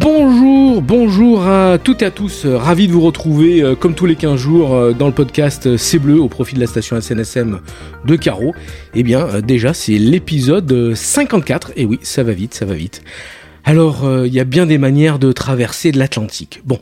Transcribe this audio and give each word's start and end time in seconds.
Bonjour, 0.00 0.82
bonjour 0.82 1.46
à 1.46 1.78
toutes 1.78 2.02
et 2.02 2.06
à 2.06 2.10
tous, 2.10 2.46
ravi 2.46 2.88
de 2.88 2.92
vous 2.92 3.00
retrouver 3.00 3.62
euh, 3.62 3.74
comme 3.74 3.94
tous 3.94 4.06
les 4.06 4.16
15 4.16 4.38
jours 4.38 4.74
euh, 4.74 4.92
dans 4.92 5.06
le 5.06 5.14
podcast 5.14 5.76
C'est 5.76 5.98
Bleu 5.98 6.20
au 6.20 6.28
profit 6.28 6.56
de 6.56 6.60
la 6.60 6.66
station 6.66 7.00
SNSM 7.00 7.60
de 8.04 8.16
Carreau. 8.16 8.54
Eh 8.94 9.02
bien 9.02 9.20
euh, 9.20 9.40
déjà 9.40 9.72
c'est 9.72 9.96
l'épisode 9.96 10.94
54, 10.94 11.72
et 11.76 11.86
oui 11.86 11.98
ça 12.02 12.22
va 12.22 12.32
vite, 12.32 12.54
ça 12.54 12.66
va 12.66 12.74
vite. 12.74 13.02
Alors 13.68 14.24
il 14.24 14.32
y 14.32 14.40
a 14.40 14.44
bien 14.44 14.64
des 14.64 14.78
manières 14.78 15.18
de 15.18 15.30
traverser 15.30 15.92
l'Atlantique. 15.92 16.62
Bon, 16.64 16.80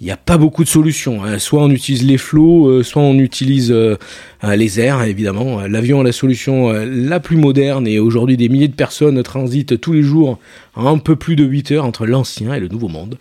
il 0.00 0.04
n'y 0.04 0.12
a 0.12 0.16
pas 0.16 0.38
beaucoup 0.38 0.64
de 0.64 0.68
solutions. 0.68 1.24
Hein. 1.24 1.38
Soit 1.38 1.62
on 1.62 1.70
utilise 1.70 2.04
les 2.04 2.16
flots, 2.16 2.68
euh, 2.68 2.82
soit 2.82 3.02
on 3.02 3.18
utilise 3.18 3.70
euh, 3.70 3.96
euh, 4.44 4.56
les 4.56 4.80
airs, 4.80 5.02
évidemment. 5.02 5.60
L'avion 5.66 6.00
est 6.00 6.04
la 6.04 6.12
solution 6.12 6.72
la 6.72 7.20
plus 7.20 7.36
moderne 7.36 7.86
et 7.86 7.98
aujourd'hui 7.98 8.36
des 8.38 8.48
milliers 8.48 8.68
de 8.68 8.74
personnes 8.74 9.22
transitent 9.22 9.78
tous 9.78 9.92
les 9.92 10.02
jours 10.02 10.38
un 10.74 10.98
peu 10.98 11.16
plus 11.16 11.36
de 11.36 11.44
8 11.44 11.72
heures 11.72 11.84
entre 11.84 12.06
l'ancien 12.06 12.54
et 12.54 12.60
le 12.60 12.68
nouveau 12.68 12.88
monde. 12.88 13.18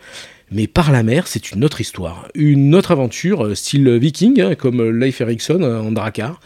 Mais 0.52 0.68
par 0.68 0.92
la 0.92 1.04
mer, 1.04 1.28
c'est 1.28 1.52
une 1.52 1.64
autre 1.64 1.82
histoire, 1.82 2.28
une 2.34 2.74
autre 2.74 2.92
aventure, 2.92 3.56
style 3.56 3.98
viking, 3.98 4.42
hein, 4.42 4.56
comme 4.56 4.82
Leif 4.98 5.22
Erikson 5.22 5.62
en 5.62 5.92
Drakkar, 5.92 6.40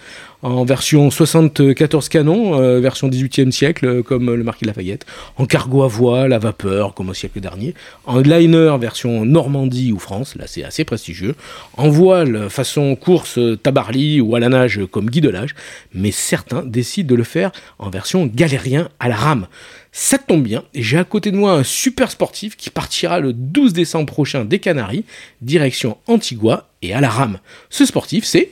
en 0.43 0.65
version 0.65 1.09
74 1.09 2.09
canons, 2.09 2.59
euh, 2.59 2.81
version 2.81 3.07
18e 3.07 3.51
siècle, 3.51 3.85
euh, 3.85 4.03
comme 4.03 4.33
le 4.33 4.43
Marquis 4.43 4.65
Lafayette, 4.65 5.05
en 5.37 5.45
cargo 5.45 5.83
à 5.83 5.87
voile, 5.87 6.33
à 6.33 6.37
vapeur, 6.37 6.93
comme 6.93 7.09
au 7.09 7.13
siècle 7.13 7.39
dernier, 7.39 7.73
en 8.05 8.19
liner, 8.19 8.75
version 8.79 9.25
Normandie 9.25 9.93
ou 9.93 9.99
France, 9.99 10.35
là 10.35 10.45
c'est 10.45 10.63
assez 10.63 10.83
prestigieux, 10.83 11.35
en 11.77 11.89
voile, 11.89 12.49
façon 12.49 12.95
course 12.95 13.39
Tabarly 13.63 14.19
ou 14.19 14.35
à 14.35 14.39
la 14.41 14.49
nage 14.49 14.81
comme 14.91 15.09
Guy 15.09 15.21
Delage, 15.21 15.55
mais 15.93 16.11
certains 16.11 16.63
décident 16.63 17.09
de 17.09 17.15
le 17.15 17.23
faire 17.23 17.51
en 17.79 17.89
version 17.89 18.25
galérien 18.25 18.89
à 18.99 19.07
la 19.07 19.15
rame. 19.15 19.47
Ça 19.93 20.17
tombe 20.17 20.43
bien, 20.43 20.63
j'ai 20.75 20.97
à 20.97 21.05
côté 21.05 21.31
de 21.31 21.37
moi 21.37 21.53
un 21.53 21.63
super 21.63 22.11
sportif 22.11 22.57
qui 22.57 22.69
partira 22.69 23.21
le 23.21 23.31
12 23.31 23.71
décembre 23.71 24.11
prochain 24.11 24.43
des 24.43 24.59
Canaries, 24.59 25.05
direction 25.41 25.97
Antigua 26.07 26.67
et 26.81 26.93
à 26.93 26.99
la 26.99 27.09
rame. 27.09 27.39
Ce 27.69 27.85
sportif, 27.85 28.25
c'est... 28.25 28.51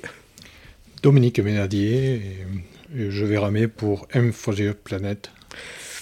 Dominique 1.02 1.40
Ménadier, 1.40 2.22
et, 2.96 3.10
je 3.10 3.26
vais 3.26 3.40
ramer 3.40 3.68
pour 3.68 4.08
M 4.14 4.32
for 4.32 4.54
the 4.54 4.72
Planet, 4.72 5.32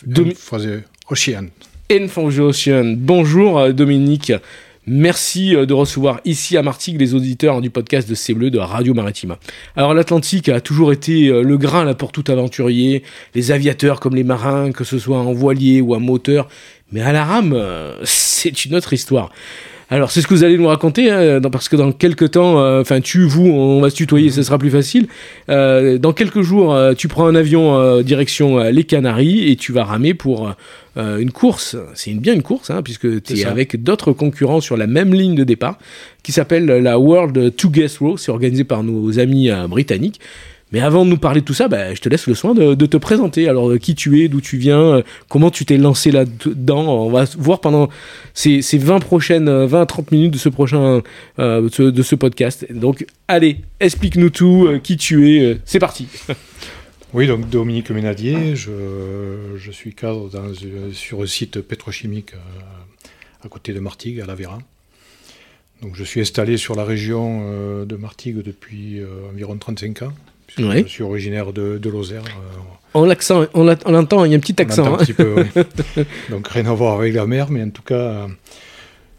M 0.05 0.33
for 0.35 0.59
the 0.59 0.83
Ocean. 1.09 1.47
M 1.89 2.09
for 2.09 2.29
the 2.33 2.39
Ocean. 2.39 2.95
Bonjour 2.97 3.59
euh, 3.59 3.71
Dominique. 3.71 4.33
Merci 4.85 5.55
euh, 5.55 5.65
de 5.65 5.73
recevoir 5.73 6.19
ici 6.25 6.57
à 6.57 6.63
Martigues 6.63 6.99
les 6.99 7.13
auditeurs 7.13 7.61
du 7.61 7.69
podcast 7.69 8.09
de 8.09 8.15
C'est 8.15 8.33
Bleu 8.33 8.49
de 8.49 8.57
Radio 8.57 8.93
Maritima. 8.93 9.39
Alors 9.77 9.93
l'Atlantique 9.93 10.49
a 10.49 10.59
toujours 10.59 10.91
été 10.91 11.29
euh, 11.29 11.43
le 11.43 11.57
grain 11.57 11.85
là 11.85 11.93
pour 11.93 12.11
tout 12.11 12.25
aventurier, 12.27 13.03
les 13.35 13.51
aviateurs 13.51 14.01
comme 14.01 14.15
les 14.15 14.25
marins, 14.25 14.73
que 14.73 14.83
ce 14.83 14.99
soit 14.99 15.19
en 15.19 15.31
voilier 15.31 15.79
ou 15.79 15.95
en 15.95 16.01
moteur, 16.01 16.49
mais 16.91 17.01
à 17.01 17.13
la 17.13 17.23
rame, 17.23 17.57
c'est 18.03 18.65
une 18.65 18.75
autre 18.75 18.91
histoire. 18.91 19.31
Alors 19.91 20.11
c'est 20.11 20.21
ce 20.21 20.27
que 20.27 20.35
vous 20.35 20.43
allez 20.43 20.57
nous 20.57 20.67
raconter, 20.67 21.09
hein, 21.09 21.41
parce 21.51 21.67
que 21.67 21.75
dans 21.75 21.91
quelques 21.91 22.31
temps, 22.31 22.61
euh, 22.61 22.81
enfin 22.81 23.01
tu, 23.01 23.25
vous, 23.25 23.47
on 23.47 23.81
va 23.81 23.89
se 23.89 23.95
tutoyer, 23.95 24.29
ce 24.29 24.43
sera 24.43 24.59
plus 24.59 24.69
facile. 24.69 25.07
Euh, 25.49 25.97
dans 25.97 26.13
quelques 26.13 26.41
jours, 26.41 26.75
euh, 26.75 26.93
tu 26.93 27.07
prends 27.07 27.25
un 27.25 27.33
avion 27.33 28.01
direction 28.01 28.59
les 28.59 28.83
Canaries 28.83 29.51
et 29.51 29.55
tu 29.55 29.71
vas 29.71 29.83
ramer 29.83 30.13
pour 30.13 30.53
une 30.95 31.31
course. 31.31 31.75
C'est 31.95 32.13
bien 32.13 32.33
une 32.33 32.43
course, 32.43 32.69
hein, 32.69 32.81
puisque 32.83 33.23
tu 33.23 33.39
es 33.39 33.45
avec 33.45 33.81
d'autres 33.81 34.11
concurrents 34.11 34.61
sur 34.61 34.77
la 34.77 34.85
même 34.85 35.13
ligne 35.13 35.35
de 35.35 35.43
départ, 35.43 35.79
qui 36.23 36.31
s'appelle 36.31 36.65
la 36.65 36.99
World 36.99 37.55
Two 37.55 37.69
Guest 37.71 37.99
Row. 37.99 38.17
C'est 38.17 38.31
organisé 38.31 38.63
par 38.63 38.83
nos 38.83 39.17
amis 39.17 39.49
britanniques. 39.67 40.19
Mais 40.71 40.81
avant 40.81 41.03
de 41.03 41.09
nous 41.09 41.17
parler 41.17 41.41
de 41.41 41.45
tout 41.45 41.53
ça, 41.53 41.67
bah, 41.67 41.95
je 41.95 42.01
te 42.01 42.09
laisse 42.09 42.27
le 42.27 42.35
soin 42.35 42.53
de, 42.53 42.85
te 42.85 42.97
présenter. 42.97 43.49
Alors, 43.49 43.77
qui 43.79 43.95
tu 43.95 44.21
es, 44.21 44.27
d'où 44.27 44.39
tu 44.39 44.57
viens, 44.57 44.79
euh, 44.79 45.01
comment 45.27 45.49
tu 45.49 45.65
t'es 45.65 45.77
lancé 45.77 46.11
là-dedans. 46.11 47.05
On 47.05 47.09
va 47.09 47.25
voir 47.37 47.59
pendant 47.59 47.89
ces, 48.33 48.61
20 48.61 48.99
prochaines, 48.99 49.65
20 49.65 49.85
30 49.85 50.11
minutes 50.11 50.31
de 50.31 50.37
ce 50.37 50.49
prochain, 50.49 51.01
euh, 51.39 51.69
de, 51.69 52.01
ce, 52.03 52.15
podcast. 52.15 52.71
Donc, 52.71 53.05
allez, 53.27 53.61
explique-nous 53.79 54.29
tout, 54.29 54.67
euh, 54.67 54.79
qui 54.79 54.97
tu 54.97 55.37
es. 55.37 55.57
c'est 55.65 55.79
parti. 55.79 56.07
Oui, 57.11 57.25
donc 57.25 57.49
Dominique 57.49 57.89
Ménadier, 57.89 58.55
je, 58.55 59.71
suis 59.71 59.95
cadre 59.95 60.29
sur 60.91 61.23
un 61.23 61.25
site 61.25 61.59
pétrochimique 61.59 62.33
à 63.43 63.49
côté 63.49 63.73
de 63.73 63.79
Martigues, 63.79 64.21
à 64.21 64.27
La 64.27 64.35
Véra. 64.35 64.59
Donc 65.81 65.95
je 65.95 66.03
suis 66.03 66.21
installé 66.21 66.57
sur 66.57 66.75
la 66.75 66.83
région 66.83 67.83
de 67.83 67.95
Martigues 67.95 68.43
depuis 68.43 69.01
environ 69.33 69.57
35 69.57 70.03
ans. 70.03 70.13
Je 70.57 70.87
suis 70.87 71.03
originaire 71.03 71.53
de, 71.53 71.77
de 71.77 71.89
Lozère. 71.89 72.23
Euh, 72.23 72.59
on 72.93 73.07
on 73.53 73.91
l'entend, 73.91 74.25
il 74.25 74.31
y 74.31 74.33
a 74.33 74.37
un 74.37 74.39
petit 74.39 74.59
accent. 74.61 74.93
Un 74.93 74.97
petit 74.97 75.13
peu, 75.13 75.45
Donc 76.29 76.47
rien 76.47 76.65
à 76.65 76.73
voir 76.73 76.95
avec 76.99 77.13
la 77.13 77.27
mer, 77.27 77.51
mais 77.51 77.63
en 77.63 77.69
tout 77.69 77.83
cas, 77.83 77.95
euh, 77.95 78.27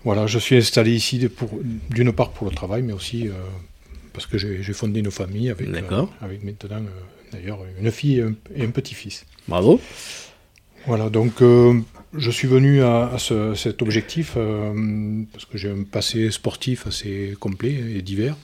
voilà, 0.04 0.26
je 0.26 0.38
suis 0.38 0.56
installé 0.56 0.92
ici 0.92 1.28
d'une 1.90 2.12
part 2.12 2.30
pour 2.30 2.48
le 2.48 2.54
travail, 2.54 2.82
mais 2.82 2.92
aussi 2.92 3.28
euh, 3.28 3.32
parce 4.12 4.26
que 4.26 4.38
j'ai 4.38 4.72
fondé 4.72 5.00
une 5.00 5.10
famille 5.10 5.50
avec, 5.50 5.68
avec 6.20 6.44
maintenant 6.44 6.82
d'ailleurs 7.32 7.60
une 7.80 7.90
fille 7.92 8.24
et 8.56 8.64
un, 8.64 8.70
petit-fils. 8.70 9.24
Bravo. 9.46 9.80
Voilà, 10.86 11.10
donc 11.10 11.34
je 11.40 12.30
suis 12.30 12.48
venu 12.48 12.82
à, 12.82 13.16
cet 13.54 13.82
objectif 13.82 14.36
parce 15.32 15.44
que 15.44 15.58
j'ai 15.58 15.70
un 15.70 15.84
passé 15.84 16.30
sportif 16.32 16.88
assez 16.88 17.36
complet 17.38 17.74
et 17.94 18.02
divers. 18.02 18.36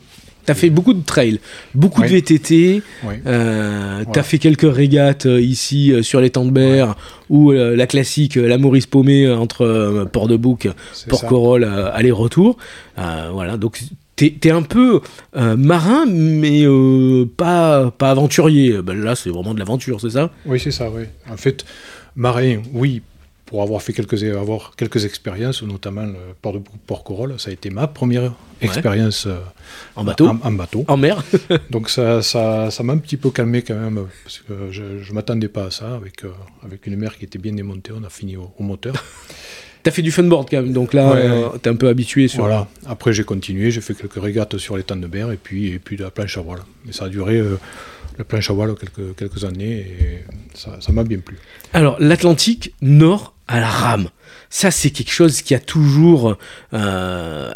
Tu 0.47 0.53
as 0.53 0.55
fait 0.55 0.71
beaucoup 0.71 0.95
de 0.95 1.03
trails, 1.03 1.41
beaucoup 1.75 2.03
de 2.03 2.07
VTT. 2.07 2.83
Euh, 3.27 4.05
tu 4.13 4.19
as 4.19 4.23
fait 4.23 4.39
quelques 4.39 4.73
régates 4.73 5.27
euh, 5.27 5.41
ici 5.41 5.93
euh, 5.93 6.03
sur 6.03 6.21
les 6.21 6.31
temps 6.31 6.45
de 6.45 6.53
mer 6.53 6.97
ou 7.29 7.51
la 7.51 7.89
classique, 7.89 8.37
la 8.37 8.57
Maurice 8.57 8.87
Paumé 8.87 9.29
entre 9.29 10.07
Port-de-Bouc, 10.13 10.69
Port-Corolle, 11.09 11.65
aller-retour. 11.65 12.57
voilà, 12.97 13.57
donc 13.57 13.81
tu 14.15 14.39
es, 14.45 14.51
un 14.51 14.63
peu 14.63 15.01
marin, 15.35 16.07
mais 16.07 16.65
pas, 17.37 17.91
pas 17.91 18.13
aventurier. 18.13 18.81
Ben 18.81 18.95
là, 19.03 19.17
c'est 19.17 19.31
vraiment 19.31 19.55
de 19.55 19.59
l'aventure, 19.59 20.01
c'est 20.01 20.11
ça? 20.11 20.31
Oui, 20.47 20.61
c'est 20.61 20.71
ça, 20.71 20.89
oui. 20.89 21.03
En 21.29 21.37
fait, 21.37 21.65
marin, 22.15 22.63
oui, 22.73 23.03
pour 23.47 23.63
avoir 23.63 23.81
fait 23.81 23.93
quelques, 23.93 24.23
avoir 24.25 24.75
quelques 24.77 25.05
expériences, 25.05 25.63
notamment 25.63 26.05
le 26.05 26.35
port 26.43 26.53
de 26.53 26.61
Port-Corolle. 26.87 27.39
Ça 27.39 27.51
a 27.51 27.53
été 27.53 27.71
ma 27.71 27.87
première 27.87 28.33
expérience 28.61 29.27
euh, 29.27 29.39
en, 29.95 30.03
bateau. 30.03 30.29
En, 30.43 30.53
bateau. 30.53 30.85
En 30.89 30.97
mer. 30.97 31.23
Donc 31.71 31.89
ça, 31.89 32.23
ça, 32.23 32.73
ça 32.73 32.83
m'a 32.83 32.93
un 32.93 32.99
petit 32.99 33.17
peu 33.17 33.31
calmé 33.31 33.63
quand 33.63 33.77
même, 33.77 34.07
parce 34.25 34.41
que 34.41 34.73
je 34.73 34.83
ne 34.83 35.15
m'attendais 35.15 35.49
pas 35.49 35.67
à 35.67 35.71
ça. 35.71 35.95
Avec, 35.95 36.25
euh, 36.25 36.31
avec 36.65 36.87
une 36.89 36.97
mer 36.97 37.17
qui 37.17 37.25
était 37.25 37.39
bien 37.39 37.53
démontée, 37.53 37.93
on 37.97 38.03
a 38.03 38.11
fini 38.11 38.37
au, 38.37 38.51
moteur. 38.59 38.95
Tu 39.85 39.91
as 39.91 39.93
fait 39.93 40.03
du 40.03 40.11
funboard 40.11 40.49
quand 40.51 40.63
même, 40.63 40.73
donc 40.73 40.93
là, 40.95 41.13
euh, 41.13 41.49
tu 41.63 41.69
es 41.69 41.73
un 41.73 41.77
peu 41.77 41.87
habitué 41.87 42.27
sur. 42.27 42.41
Voilà. 42.41 42.67
Après, 42.87 43.13
j'ai 43.13 43.23
continué, 43.23 43.71
j'ai 43.71 43.81
fait 43.81 43.95
quelques 43.95 44.21
régates 44.21 44.59
sur 44.59 44.77
les 44.77 44.83
temps 44.83 44.97
de 44.97 45.07
mer 45.07 45.31
et 45.31 45.37
puis, 45.37 45.69
et 45.69 45.79
puis 45.79 45.97
de 45.97 46.03
la 46.03 46.11
planche 46.11 46.37
à 46.39 46.41
voile. 46.41 46.59
Mais 46.85 46.93
ça 46.93 47.05
a 47.05 47.09
duré 47.09 47.39
le 47.39 48.25
planche 48.25 48.51
à 48.51 48.53
voile 48.53 48.75
quelques, 48.75 49.15
quelques 49.15 49.45
années 49.45 49.77
et 49.79 50.25
ça 50.55 50.91
m'a 50.91 51.05
bien 51.05 51.21
plu. 51.21 51.37
Alors, 51.73 51.95
l'Atlantique 52.01 52.75
Nord 52.83 53.36
à 53.49 53.61
la 53.61 53.69
rame. 53.69 54.09
Ça, 54.51 54.71
c'est 54.71 54.91
quelque 54.91 55.13
chose 55.13 55.43
qui 55.43 55.55
a 55.55 55.59
toujours 55.59 56.37
euh, 56.73 57.53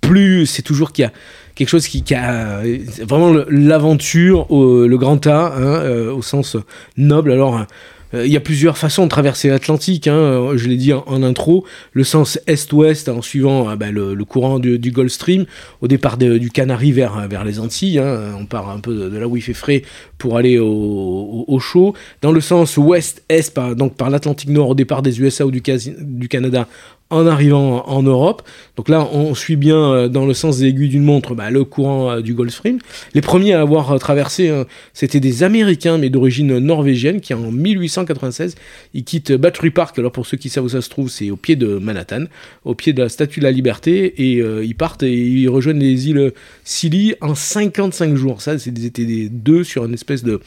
plus, 0.00 0.46
c'est 0.46 0.62
toujours 0.62 0.92
qui 0.92 1.04
a, 1.04 1.12
quelque 1.54 1.68
chose 1.68 1.86
qui, 1.86 2.14
a 2.14 2.62
vraiment 3.02 3.34
l'aventure, 3.48 4.46
le 4.50 4.96
grand 4.96 5.26
A, 5.26 5.54
hein, 5.56 6.08
au 6.10 6.22
sens 6.22 6.56
noble. 6.96 7.32
Alors, 7.32 7.66
euh, 8.14 8.26
il 8.26 8.32
y 8.32 8.36
a 8.36 8.40
plusieurs 8.40 8.78
façons 8.78 9.04
de 9.04 9.08
traverser 9.08 9.48
l'Atlantique, 9.48 10.06
hein, 10.06 10.14
euh, 10.14 10.56
je 10.56 10.68
l'ai 10.68 10.76
dit 10.76 10.92
en, 10.92 11.22
intro, 11.22 11.64
le 11.92 12.04
sens 12.04 12.38
est-ouest 12.46 13.08
en 13.08 13.22
suivant 13.22 13.70
euh, 13.70 13.76
bah, 13.76 13.90
le, 13.90 14.16
courant 14.24 14.58
du, 14.58 14.78
Gulf 14.78 15.12
Stream, 15.12 15.46
au 15.80 15.88
départ 15.88 16.16
du 16.16 16.50
Canary 16.50 16.92
vers, 16.92 17.44
les 17.44 17.60
Antilles, 17.60 17.98
hein, 17.98 18.34
on 18.38 18.46
part 18.46 18.70
un 18.70 18.80
peu 18.80 19.10
de, 19.10 19.18
là 19.18 19.28
où 19.28 19.36
il 19.36 19.42
fait 19.42 19.54
frais 19.54 19.82
pour 20.16 20.36
aller 20.36 20.58
au, 20.58 21.58
chaud, 21.60 21.94
dans 22.22 22.32
le 22.32 22.40
sens 22.40 22.76
ouest-est, 22.76 23.58
donc 23.76 23.94
par 23.94 24.10
l'Atlantique 24.10 24.50
Nord 24.50 24.70
au 24.70 24.74
départ 24.74 25.02
des 25.02 25.20
USA 25.20 25.46
ou 25.46 25.50
du, 25.50 25.62
du 26.00 26.28
Canada 26.28 26.68
en 27.10 27.26
arrivant 27.26 27.86
en 27.88 28.02
Europe. 28.02 28.42
Donc 28.76 28.88
là, 28.88 29.08
on 29.12 29.34
suit 29.34 29.56
bien 29.56 29.78
euh, 29.78 30.08
dans 30.08 30.26
le 30.26 30.34
sens 30.34 30.58
des 30.58 30.66
aiguilles 30.66 30.90
d'une 30.90 31.04
montre 31.04 31.34
bah, 31.34 31.50
le 31.50 31.64
courant 31.64 32.10
euh, 32.10 32.20
du 32.20 32.34
Gulf 32.34 32.52
Stream. 32.52 32.78
Les 33.14 33.20
premiers 33.20 33.54
à 33.54 33.62
avoir 33.62 33.92
euh, 33.92 33.98
traversé, 33.98 34.52
c'était 34.92 35.20
des 35.20 35.42
Américains, 35.42 35.98
mais 35.98 36.10
d'origine 36.10 36.58
norvégienne, 36.58 37.20
qui 37.20 37.32
en 37.32 37.50
1896, 37.50 38.56
ils 38.94 39.04
quittent 39.04 39.32
Battery 39.32 39.70
Park. 39.70 39.98
Alors 39.98 40.12
pour 40.12 40.26
ceux 40.26 40.36
qui 40.36 40.48
savent 40.48 40.64
où 40.64 40.68
ça 40.68 40.82
se 40.82 40.90
trouve, 40.90 41.08
c'est 41.08 41.30
au 41.30 41.36
pied 41.36 41.56
de 41.56 41.78
Manhattan, 41.78 42.24
au 42.64 42.74
pied 42.74 42.92
de 42.92 43.02
la 43.02 43.08
Statue 43.08 43.40
de 43.40 43.44
la 43.44 43.52
Liberté, 43.52 44.14
et 44.18 44.38
ils 44.38 44.74
partent 44.74 45.02
et 45.02 45.14
ils 45.14 45.48
rejoignent 45.48 45.80
les 45.80 46.08
îles 46.08 46.32
Scilly 46.64 47.14
en 47.20 47.34
55 47.34 48.14
jours. 48.16 48.42
Ça, 48.42 48.58
c'était 48.58 49.04
des 49.04 49.28
deux 49.28 49.64
sur 49.64 49.84
une 49.84 49.94
espèce 49.94 50.22
de 50.22 50.40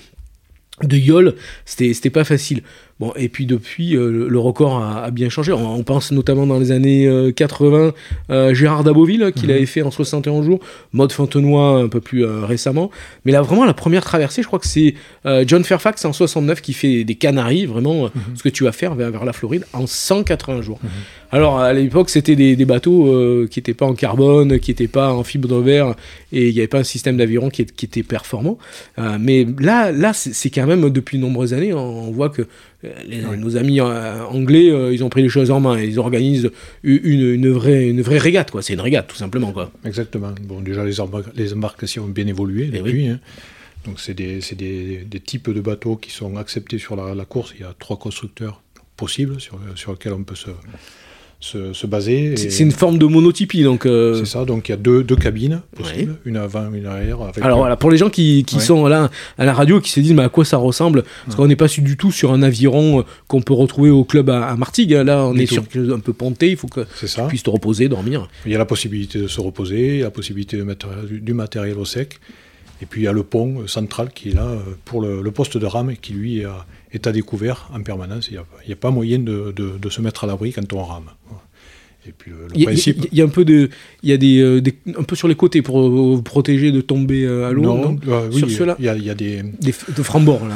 de 0.84 0.98
yole, 0.98 1.36
c'était 1.66 2.10
pas 2.10 2.24
facile. 2.24 2.63
Bon, 3.01 3.12
et 3.15 3.30
puis 3.30 3.48
depuis, 3.48 3.95
euh, 3.95 4.27
le 4.30 4.39
record 4.39 4.80
a, 4.80 5.09
bien 5.09 5.27
changé. 5.27 5.51
On, 5.51 5.81
pense 5.81 6.12
notamment 6.12 6.45
dans 6.45 6.59
les 6.59 6.71
années 6.71 7.09
80, 7.36 7.77
euh, 7.80 7.92
euh, 8.30 8.53
Gérard 8.53 8.83
Daboville, 8.83 9.31
qu'il 9.36 9.50
mhm. 9.50 9.56
avait 9.56 9.65
fait 9.65 9.81
en 9.81 9.89
61 9.89 10.44
jours, 10.44 10.59
Mode 10.94 11.12
Fontenoy 11.12 11.81
un 11.81 11.88
peu 11.88 12.00
plus 12.00 12.24
récemment. 12.24 12.92
Mais 13.25 13.31
là, 13.31 13.42
vraiment, 13.42 13.65
la 13.65 13.74
première 13.74 14.03
traversée, 14.03 14.44
je 14.44 14.48
crois 14.48 14.59
que 14.59 14.68
c'est 14.68 14.94
John 15.48 15.63
Fairfax 15.63 16.06
en 16.06 16.13
69 16.13 16.62
qui 16.62 16.74
fait 16.74 17.03
des 17.03 17.15
Canaries, 17.15 17.65
vraiment, 17.65 18.03
mhm. 18.03 18.36
ce 18.36 18.44
que 18.44 18.50
tu 18.50 18.65
vas 18.65 18.71
faire 18.71 18.94
vers, 18.94 19.25
la 19.25 19.33
Floride, 19.33 19.65
en 19.74 19.88
180 19.88 20.62
jours. 20.62 20.80
Mhm. 20.83 20.89
Alors, 21.31 21.59
à 21.59 21.74
l'époque, 21.74 22.12
c'était 22.12 22.36
des, 22.36 22.65
bateaux 22.65 23.48
qui 23.50 23.57
n'étaient 23.57 23.74
pas 23.74 23.88
en 23.88 23.95
carbone, 23.95 24.59
qui 24.59 24.69
n'étaient 24.69 24.88
pas 24.88 25.12
en 25.12 25.24
fibre 25.24 25.48
de 25.48 25.56
verre, 25.56 25.95
et 26.31 26.50
il 26.50 26.53
n'y 26.53 26.59
avait 26.59 26.68
pas 26.68 26.80
un 26.80 26.83
système 26.83 27.18
d'aviron 27.18 27.50
qui, 27.50 27.63
était 27.63 28.03
performant. 28.03 28.59
mais 29.19 29.48
là, 29.59 29.92
là 29.92 30.13
c'est 30.13 30.51
quand 30.51 30.68
même, 30.68 30.88
depuis 30.92 31.18
de 31.18 31.24
nombreuses 31.24 31.56
années, 31.56 31.74
on 31.74 32.12
voit 32.12 32.30
que 32.30 32.44
nos 33.38 33.57
amis 33.57 33.80
euh, 33.80 34.24
anglais, 34.25 34.69
euh, 34.69 34.94
ils 34.94 35.04
ont 35.04 35.10
pris 35.10 35.22
les 35.22 35.30
choses 35.30 35.51
en 35.51 35.60
main. 35.60 35.80
Ils 35.80 36.00
organisent 36.00 36.50
une, 36.83 37.51
vraie, 37.51 37.89
une 37.89 38.01
vraie 38.01 38.18
régate, 38.18 38.51
quoi. 38.51 38.62
C'est 38.62 38.74
une 38.74 38.81
régate, 38.81 39.07
tout 39.07 39.16
simplement, 39.16 39.51
quoi. 39.51 39.72
Exactement. 39.86 40.33
Bon, 40.42 40.62
déjà, 40.62 40.83
les, 40.83 40.95
les 41.36 41.54
embarcations 41.54 42.06
ont 42.06 42.07
bien 42.07 42.28
évolué 42.28 42.69
eh 42.74 42.78
depuis. 42.78 43.07
Hein. 43.07 43.19
Donc, 43.86 44.00
c'est 44.00 44.13
des, 44.13 44.39
des, 44.56 44.98
des, 45.06 45.19
types 45.19 45.50
de 45.50 45.62
bateaux 45.62 45.95
qui 45.95 46.12
sont 46.12 46.38
acceptés 46.38 46.78
sur 46.78 46.95
la, 46.95 47.16
la, 47.16 47.25
course. 47.25 47.54
Il 47.56 47.62
y 47.62 47.66
a 47.66 47.74
trois 47.78 47.98
constructeurs 47.98 48.62
possibles 48.95 49.42
sur, 49.42 49.60
sur 49.75 49.92
lesquels 49.94 50.13
on 50.13 50.24
peut 50.24 50.36
se, 50.36 50.51
se, 51.41 51.88
baser. 51.88 52.38
C'est 52.38 52.63
une 52.63 52.71
forme 52.71 52.97
de 52.97 53.05
monotypie, 53.05 53.63
donc. 53.63 53.85
Euh, 53.85 54.19
c'est 54.19 54.25
ça, 54.25 54.45
donc 54.45 54.69
il 54.69 54.71
y 54.71 54.75
a 54.75 54.77
deux, 54.77 55.03
deux 55.03 55.15
cabines 55.15 55.61
possibles, 55.75 56.15
une 56.23 56.38
avant, 56.38 56.71
une 56.71 56.85
arrière. 56.85 57.17
Alors 57.41 57.59
voilà, 57.59 57.75
pour 57.75 57.91
les 57.91 57.97
gens 57.97 58.09
qui, 58.09 58.43
qui 58.45 58.59
sont 58.59 58.88
là 58.88 59.09
à 59.38 59.45
la 59.45 59.53
radio, 59.53 59.81
qui 59.81 59.89
se 59.89 59.99
disent 59.99 60.13
mais 60.13 60.23
à 60.23 60.29
quoi 60.29 60.45
ça 60.45 60.57
ressemble? 60.57 61.03
Parce 61.25 61.35
qu'on 61.35 61.47
n'est 61.47 61.55
pas 61.55 61.67
du 61.67 61.97
tout 61.97 62.11
sur 62.11 62.31
un 62.31 62.43
aviron 62.43 62.99
euh, 62.99 63.03
qu'on 63.27 63.41
peut 63.41 63.53
retrouver 63.53 63.89
au 63.89 64.03
club 64.03 64.29
à, 64.29 64.55
Martigues. 64.55 64.93
Hein. 64.93 65.03
Là, 65.03 65.25
on 65.25 65.35
est 65.35 65.47
sur 65.47 65.63
un 65.63 65.99
peu 65.99 66.13
ponté, 66.13 66.51
il 66.51 66.57
faut 66.57 66.67
que 66.67 66.81
tu 66.81 67.21
puisses 67.27 67.43
te 67.43 67.49
reposer, 67.49 67.89
dormir. 67.89 68.29
Il 68.45 68.51
y 68.51 68.55
a 68.55 68.59
la 68.59 68.65
possibilité 68.65 69.19
de 69.19 69.27
se 69.27 69.41
reposer, 69.41 69.99
la 69.99 70.11
possibilité 70.11 70.57
de 70.57 70.63
mettre 70.63 70.88
du 71.09 71.33
matériel 71.33 71.77
au 71.77 71.85
sec. 71.85 72.19
Et 72.81 72.85
puis 72.88 73.01
il 73.01 73.03
y 73.03 73.07
a 73.07 73.11
le 73.11 73.23
pont 73.23 73.67
central 73.67 74.09
qui 74.13 74.29
est 74.29 74.33
là 74.33 74.47
euh, 74.47 74.59
pour 74.85 75.01
le, 75.01 75.31
poste 75.31 75.57
de 75.57 75.65
rame 75.65 75.95
qui 76.01 76.13
lui 76.13 76.43
est 76.93 77.07
à 77.07 77.11
découvert 77.11 77.69
en 77.73 77.81
permanence. 77.81 78.29
Il 78.29 78.39
n'y 78.67 78.73
a, 78.73 78.75
pas 78.75 78.91
moyen 78.91 79.19
de, 79.19 79.53
de, 79.55 79.89
se 79.89 80.01
mettre 80.01 80.23
à 80.23 80.27
l'abri 80.27 80.51
quand 80.51 80.73
on 80.73 80.83
rame. 80.83 81.09
Et 82.07 82.11
puis 82.11 82.31
le, 82.31 82.63
principe. 82.63 83.07
Il 83.11 83.17
y, 83.17 83.21
a 83.21 83.25
un 83.25 83.29
peu 83.29 83.45
de, 83.45 83.69
il 84.01 84.09
y 84.09 84.13
a 84.13 84.17
des, 84.17 84.39
euh, 84.39 84.61
un 84.97 85.03
peu 85.03 85.15
sur 85.15 85.27
les 85.27 85.35
côtés 85.35 85.61
pour 85.61 85.88
vous 85.88 86.21
protéger 86.23 86.71
de 86.71 86.81
tomber 86.81 87.25
euh, 87.25 87.47
à 87.47 87.51
l'eau. 87.51 87.61
Non, 87.61 87.97
oui, 88.31 88.39
sur 88.39 88.49
cela. 88.49 88.75
Il 88.79 88.85
y 88.85 88.89
a, 88.89 89.13
des, 89.13 89.43
des 89.43 89.73
de 89.95 90.03
frambords 90.03 90.47
là. 90.47 90.55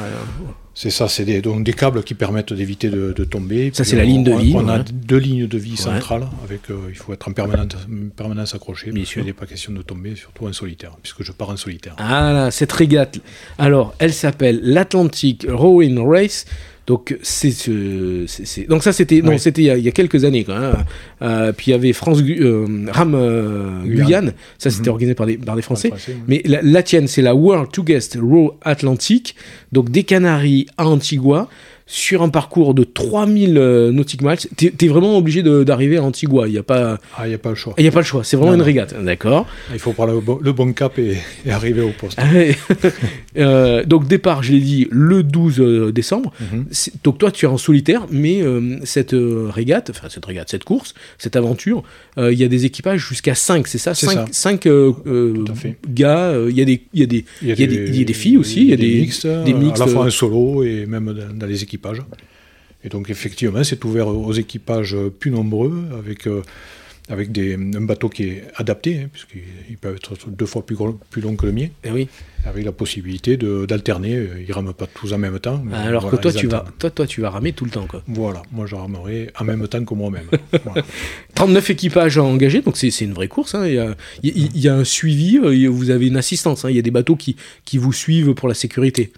C'est 0.77 0.89
ça, 0.89 1.07
c'est 1.07 1.23
des, 1.23 1.41
donc 1.41 1.63
des 1.63 1.71
câbles 1.71 2.03
qui 2.03 2.15
permettent 2.15 2.51
d'éviter 2.51 2.89
de, 2.89 3.23
tomber. 3.23 3.71
Ça, 3.73 3.85
c'est 3.85 3.95
la 3.95 4.03
ligne 4.03 4.25
de 4.25 4.33
vie. 4.33 4.53
On 4.55 4.67
a 4.67 4.79
deux 4.79 5.17
lignes 5.17 5.47
de 5.47 5.57
vie 5.57 5.77
centrales, 5.77 6.27
avec, 6.43 6.69
euh, 6.69 6.87
il 6.89 6.95
faut 6.95 7.13
être 7.13 7.29
en 7.29 7.31
permanence, 7.31 7.87
permanence 8.15 8.53
accroché. 8.53 8.91
Bien 8.91 9.05
sûr. 9.05 9.21
Il 9.21 9.25
n'est 9.25 9.33
pas 9.33 9.45
question 9.45 9.71
de 9.71 9.81
tomber, 9.81 10.15
surtout 10.15 10.45
en 10.45 10.53
solitaire, 10.53 10.97
puisque 11.01 11.23
je 11.23 11.31
pars 11.31 11.49
en 11.49 11.57
solitaire. 11.57 11.95
Ah 11.97 12.33
là, 12.33 12.51
cette 12.51 12.73
régate. 12.73 13.19
Alors, 13.57 13.95
elle 13.99 14.13
s'appelle 14.13 14.59
l'Atlantic 14.61 15.47
Rowing 15.49 15.97
Race. 15.97 16.45
Donc 16.87 17.17
c'est 17.23 17.51
donc 18.69 18.83
ça 18.83 18.93
c'était 18.93 19.21
non 19.21 19.39
c'était 19.39 19.63
il, 19.63 19.83
y 19.83 19.87
a 19.87 19.91
quelques 19.91 20.23
années 20.23 20.43
quand 20.43 20.59
même. 20.59 20.75
Euh, 21.23 21.51
puis 21.51 21.67
il 21.67 21.71
y 21.71 21.73
avait 21.73 21.93
France 21.93 22.19
euh, 22.21 22.85
Ram 22.91 23.15
euh, 23.15 23.81
Guyane, 23.83 24.33
ça 24.59 24.69
c'était 24.69 24.89
mhm. 24.89 24.93
organisé 24.93 25.15
par 25.15 25.25
des 25.25 25.37
par 25.37 25.55
des 25.55 25.63
Français. 25.63 25.91
Mais 26.27 26.43
la, 26.45 26.83
tienne 26.83 27.07
c'est 27.07 27.23
la 27.23 27.33
World 27.33 27.71
to 27.71 27.83
Guest 27.83 28.19
Row 28.21 28.57
Atlantic, 28.61 29.35
donc 29.71 29.89
des 29.89 30.03
Canaries 30.03 30.67
à 30.77 30.87
Antigua 30.87 31.49
sur 31.87 32.23
un 32.23 32.29
parcours 32.29 32.73
de 32.73 32.83
3000 32.83 33.57
euh, 33.57 33.91
nautiques 33.91 34.23
miles, 34.23 34.37
tu 34.57 34.73
es, 34.79 34.87
vraiment 34.87 35.17
obligé 35.17 35.43
d'arriver 35.43 35.97
à 35.97 36.03
Antigua. 36.03 36.47
Il 36.47 36.53
n'y 36.53 36.57
a 36.57 36.63
pas. 36.63 36.99
Ah, 37.15 37.27
il 37.27 37.33
a 37.33 37.37
pas 37.37 37.49
le 37.49 37.55
choix. 37.55 37.75
Il 37.77 37.83
n'y 37.83 37.87
a 37.87 37.91
pas 37.91 37.99
le 37.99 38.05
choix. 38.05 38.23
C'est 38.23 38.37
vraiment 38.37 38.55
une 38.55 38.61
régate. 38.61 38.95
D'accord. 39.03 39.45
Il 39.71 39.79
faut 39.79 39.93
prendre 39.93 40.13
le 40.13 40.51
bon, 40.51 40.73
cap 40.73 40.97
et, 40.97 41.17
arriver 41.49 41.81
au 41.81 41.91
poste. 41.91 42.17
Ah 42.19 42.25
euh, 43.37 43.83
donc, 43.85 44.07
départ, 44.07 44.41
je 44.41 44.53
l'ai 44.53 44.59
dit, 44.59 44.87
le 44.89 45.21
12 45.21 45.59
euh, 45.59 45.91
décembre. 45.91 46.33
Mhm. 46.39 46.65
Donc, 47.03 47.19
toi, 47.19 47.29
tu 47.29 47.45
es 47.45 47.47
en 47.47 47.57
solitaire, 47.57 48.07
mais 48.09 48.41
cette 48.83 49.15
régate, 49.15 49.91
enfin, 49.91 50.07
cette 50.09 50.25
régate, 50.25 50.49
cette 50.49 50.63
course, 50.63 50.95
cette 51.19 51.35
aventure, 51.35 51.83
il 52.17 52.33
y 52.33 52.43
a 52.43 52.47
des 52.47 52.65
équipages 52.65 53.07
jusqu'à 53.07 53.35
5, 53.35 53.67
c'est 53.67 53.77
ça 53.77 53.93
5, 53.93 54.29
5 54.31 54.67
gars. 55.89 56.33
Il 56.49 56.57
y, 56.57 56.61
a 56.61 56.65
des, 56.65 56.81
y, 56.93 57.03
a 57.03 57.05
des, 57.05 57.25
y, 57.43 57.51
a 57.51 57.55
des, 57.55 57.97
y 57.97 58.01
a 58.01 58.05
des 58.05 58.13
filles 58.13 58.37
aussi. 58.37 58.61
Il 58.61 58.69
y 58.69 58.73
a 58.73 58.77
des, 58.77 59.01
mixtes. 59.01 59.27
Des 59.27 59.53
mixtes. 59.53 59.81
À 59.81 59.85
la 59.85 59.91
fois 59.91 60.05
un 60.05 60.09
solo 60.09 60.63
et 60.63 60.85
même 60.87 61.13
dans 61.35 61.45
les 61.45 61.61
équipages 61.63 61.74
et 62.85 62.89
donc 62.89 63.09
effectivement, 63.09 63.63
c'est 63.63 63.83
ouvert 63.83 64.07
aux 64.07 64.33
équipages 64.33 64.95
plus 65.19 65.31
nombreux, 65.31 65.85
avec, 65.97 66.27
euh, 66.27 66.43
avec 67.09 67.31
des, 67.31 67.55
un 67.55 67.81
bateau 67.81 68.09
qui 68.09 68.25
est 68.25 68.43
adapté, 68.57 68.99
hein, 68.99 69.09
puisqu'il 69.11 69.77
peut 69.77 69.95
être 69.95 70.29
deux 70.29 70.45
fois 70.45 70.63
plus, 70.63 70.77
plus 71.09 71.23
long 71.23 71.35
que 71.35 71.47
le 71.47 71.51
mien. 71.51 71.63
Et 71.83 71.87
eh 71.87 71.91
oui. 71.91 72.07
Avec 72.45 72.63
la 72.63 72.71
possibilité 72.71 73.37
d'alterner, 73.37 74.23
ils 74.39 74.47
ne 74.47 74.53
rament 74.53 74.73
pas 74.73 74.85
tous 74.85 75.13
en 75.13 75.17
même 75.17 75.39
temps. 75.39 75.63
Alors 75.73 76.11
que 76.11 76.15
toi 76.15 76.31
tu, 76.31 76.45
vas, 76.45 76.63
toi, 76.77 76.91
toi, 76.91 77.07
tu 77.07 77.21
vas 77.21 77.31
ramer 77.31 77.53
tout 77.53 77.65
le 77.65 77.71
temps. 77.71 77.87
Quoi. 77.87 78.03
Voilà, 78.05 78.43
moi 78.51 78.67
je 78.67 78.75
ramerai 78.75 79.31
en 79.39 79.45
même 79.45 79.67
temps 79.67 79.83
que 79.83 79.93
moi-même. 79.95 80.27
39 81.33 81.71
équipages 81.71 82.19
engagés, 82.19 82.61
donc 82.61 82.77
c'est 82.77 82.89
une 83.01 83.13
vraie 83.13 83.27
course. 83.27 83.55
Hein. 83.55 83.65
Il, 84.21 84.59
y 84.59 84.67
a, 84.67 84.75
un 84.75 84.83
suivi, 84.83 85.39
euh, 85.39 85.67
vous 85.67 85.89
avez 85.89 86.05
une 86.05 86.17
assistance, 86.17 86.65
hein. 86.65 86.69
il 86.69 86.75
y 86.75 86.79
a 86.79 86.83
des 86.83 86.91
bateaux 86.91 87.15
qui, 87.15 87.35
qui 87.65 87.79
vous 87.79 87.93
suivent 87.93 88.35
pour 88.35 88.47
la 88.47 88.53
sécurité. 88.53 89.11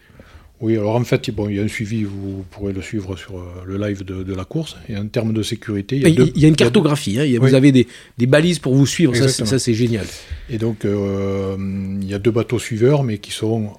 Oui, 0.59 0.75
alors 0.75 0.95
en 0.95 1.03
fait, 1.03 1.29
bon, 1.29 1.49
il 1.49 1.57
y 1.57 1.59
a 1.59 1.63
un 1.63 1.67
suivi, 1.67 2.03
vous 2.03 2.43
pourrez 2.49 2.73
le 2.73 2.81
suivre 2.81 3.15
sur 3.15 3.37
euh, 3.37 3.43
le 3.65 3.77
live 3.77 4.03
de, 4.03 4.33
la 4.33 4.43
course. 4.43 4.75
Et 4.89 4.97
en 4.97 5.07
termes 5.07 5.31
de 5.31 5.43
sécurité, 5.43 5.97
il 5.97 6.01
y 6.01 6.05
a, 6.05 6.09
il 6.09 6.41
y 6.41 6.45
a 6.45 6.47
une 6.47 6.55
cartographie, 6.55 7.19
hein, 7.19 7.39
vous 7.39 7.53
avez 7.53 7.71
des, 7.71 7.87
des, 8.17 8.25
balises 8.25 8.57
pour 8.57 8.73
vous 8.73 8.87
suivre, 8.87 9.15
ça, 9.15 9.27
ça 9.29 9.59
c'est 9.59 9.75
génial. 9.75 10.05
Et 10.49 10.57
donc, 10.57 10.83
euh, 10.83 11.55
il 12.01 12.09
y 12.09 12.13
a 12.13 12.19
deux 12.19 12.31
bateaux 12.31 12.57
suiveurs, 12.57 13.03
mais 13.03 13.19
qui 13.19 13.31
sont 13.31 13.71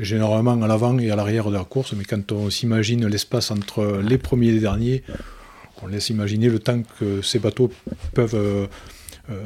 généralement 0.00 0.60
à 0.60 0.66
l'avant 0.66 0.98
et 0.98 1.10
à 1.10 1.16
l'arrière 1.16 1.50
de 1.50 1.54
la 1.54 1.64
course. 1.64 1.92
Mais 1.92 2.04
quand 2.04 2.32
on 2.32 2.50
s'imagine 2.50 3.06
l'espace 3.06 3.52
entre 3.52 4.00
les 4.04 4.18
premiers 4.18 4.48
et 4.48 4.52
les 4.52 4.60
derniers, 4.60 5.04
on 5.82 5.86
laisse 5.86 6.10
imaginer 6.10 6.48
le 6.48 6.58
temps 6.58 6.82
que 6.98 7.22
ces 7.22 7.38
bateaux 7.38 7.70
peuvent 8.12 8.34
euh, 8.34 8.66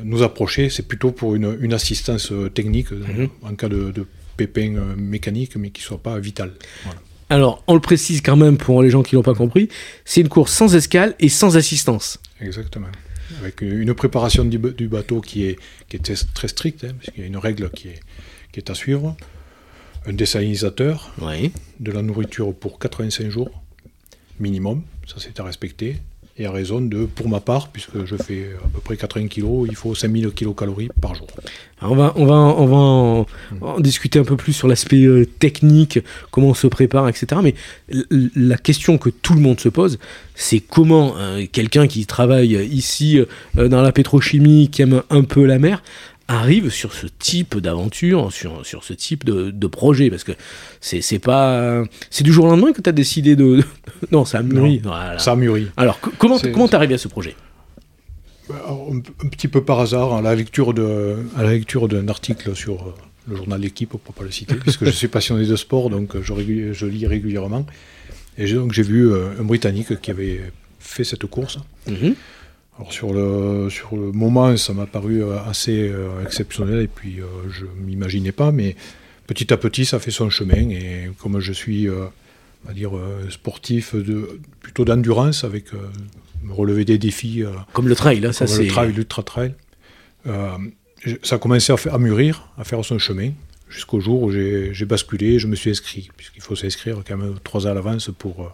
nous 0.04 0.22
approcher. 0.22 0.70
C'est 0.70 0.88
plutôt 0.88 1.10
pour 1.10 1.34
une, 1.34 1.58
une 1.60 1.75
assistance 1.75 2.32
technique 2.54 2.92
mhm. 2.92 3.28
en 3.42 3.54
cas 3.54 3.68
de, 3.68 3.90
de 3.90 4.06
pépin 4.37 4.76
euh, 4.76 4.95
mécanique, 4.97 5.57
mais 5.57 5.71
qui 5.71 5.83
ne 5.83 5.87
soit 5.87 6.02
pas 6.02 6.19
vital. 6.19 6.52
Alors, 7.28 7.62
on 7.66 7.75
le 7.75 7.81
précise 7.81 8.23
quand 8.23 8.37
même 8.37 8.57
pour 8.57 8.83
les 8.83 8.90
gens 8.90 9.02
qui 9.02 9.16
l'ont 9.16 9.23
pas 9.23 9.35
compris, 9.35 9.69
c'est 10.05 10.21
une 10.21 10.28
course 10.28 10.52
sans 10.52 10.75
escale 10.76 11.14
et 11.19 11.28
sans 11.28 11.57
assistance. 11.57 12.21
Exactement. 12.40 12.88
Avec 13.40 13.61
une 13.62 13.93
préparation 13.95 14.45
du, 14.45 14.59
bateau 14.59 15.21
qui 15.21 15.45
est, 15.45 15.59
qui 15.88 15.97
est 15.97 16.35
très 16.35 16.49
stricte, 16.49 16.85
hein, 16.85 16.93
parce 16.97 17.12
qu'il 17.12 17.23
y 17.23 17.25
a 17.25 17.26
une 17.26 17.37
règle 17.37 17.71
qui 17.71 17.88
est, 17.88 18.00
qui 18.52 18.61
est 18.61 18.71
à 18.71 18.75
suivre. 18.75 19.16
Un 20.07 20.12
désalinisateur, 20.12 21.12
oui. 21.21 21.50
de 21.81 21.90
la 21.90 22.02
nourriture 22.02 22.55
pour 22.55 22.78
85 22.78 23.28
jours 23.28 23.50
minimum, 24.38 24.83
ça 25.07 25.16
c'est 25.19 25.40
à 25.40 25.45
respecter 25.45 25.97
et 26.38 26.47
à 26.47 26.50
raison 26.50 26.81
de, 26.81 27.07
pour 27.07 27.28
ma 27.28 27.40
part, 27.40 27.69
puisque 27.69 28.05
je 28.05 28.16
fais 28.16 28.50
à 28.62 28.69
peu 28.69 28.81
près 28.81 28.97
80 28.97 29.28
kg, 29.28 29.66
il 29.66 29.75
faut 29.75 29.95
5000 29.95 30.31
kcal 30.31 30.71
par 31.00 31.14
jour. 31.14 31.26
on 31.81 31.95
va, 31.95 32.12
on 32.16 32.26
va, 32.26 32.35
on 32.35 32.66
va 32.66 33.66
en, 33.66 33.81
discuter 33.81 34.19
un 34.19 34.25
peu 34.25 34.37
plus 34.37 34.52
sur 34.52 34.69
l'aspect 34.69 35.05
euh, 35.05 35.25
technique, 35.25 35.99
comment 36.31 36.49
on 36.49 36.55
se 36.55 36.66
prépare, 36.66 37.09
etc. 37.09 37.40
Mais 37.43 37.55
la 38.35 38.59
question 38.59 38.99
que 38.99 39.09
tout 39.09 39.35
le 39.35 39.40
monde 39.40 39.61
se 39.61 39.71
pose, 39.71 39.99
c'est 40.35 40.61
comment 40.61 41.16
euh, 41.16 41.47
quelqu'un 41.50 41.87
qui 41.87 42.05
travaille 42.05 42.55
ici 42.66 43.19
euh, 43.57 43.69
dans 43.69 43.81
la 43.81 43.93
pétrochimie, 43.93 44.69
qui 44.69 44.83
aime 44.83 45.02
un 45.09 45.23
peu 45.23 45.45
la 45.47 45.59
mer, 45.59 45.83
arrive 46.28 46.71
sur 46.71 46.92
ce 46.92 47.06
type 47.06 47.59
d'aventure, 47.59 48.33
sur, 48.33 48.64
sur 48.66 48.83
ce 48.85 48.92
type 48.92 49.25
de, 49.25 49.50
de 49.50 49.66
projet 49.66 50.11
Parce 50.11 50.25
que 50.25 50.33
c'est 50.80 51.00
c'est 51.00 51.18
pas. 51.18 51.85
C'est 52.11 52.25
du 52.25 52.33
jour 52.33 52.47
au 52.47 52.49
lendemain 52.49 52.73
que 52.73 52.80
tu 52.83 52.88
as 52.88 52.92
décidé 52.92 53.37
de. 53.37 53.62
non, 54.12 54.25
ça 54.25 54.38
a 54.38 54.42
mûri. 54.42 54.80
Voilà. 54.83 55.18
Ça 55.18 55.33
a 55.33 55.37
mûri. 55.37 55.68
Alors, 55.76 55.97
c- 56.04 56.11
comment 56.18 56.38
C'est- 56.38 56.50
comment 56.52 56.68
t'es 56.68 56.75
arrivé 56.76 56.95
à 56.95 56.99
ce 56.99 57.09
projet? 57.09 57.37
Alors, 58.50 58.90
un, 58.92 58.99
un 58.99 59.28
petit 59.28 59.49
peu 59.49 59.62
par 59.64 59.80
hasard, 59.80 60.14
à 60.14 60.23
la 60.23 60.35
lecture 60.35 60.73
de, 60.75 61.16
à 61.37 61.42
la 61.42 61.50
lecture 61.50 61.88
d'un 61.88 62.06
article 62.09 62.54
sur 62.54 62.75
euh, 62.83 62.95
le 63.28 63.37
journal 63.37 63.61
L'équipe, 63.61 63.90
pour 63.90 64.00
pas 64.14 64.23
le 64.25 64.30
citer, 64.30 64.54
puisque 64.61 64.85
je 64.85 64.90
suis 64.90 65.09
passionné 65.09 65.47
de 65.47 65.56
sport, 65.56 65.90
donc 65.90 66.14
euh, 66.16 66.23
je, 66.23 66.87
lis 66.87 67.06
régulièrement. 67.06 67.66
Et 68.38 68.47
j'ai- 68.47 68.54
donc 68.56 68.73
j'ai 68.73 68.83
vu 68.83 69.11
euh, 69.11 69.30
un 69.40 69.42
Britannique 69.45 70.00
qui 70.00 70.11
avait 70.11 70.40
fait 70.78 71.04
cette 71.04 71.26
course. 71.26 71.59
Mhm. 71.88 72.14
Alors 72.78 72.92
sur 72.92 73.12
le, 73.12 73.71
sur 73.71 73.97
le 73.97 74.12
moment, 74.12 74.56
ça 74.56 74.75
m'a 74.75 74.87
paru 74.87 75.23
euh, 75.23 75.38
assez 75.40 75.88
euh, 75.88 76.23
exceptionnel 76.23 76.80
et 76.83 76.88
puis 76.88 77.21
euh, 77.21 77.25
je 77.50 77.64
m'imaginais 77.85 78.33
pas, 78.33 78.52
mais 78.52 78.76
petit 79.26 79.52
à 79.52 79.56
petit, 79.56 79.87
ça 79.87 79.99
fait 79.99 80.11
son 80.11 80.28
chemin. 80.28 80.68
Et 80.71 81.11
comme 81.18 81.40
je 81.40 81.52
suis, 81.52 81.88
on 81.88 82.68
va 82.68 82.75
dire, 82.75 82.90
sportif 83.30 83.95
de, 83.95 84.40
plutôt 84.61 84.85
d'endurance, 84.85 85.42
avec 85.45 85.66
me 86.45 86.52
relever 86.52 86.85
des 86.85 86.99
défis, 86.99 87.42
Comme 87.73 87.88
le 87.88 87.95
trail, 87.97 88.21
là, 88.21 88.33
ça 88.33 88.47
c'est. 88.47 88.62
le 88.64 88.68
trail, 88.68 88.92
l'ultra 88.92 89.23
trail, 89.23 89.54
j'ai- 91.04 91.18
ça 91.23 91.37
a 91.37 91.38
commencé 91.38 91.73
à, 91.73 91.76
faire- 91.76 91.95
à 91.95 91.99
mûrir, 91.99 92.49
à 92.59 92.64
faire 92.64 92.85
son 92.85 92.99
chemin, 92.99 93.30
jusqu'au 93.68 94.00
jour 94.00 94.23
où 94.23 94.30
j'ai 94.30 94.85
basculé, 94.85 95.35
et 95.35 95.38
je 95.38 95.47
me 95.47 95.56
suis 95.56 95.71
inscrit, 95.71 96.09
puisqu'il 96.16 96.42
faut 96.42 96.54
s'inscrire 96.56 96.99
quand 97.06 97.16
même 97.16 97.35
trois 97.42 97.66
ans 97.66 97.71
à 97.71 97.75
l'avance 97.75 98.11
pour. 98.16 98.42
euh, 98.42 98.49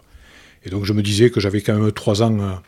et 0.65 0.69
donc 0.69 0.85
je 0.85 0.93
me 0.93 1.01
disais 1.03 1.29
que 1.29 1.39
j'avais 1.41 1.61
quand 1.61 1.77
même 1.77 1.91
trois 1.91 2.23
ans. 2.23 2.61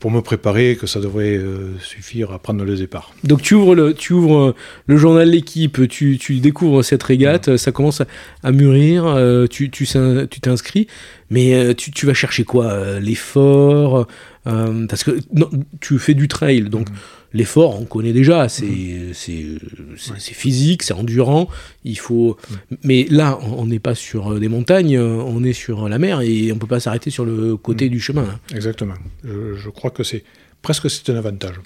Pour 0.00 0.10
me 0.10 0.20
préparer, 0.20 0.76
que 0.80 0.86
ça 0.86 1.00
devrait 1.00 1.36
euh, 1.36 1.76
suffire 1.80 2.32
à 2.32 2.38
prendre 2.38 2.64
le 2.64 2.76
départ. 2.76 3.12
Donc 3.24 3.42
tu 3.42 3.54
ouvres 3.54 3.74
le, 3.74 3.94
tu 3.94 4.12
ouvres 4.12 4.38
euh, 4.38 4.54
le 4.86 4.96
journal 4.96 5.28
L'équipe, 5.28 5.88
tu, 5.88 6.18
tu 6.18 6.40
découvres 6.40 6.84
cette 6.84 7.02
régate, 7.02 7.48
euh, 7.48 7.56
ça 7.56 7.72
commence 7.72 8.00
à, 8.00 8.06
à 8.42 8.52
mûrir, 8.52 9.04
euh, 9.06 9.46
tu 9.46 9.70
tu 9.70 9.86
s'in- 9.86 10.26
tu 10.30 10.40
t'inscris, 10.40 10.86
mais 11.30 11.54
euh, 11.54 11.74
tu, 11.74 11.90
tu 11.90 12.06
vas 12.06 12.14
chercher 12.14 12.44
quoi 12.44 12.66
euh, 12.66 13.00
L'effort 13.00 14.06
euh, 14.46 14.86
Parce 14.86 15.04
que 15.04 15.18
non, 15.32 15.50
tu 15.80 15.98
fais 15.98 16.14
du 16.14 16.28
trail, 16.28 16.62
donc 16.62 16.88
l'effort, 17.34 17.80
on 17.80 17.84
connaît 17.84 18.12
déjà, 18.14 18.48
c'est 18.48 19.12
c'est 19.14 20.34
physique, 20.34 20.82
c'est 20.82 20.94
endurant, 20.94 21.48
il 21.84 21.98
faut... 21.98 22.36
Mais 22.82 23.06
là, 23.10 23.38
on 23.42 23.66
n'est 23.66 23.78
pas 23.78 23.94
sur 23.94 24.38
des 24.40 24.48
montagnes, 24.48 24.98
on 24.98 25.44
est 25.44 25.52
sur 25.52 25.88
la 25.88 25.98
mer 25.98 26.20
et 26.22 26.50
on 26.52 26.58
peut 26.58 26.66
pas 26.66 26.80
s'arrêter 26.80 27.10
sur 27.10 27.24
le 27.24 27.56
côté 27.56 27.88
du 27.88 28.00
chemin. 28.00 28.22
hein. 28.22 28.40
Exactement. 28.54 28.94
Je, 29.24 29.54
je 29.56 29.68
crois 29.68 29.90
que 29.90 30.02
c'est 30.02 30.24
presque 30.62 30.88
c'est 30.90 31.10
un 31.10 31.16
avantage. 31.16 31.56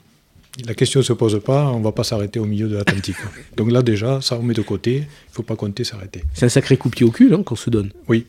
La 0.67 0.75
question 0.75 1.01
ne 1.01 1.05
se 1.05 1.15
pose 1.15 1.41
pas, 1.43 1.69
on 1.71 1.79
ne 1.79 1.85
va 1.85 1.93
pas 1.93 2.05
s'arrêter 2.05 2.39
au 2.39 2.45
milieu 2.45 2.69
de 2.69 2.77
l'Atlantique. 2.77 3.17
Donc 3.57 3.71
là 3.71 3.83
déjà, 3.83 4.21
ça 4.21 4.37
on 4.39 4.43
met 4.43 4.53
de 4.55 4.61
côté, 4.63 4.97
il 4.97 5.01
ne 5.01 5.33
faut 5.33 5.43
pas 5.43 5.57
compter 5.57 5.85
s'arrêter. 5.85 6.25
C'est 6.35 6.45
un 6.45 6.51
sacré 6.51 6.77
coup 6.77 6.91
de 6.91 6.95
pied 6.95 7.07
au 7.07 7.11
cul 7.11 7.33
hein, 7.33 7.43
qu'on 7.43 7.57
se 7.57 7.71
donne. 7.71 7.91
Oui, 8.09 8.27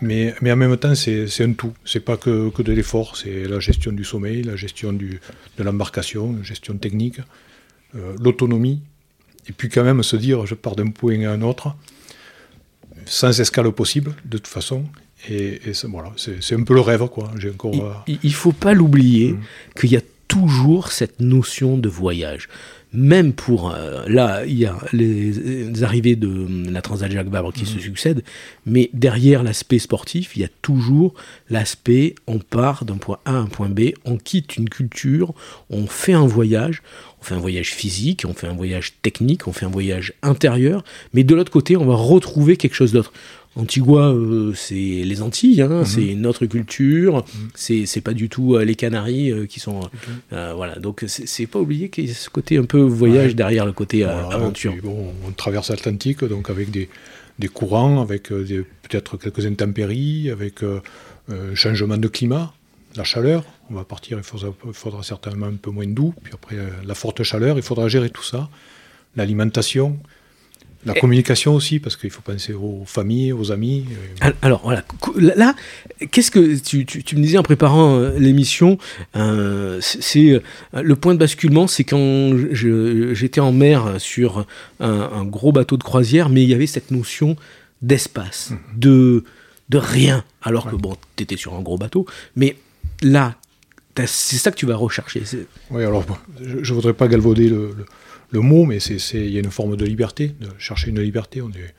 mais, 0.00 0.34
mais 0.40 0.50
en 0.52 0.56
même 0.56 0.76
temps, 0.76 0.94
c'est 0.94 1.26
un 1.44 1.52
tout. 1.52 1.72
C'est 1.84 2.00
pas 2.00 2.16
que, 2.16 2.50
que 2.50 2.62
de 2.62 2.72
l'effort, 2.72 3.16
c'est 3.16 3.44
la 3.44 3.60
gestion 3.60 3.92
du 3.92 4.04
sommeil, 4.04 4.42
la 4.42 4.56
gestion 4.56 4.92
du, 4.92 5.20
de 5.58 5.62
l'embarcation, 5.62 6.34
la 6.36 6.42
gestion 6.42 6.76
technique, 6.76 7.20
euh, 7.94 8.14
l'autonomie, 8.20 8.80
et 9.48 9.52
puis 9.52 9.68
quand 9.68 9.84
même 9.84 10.02
se 10.02 10.16
dire, 10.16 10.46
je 10.46 10.54
pars 10.54 10.76
d'un 10.76 10.90
point 10.90 11.20
à 11.24 11.32
un 11.32 11.42
autre, 11.42 11.74
sans 13.06 13.40
escale 13.40 13.70
possible, 13.72 14.14
de 14.24 14.38
toute 14.38 14.46
façon. 14.46 14.84
Et, 15.28 15.60
voilà, 15.84 16.12
c'est 16.16 16.54
un 16.54 16.62
peu 16.62 16.74
le 16.74 16.80
rêve, 16.80 17.06
quoi. 17.08 17.30
Encore. 17.52 17.74
Il- 18.06 18.14
euh, 18.14 18.18
il 18.22 18.32
faut 18.34 18.52
pas 18.52 18.72
l'oublier 18.72 19.32
Mm. 19.32 19.40
qu'il 19.78 19.90
y 19.92 19.96
a 19.96 20.00
toujours 20.28 20.92
cette 20.92 21.20
notion 21.20 21.76
de 21.76 21.88
voyage. 21.88 22.48
Même 22.92 23.32
pour 23.32 23.72
euh, 23.72 24.04
là, 24.08 24.44
il 24.44 24.58
y 24.58 24.66
a 24.66 24.76
les, 24.92 25.30
les 25.30 25.84
arrivées 25.84 26.16
de 26.16 26.26
euh, 26.26 26.70
la 26.70 26.82
Transat 26.82 27.10
Jacques 27.10 27.28
Vabre 27.28 27.52
qui 27.52 27.64
se 27.64 27.78
succèdent, 27.78 28.24
mais 28.66 28.90
derrière 28.92 29.44
l'aspect 29.44 29.78
sportif, 29.78 30.36
il 30.36 30.42
y 30.42 30.44
a 30.44 30.48
toujours 30.60 31.14
l'aspect 31.50 32.16
on 32.26 32.40
part 32.40 32.84
d'un 32.84 32.96
point 32.96 33.18
A 33.24 33.30
à 33.30 33.34
un 33.34 33.46
point 33.46 33.68
B, 33.68 33.90
on 34.04 34.16
quitte 34.16 34.56
une 34.56 34.68
culture, 34.68 35.34
on 35.70 35.86
fait 35.86 36.14
un 36.14 36.26
voyage, 36.26 36.82
on 37.20 37.24
fait 37.24 37.34
un 37.34 37.40
voyage 37.40 37.72
physique, 37.74 38.24
on 38.26 38.34
fait 38.34 38.48
un 38.48 38.54
voyage 38.54 38.94
technique, 39.02 39.46
on 39.46 39.52
fait 39.52 39.66
un 39.66 39.70
voyage 39.70 40.14
intérieur, 40.22 40.82
mais 41.14 41.22
de 41.22 41.34
l'autre 41.34 41.52
côté, 41.52 41.76
on 41.76 41.86
va 41.86 41.94
retrouver 41.94 42.56
quelque 42.56 42.74
chose 42.74 42.92
d'autre. 42.92 43.12
Antigua, 43.56 44.10
euh, 44.12 44.52
c'est 44.54 44.74
les 44.74 45.22
Antilles, 45.22 45.60
hein, 45.62 45.84
c'est 45.84 46.14
notre 46.14 46.46
culture, 46.46 47.24
c'est 47.54 47.84
c'est 47.84 48.00
pas 48.00 48.12
du 48.12 48.28
tout 48.28 48.54
euh, 48.54 48.64
les 48.64 48.76
Canaries 48.76 49.32
euh, 49.32 49.46
qui 49.46 49.58
sont. 49.58 49.80
voilà, 50.30 50.76
donc 50.78 51.04
c'est 51.08 51.26
c'est 51.26 51.46
pas 51.46 51.58
oublier 51.58 51.88
qu'il 51.88 52.06
y 52.06 52.10
a 52.10 52.14
ce 52.14 52.30
côté 52.30 52.58
un 52.58 52.64
peu 52.64 52.80
voyage 52.80 53.30
Ouais. 53.30 53.34
derrière 53.34 53.66
le 53.66 53.72
côté 53.72 54.04
Voilà, 54.04 54.28
aventure. 54.28 54.72
puis 54.72 54.80
bon, 54.80 55.12
on 55.26 55.32
traverse 55.32 55.68
l'Atlantique, 55.70 56.24
donc 56.24 56.48
avec 56.48 56.70
des, 56.70 56.88
des 57.40 57.48
courants, 57.48 58.00
avec 58.00 58.32
des- 58.32 58.62
peut-être 58.88 59.16
quelques 59.16 59.44
intempéries, 59.46 60.30
avec 60.30 60.62
euh, 60.62 60.80
changement 61.54 61.96
de 61.96 62.06
climat, 62.08 62.52
la 62.96 63.02
chaleur. 63.04 63.42
On 63.68 63.74
va 63.74 63.84
partir, 63.84 64.16
il 64.18 64.24
faudra, 64.24 64.52
il 64.66 64.72
faudra 64.72 65.02
certainement 65.02 65.46
un 65.46 65.54
peu 65.56 65.70
moins 65.72 65.86
doux. 65.86 66.14
Puis 66.22 66.32
après, 66.34 66.56
la 66.84 66.94
forte 66.94 67.22
chaleur, 67.24 67.56
il 67.56 67.62
faudra 67.62 67.88
gérer 67.88 68.10
tout 68.10 68.24
ça. 68.24 68.48
L'alimentation, 69.16 69.98
la 70.86 70.94
communication 70.94 71.54
aussi, 71.54 71.78
parce 71.78 71.96
qu'il 71.96 72.10
faut 72.10 72.22
penser 72.22 72.54
aux 72.54 72.84
familles, 72.86 73.32
aux 73.32 73.52
amis. 73.52 73.84
euh, 73.90 74.16
Al- 74.22 74.34
Alors 74.40 74.62
voilà, 74.64 74.82
là, 75.18 75.54
qu'est-ce 76.10 76.30
que 76.30 76.58
tu, 76.58 76.86
tu- 76.86 77.02
tu 77.02 77.16
me 77.16 77.22
disais 77.22 77.36
en 77.38 77.42
préparant 77.42 77.96
euh, 77.98 78.18
l'émission 78.18 78.78
euh, 79.16 79.78
C'est 79.82 80.30
euh, 80.30 80.82
le 80.82 80.96
point 80.96 81.12
de 81.14 81.18
basculement, 81.18 81.66
c'est 81.66 81.84
quand 81.84 82.32
j'étais 83.12 83.40
en 83.40 83.52
mer 83.52 83.96
sur 83.98 84.46
un, 84.80 84.88
un 85.12 85.24
gros 85.24 85.52
bateau 85.52 85.76
de 85.76 85.82
croisière, 85.82 86.28
mais 86.30 86.42
il 86.42 86.48
y 86.48 86.54
avait 86.54 86.66
cette 86.66 86.90
notion 86.90 87.36
d'espace, 87.82 88.52
de 88.76 89.24
de 89.68 89.78
rien, 89.78 90.24
alors 90.42 90.68
que 90.68 90.74
bon, 90.74 90.96
t'étais 91.14 91.36
sur 91.36 91.54
un 91.54 91.60
gros 91.62 91.78
bateau, 91.78 92.04
mais 92.34 92.56
là, 93.02 93.36
c'est 94.06 94.36
ça 94.36 94.50
que 94.50 94.56
tu 94.56 94.66
vas 94.66 94.74
rechercher. 94.74 95.22
Oui, 95.70 95.84
alors 95.84 96.04
je 96.42 96.56
ne 96.56 96.74
voudrais 96.74 96.92
pas 96.94 97.06
galvauder 97.06 97.48
le, 97.48 97.74
le- 97.78 97.86
le 98.30 98.40
mot, 98.40 98.64
mais 98.64 98.78
il 98.78 99.30
y 99.30 99.36
a 99.36 99.40
une 99.40 99.50
forme 99.50 99.76
de 99.76 99.84
liberté, 99.84 100.32
de 100.40 100.48
chercher 100.58 100.90
une 100.90 101.00
liberté. 101.00 101.42
On 101.42 101.50
est, 101.50 101.74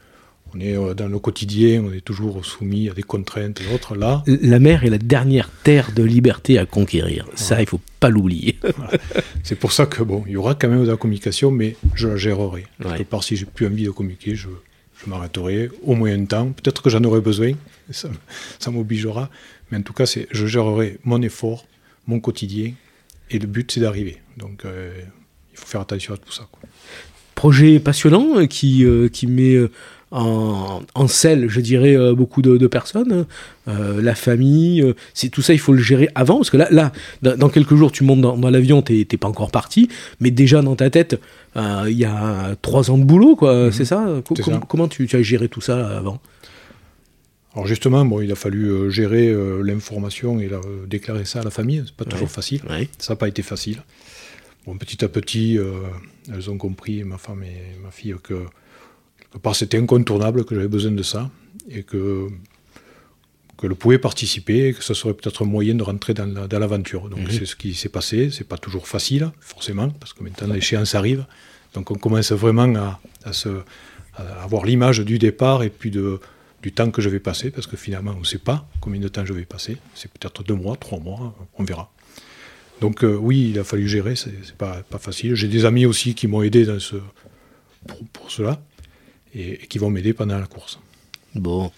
on 0.54 0.60
est 0.60 0.76
euh, 0.76 0.94
dans 0.94 1.08
le 1.08 1.20
quotidien, 1.20 1.84
on 1.84 1.94
est 1.94 2.02
toujours 2.02 2.46
soumis 2.46 2.90
à 2.90 2.94
des 2.94 3.04
contraintes 3.04 3.62
et 3.62 3.74
autres. 3.74 3.96
Là, 3.96 4.24
La 4.28 4.60
mer 4.60 4.84
est 4.84 4.90
la 4.90 4.98
dernière 4.98 5.50
terre 5.64 5.92
de 5.94 6.04
liberté 6.04 6.58
à 6.58 6.66
conquérir. 6.66 7.28
Ça, 7.36 7.62
il 7.62 7.68
faut 7.68 7.82
pas 8.00 8.10
l'oublier. 8.10 8.60
c'est 9.44 9.56
pour 9.56 9.72
ça 9.72 9.86
que 9.86 10.04
bon, 10.04 10.24
il 10.28 10.34
y 10.34 10.38
aura 10.38 10.56
quand 10.56 10.70
même 10.70 10.84
de 10.84 10.92
la 10.92 10.98
communication, 10.98 11.52
mais 11.52 11.76
je 11.96 12.08
la 12.08 12.18
gérerai. 12.18 12.66
Ouais. 12.84 12.98
Quelque 12.98 13.10
part, 13.10 13.24
si 13.24 13.36
j'ai 13.36 13.46
plus 13.46 13.68
envie 13.68 13.86
de 13.86 13.92
communiquer, 13.92 14.36
je, 14.36 14.50
je 15.04 15.10
m'arrêterai 15.10 15.70
au 15.84 15.96
moins 15.96 16.14
un 16.14 16.26
temps. 16.26 16.52
Peut-être 16.52 16.82
que 16.82 16.90
j'en 16.90 17.04
aurai 17.04 17.22
besoin, 17.22 17.54
ça, 17.92 18.10
ça 18.60 18.72
m'obligera, 18.72 19.30
mais 19.72 19.78
en 19.78 19.82
tout 19.84 19.94
cas, 19.94 20.06
je 20.06 20.46
gérerai 20.46 20.98
mon 21.06 21.22
effort, 21.22 21.66
mon 22.08 22.20
quotidien, 22.20 22.74
et 23.30 23.40
le 23.40 23.48
but, 23.48 23.72
c'est 23.72 23.80
d'arriver. 23.80 24.18
Donc, 24.36 24.66
euh, 24.66 24.92
faut 25.62 25.68
faire 25.68 25.82
attention 25.82 26.14
à 26.14 26.18
tout 26.18 26.32
ça. 26.32 26.48
quoi. 26.52 26.62
projet 27.36 27.80
passionnant 27.80 28.38
euh, 28.40 28.46
qui, 28.46 28.84
euh, 28.86 29.08
qui 29.08 29.26
met 29.28 29.56
euh, 29.56 29.70
en, 30.12 30.82
en 30.94 31.08
selle, 31.08 31.48
je 31.50 31.62
dirais, 31.62 31.96
euh, 31.96 32.14
beaucoup 32.14 32.42
de, 32.42 32.58
de 32.58 32.68
personnes. 32.68 33.26
Euh, 33.70 34.02
la 34.02 34.14
famille, 34.14 34.82
euh, 34.82 34.94
c'est 35.14 35.30
tout 35.30 35.42
ça, 35.42 35.54
il 35.54 35.60
faut 35.60 35.72
le 35.74 35.82
gérer 35.82 36.10
avant. 36.16 36.36
Parce 36.38 36.50
que 36.50 36.58
là, 36.58 36.68
là 36.70 36.92
dans, 37.22 37.38
dans 37.38 37.50
quelques 37.50 37.76
jours, 37.76 37.92
tu 37.94 38.04
montes 38.04 38.20
dans, 38.22 38.38
dans 38.38 38.50
l'avion, 38.50 38.82
t'es 38.82 39.06
pas 39.06 39.30
encore 39.30 39.52
parti, 39.52 39.88
mais 40.20 40.30
déjà 40.30 40.62
dans 40.62 40.76
ta 40.76 40.90
tête, 40.90 41.20
il 41.56 41.98
y 41.98 42.04
a 42.06 42.56
trois 42.62 42.92
ans 42.92 42.98
de 42.98 43.06
boulot, 43.06 43.36
quoi. 43.38 43.72
C'est 43.72 43.86
ça, 43.86 44.06
Co- 44.26 44.36
C'est 44.36 44.44
com- 44.44 44.54
ça. 44.56 44.62
Comment 44.68 44.88
tu, 44.90 45.08
tu 45.08 45.16
as 45.16 45.22
géré 45.22 45.48
tout 45.48 45.62
ça 45.62 45.98
avant? 46.00 46.20
Alors 47.54 47.68
justement, 47.68 48.06
bon, 48.06 48.22
il 48.22 48.32
a 48.32 48.36
fallu 48.36 48.90
gérer 48.92 49.34
l'information 49.64 50.40
et 50.40 50.48
la- 50.48 50.62
déclarer 50.88 51.26
ça 51.26 51.40
à 51.40 51.44
la 51.44 51.52
famille. 51.52 51.84
C'est 51.86 51.96
pas 51.96 52.06
toujours 52.06 52.30
facile. 52.32 52.62
Ouais. 52.70 52.88
Ça 52.98 53.14
n'a 53.14 53.18
pas 53.18 53.28
été 53.28 53.42
facile. 53.42 53.82
Bon, 54.66 54.78
petit 54.78 55.04
à 55.04 55.08
petit, 55.10 55.58
euh, 55.58 55.72
elles 56.32 56.50
ont 56.50 56.58
compris, 56.58 57.04
ma 57.04 57.18
femme 57.18 57.44
et 57.44 57.78
ma 57.82 57.90
fille, 57.92 58.16
que 58.22 58.46
quelque 59.20 59.40
part 59.42 59.56
c'était 59.56 59.78
incontournable, 59.78 60.46
que 60.46 60.54
j'avais 60.56 60.68
besoin 60.68 60.92
de 60.92 61.04
ça, 61.04 61.30
et 61.70 61.84
que 61.84 62.28
qu'elles 63.60 63.76
pouvaient 63.76 64.00
participer, 64.00 64.70
et 64.70 64.74
que 64.74 64.84
ce 64.84 64.94
serait 64.96 65.14
peut-être 65.14 65.44
un 65.44 65.46
moyen 65.46 65.76
de 65.76 65.84
rentrer 65.84 66.14
dans 66.16 66.26
la- 66.26 66.48
dans 66.48 66.58
l'aventure. 66.60 67.10
Donc 67.10 67.20
c'est 67.40 67.46
ce 67.46 67.56
qui 67.56 67.74
s'est 67.76 67.90
passé. 67.90 68.30
C'est 68.32 68.48
pas 68.48 68.58
toujours 68.58 68.88
facile, 68.88 69.32
forcément, 69.40 69.90
parce 69.90 70.14
que 70.14 70.24
maintenant 70.24 70.48
l'échéance 70.56 70.96
arrive. 70.96 71.26
Donc 71.76 71.92
on 71.92 71.96
commence 71.96 72.32
vraiment 72.32 72.74
à, 72.76 73.00
à 73.24 73.34
se, 73.34 73.50
à 74.16 74.24
avoir 74.44 74.66
l'image 74.66 75.00
du 75.00 75.20
départ 75.20 75.62
et 75.64 75.70
puis 75.70 75.92
de, 75.92 76.20
du 76.64 76.72
temps 76.72 76.90
que 76.92 77.02
je 77.02 77.10
vais 77.10 77.20
passer, 77.20 77.52
parce 77.52 77.68
que 77.68 77.78
finalement 77.78 78.14
on 78.16 78.22
ne 78.22 78.26
sait 78.26 78.40
pas 78.40 78.68
combien 78.80 79.00
de 79.00 79.08
temps 79.08 79.26
je 79.26 79.34
vais 79.34 79.46
passer. 79.46 79.78
C'est 79.96 80.12
peut-être 80.12 80.44
deux 80.44 80.56
mois, 80.56 80.76
trois 80.76 81.00
mois, 81.00 81.36
on 81.60 81.64
verra. 81.64 81.92
Donc 82.82 83.04
euh, 83.04 83.16
oui, 83.16 83.52
il 83.52 83.60
a 83.60 83.64
fallu 83.64 83.88
gérer, 83.88 84.16
c'est 84.16 84.56
pas, 84.58 84.82
pas 84.90 84.98
facile. 84.98 85.36
J'ai 85.36 85.48
des 85.48 85.66
amis 85.66 85.86
aussi 85.86 86.16
qui 86.16 86.28
m'ont 86.28 86.42
aidé 86.42 86.66
pour 88.12 88.32
cela 88.32 88.60
et, 89.34 89.64
et 89.64 89.68
qui 89.68 89.78
vont 89.78 89.92
m'aider 89.92 90.14
pendant 90.14 90.40
la 90.40 90.48
course. 90.48 90.80
Bon. 91.36 91.72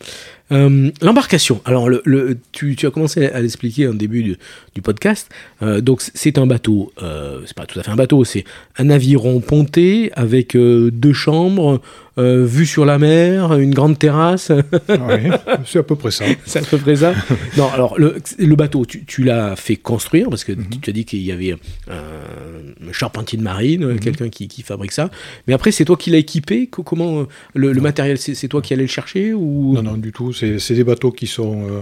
Euh, 0.51 0.91
l'embarcation. 1.01 1.62
Alors, 1.65 1.89
le, 1.89 2.01
le- 2.05 2.38
tu, 2.51 2.75
tu 2.75 2.85
as 2.85 2.91
commencé 2.91 3.25
à 3.27 3.39
l'expliquer 3.41 3.88
en 3.88 3.93
début 3.93 4.23
du, 4.23 4.38
du 4.75 4.81
podcast. 4.81 5.29
Euh, 5.62 5.81
donc, 5.81 6.01
c'est 6.13 6.38
un 6.38 6.45
bateau. 6.45 6.91
Euh, 7.01 7.39
c'est 7.45 7.55
pas 7.55 7.65
tout 7.65 7.79
à 7.79 7.83
fait 7.83 7.91
un 7.91 7.95
bateau. 7.95 8.23
C'est 8.23 8.43
un 8.77 8.89
aviron 8.89 9.39
ponté 9.39 10.12
avec 10.13 10.55
euh, 10.55 10.91
deux 10.91 11.13
chambres, 11.13 11.81
vue 12.15 12.67
sur 12.67 12.85
la 12.85 13.00
mer, 13.00 13.57
une 13.57 13.73
grande 13.73 13.97
terrasse. 13.97 14.51
Ouais, 14.89 15.31
c'est 15.65 15.79
à 15.79 15.83
peu 15.83 15.95
près 15.95 16.12
ça. 16.12 16.25
c'est 16.45 16.59
à 16.59 16.62
peu 16.62 16.77
près 16.77 16.97
ça. 16.97 17.15
non, 17.57 17.67
alors 17.73 17.97
le, 17.97 18.17
le 18.38 18.55
bateau, 18.55 18.85
tu, 18.85 19.03
tu 19.05 19.23
l'as 19.23 19.55
fait 19.55 19.77
construire 19.77 20.29
parce 20.29 20.43
que 20.43 20.51
tu, 20.51 20.79
tu 20.79 20.89
as 20.91 20.93
dit 20.93 21.05
qu'il 21.05 21.21
y 21.23 21.31
avait 21.31 21.55
un, 21.89 22.91
charpentier 22.91 23.38
de 23.39 23.43
marine, 23.43 23.97
quelqu'un 24.00 24.29
qui, 24.29 24.47
qui 24.47 24.62
fabrique 24.62 24.91
ça. 24.91 25.09
Mais 25.47 25.53
après, 25.53 25.71
c'est 25.71 25.85
toi 25.85 25.97
qui 25.97 26.12
l'as 26.12 26.19
équipé? 26.19 26.67
Co- 26.67 26.83
Comment 26.83 27.25
le, 27.55 27.71
le 27.73 27.81
matériel, 27.81 28.17
c'est 28.19 28.35
c'est 28.35 28.47
toi 28.47 28.62
qui 28.62 28.73
allais 28.73 28.83
le 28.83 28.88
chercher 28.89 29.33
ou? 29.33 29.73
Non, 29.73 29.81
non, 29.81 29.93
du 29.97 30.12
tout. 30.12 30.32
C'est 30.33 30.59
c'est 30.59 30.75
des 30.75 30.83
bateaux 30.83 31.11
qui 31.11 31.27
sont 31.27 31.67
euh, 31.69 31.81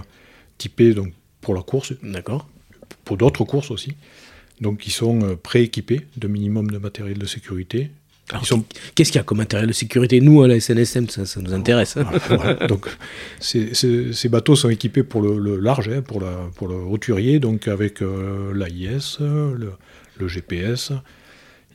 typés 0.57 0.93
donc, 0.93 1.13
pour 1.41 1.53
la 1.55 1.61
course, 1.61 1.93
D'accord. 2.03 2.47
pour 3.05 3.17
d'autres 3.17 3.43
courses 3.45 3.71
aussi. 3.71 3.93
Donc, 4.59 4.79
qui 4.79 4.91
sont 4.91 5.21
euh, 5.23 5.35
prééquipés 5.35 6.01
de 6.17 6.27
minimum 6.27 6.69
de 6.69 6.77
matériel 6.77 7.17
de 7.17 7.25
sécurité. 7.25 7.89
Ils 8.39 8.45
sont 8.45 8.63
Qu'est-ce 8.95 9.11
qu'il 9.11 9.19
y 9.19 9.21
a 9.21 9.23
comme 9.23 9.39
matériel 9.39 9.67
de 9.67 9.73
sécurité? 9.73 10.21
Nous, 10.21 10.41
à 10.43 10.47
la 10.47 10.59
SNSM, 10.59 11.09
ça, 11.09 11.25
ça 11.25 11.41
nous 11.41 11.53
intéresse. 11.53 11.97
hein. 11.97 12.05
Voilà, 12.29 12.53
donc, 12.67 12.87
ces, 13.39 14.29
bateaux 14.29 14.55
sont 14.55 14.69
équipés 14.69 15.03
pour 15.03 15.21
le, 15.21 15.37
le 15.39 15.57
large, 15.57 15.89
hein, 15.89 16.01
pour, 16.01 16.21
la, 16.21 16.49
pour 16.55 16.67
le 16.67 16.75
roturier, 16.75 17.39
donc 17.39 17.67
avec 17.67 18.01
euh, 18.01 18.53
l'AIS, 18.53 19.17
le, 19.19 19.71
le 20.19 20.27
GPS, 20.27 20.93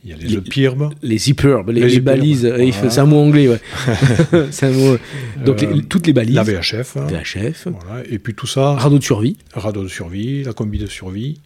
il 0.03 0.09
y 0.11 0.13
a 0.13 0.17
les, 0.17 0.33
EPIRB, 0.35 0.93
Les 1.01 1.17
zippers, 1.17 1.63
les, 1.67 1.81
Les 1.89 1.99
balises, 1.99 2.45
voilà. 2.45 2.71
c'est 2.89 2.99
un 2.99 3.05
mot 3.05 3.17
anglais, 3.17 3.47
ouais. 3.49 3.59
c'est 4.51 4.67
un 4.67 4.71
mot. 4.71 4.97
Donc, 5.45 5.63
Euh, 5.63 5.73
les- 5.73 5.83
toutes 5.83 6.07
les 6.07 6.13
balises, 6.13 6.35
la 6.35 6.43
VHF, 6.43 6.97
hein, 6.97 7.07
VHF, 7.07 7.67
voilà, 7.67 8.03
et 8.09 8.19
puis 8.19 8.33
tout 8.33 8.47
ça, 8.47 8.73
radeau 8.73 8.99
de 8.99 9.03
survie. 9.03 9.37
radeau 9.53 9.83
de 9.83 9.87
survie, 9.89 10.43
la 10.43 10.53
combi 10.53 10.77
de 10.77 10.87
survie, 10.87 11.39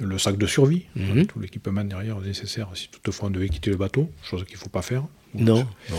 le 0.00 0.16
sac 0.18 0.38
de 0.38 0.46
survie, 0.46 0.82
Mhm. 0.96 1.26
tout 1.26 1.38
l'équipement 1.40 1.84
derrière 1.84 2.18
nécessaire 2.20 2.68
si 2.74 2.88
toutefois 2.90 3.28
on 3.28 3.30
devait 3.30 3.48
quitter 3.48 3.70
le 3.70 3.76
bateau, 3.76 4.08
chose 4.22 4.44
qu'il 4.44 4.54
ne 4.56 4.60
faut 4.60 4.68
pas 4.70 4.82
faire. 4.82 5.04
Non, 5.34 5.66
non. 5.90 5.96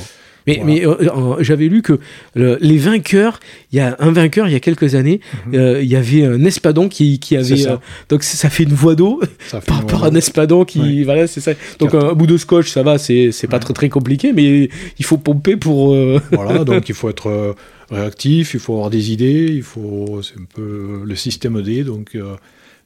Mais, 0.48 0.56
Voilà. 0.58 0.66
mais 0.74 0.86
euh, 0.86 0.96
euh, 1.02 1.36
j'avais 1.40 1.68
lu 1.68 1.82
que 1.82 2.00
le- 2.36 2.58
les 2.60 2.78
vainqueurs, 2.78 3.40
il 3.72 3.78
y 3.78 3.80
a 3.80 3.96
un 4.00 4.12
vainqueur 4.12 4.48
il 4.48 4.52
y 4.52 4.56
a 4.56 4.60
quelques 4.60 4.96
années, 4.96 5.22
euh, 5.54 5.82
il 5.82 5.88
y 5.90 5.96
avait 5.96 6.26
un 6.26 6.44
espadon 6.44 6.90
qui, 6.90 7.20
qui 7.20 7.38
avait. 7.38 7.52
Mhm. 7.56 7.58
Ça. 7.58 7.82
donc 8.10 8.24
ça 8.24 8.50
fait 8.50 8.64
une 8.64 8.74
voie 8.74 8.96
d'eau 8.96 9.22
par 9.68 9.78
rapport 9.78 10.04
à 10.04 10.08
un 10.08 10.16
espadon 10.16 10.66
qui. 10.66 10.80
Ouais. 10.82 11.04
Voilà, 11.04 11.28
c'est 11.28 11.40
ça. 11.42 11.52
Donc 11.80 11.92
Quatre. 11.92 12.10
un, 12.12 12.14
bout 12.14 12.28
de 12.28 12.38
scotch, 12.38 12.70
ça 12.70 12.84
va, 12.84 12.98
c'est 12.98 13.32
c'est 13.32 13.48
pas 13.48 13.58
Ouais. 13.58 13.64
très 13.64 13.74
très 13.74 13.90
compliqué, 13.90 14.34
mais 14.34 14.70
il 15.00 15.06
faut 15.06 15.18
pomper 15.18 15.56
pour. 15.56 15.96
Voilà, 16.32 16.64
donc 16.64 16.90
il 16.90 16.96
faut 16.96 17.10
être 17.10 17.56
réactif, 17.90 18.54
il 18.54 18.60
faut 18.60 18.74
avoir 18.74 18.90
des 18.90 19.12
idées, 19.12 19.48
il 19.50 19.64
faut, 19.64 20.22
c'est 20.24 20.36
un 20.40 20.46
peu 20.54 21.02
le 21.06 21.16
système 21.16 21.62
D, 21.62 21.84
donc 21.84 22.18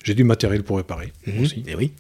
j'ai 0.04 0.14
du 0.14 0.24
matériel 0.24 0.64
pour 0.64 0.78
réparer 0.78 1.12
aussi. 1.42 1.64
Eh 1.68 1.76
oui. 1.76 1.92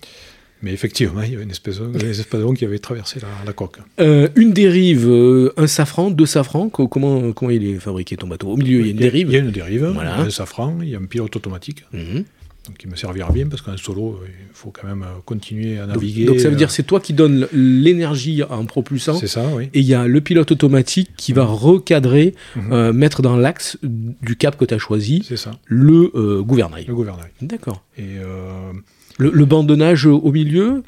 Mais 0.63 0.73
effectivement, 0.73 1.21
il 1.21 1.31
y 1.31 1.35
avait 1.35 1.43
une 1.43 1.51
espèce 1.51 1.79
de, 1.79 1.85
un 1.85 2.09
espadon 2.09 2.53
qui 2.53 2.65
avait 2.65 2.79
traversé 2.79 3.19
la, 3.19 3.27
la 3.45 3.53
coque. 3.53 3.77
Euh, 3.99 4.27
une 4.35 4.53
dérive, 4.53 5.07
euh, 5.07 5.53
un 5.57 5.67
safran, 5.67 6.09
deux 6.09 6.25
safrans. 6.25 6.69
co- 6.69 6.87
Comment, 6.87 7.31
comment 7.31 7.51
il 7.51 7.63
est 7.65 7.75
fabriqué 7.79 8.17
ton 8.17 8.27
bateau? 8.27 8.49
Au 8.49 8.57
milieu, 8.57 8.79
il 8.79 8.85
y 8.85 8.89
a 8.89 8.91
une 8.91 8.97
dérive. 8.97 9.27
Il 9.29 9.33
y 9.33 9.37
a 9.37 9.39
une 9.39 9.51
dérive, 9.51 9.85
Voilà. 9.93 10.15
il 10.19 10.27
un 10.27 10.29
safran, 10.31 10.79
il 10.81 10.89
y 10.89 10.95
a 10.95 10.97
un 10.97 11.05
pilote 11.05 11.35
automatique, 11.35 11.83
Mhm. 11.93 12.23
donc 12.67 12.77
qui 12.79 12.87
me 12.87 12.95
servira 12.95 13.31
bien 13.31 13.45
parce 13.47 13.61
qu'en 13.61 13.77
solo, 13.77 14.19
il 14.25 14.31
faut 14.53 14.71
quand 14.71 14.87
même 14.87 15.03
euh, 15.03 15.19
continuer 15.25 15.77
à 15.79 15.85
naviguer. 15.85 16.25
donc 16.25 16.39
ça 16.39 16.47
veut 16.49 16.55
euh, 16.55 16.57
dire 16.57 16.71
c'est 16.71 16.83
toi 16.83 16.99
qui 16.99 17.13
donne 17.13 17.47
l'énergie 17.53 18.41
en 18.43 18.65
propulsant. 18.65 19.13
C'est 19.19 19.27
ça, 19.27 19.45
oui. 19.55 19.65
Et 19.75 19.79
il 19.81 19.85
y 19.85 19.93
a 19.93 20.07
le 20.07 20.21
pilote 20.21 20.51
automatique 20.51 21.11
qui 21.17 21.33
va 21.33 21.45
recadrer, 21.45 22.33
Mhm. 22.55 22.73
euh, 22.73 22.93
mettre 22.93 23.21
dans 23.21 23.37
l'axe 23.37 23.77
du 23.83 24.35
cap 24.35 24.57
que 24.57 24.65
tu 24.65 24.73
as 24.73 24.79
choisi 24.79 25.23
C'est 25.27 25.37
ça, 25.37 25.51
le 25.65 26.11
euh, 26.15 26.41
gouvernail. 26.41 26.85
le 26.87 26.95
gouvernail. 26.95 27.29
D'accord. 27.41 27.83
Et 27.97 28.17
euh, 28.17 28.71
Le, 29.17 29.31
le 29.31 29.45
bandonnage 29.45 30.05
au 30.05 30.31
milieu, 30.31 30.83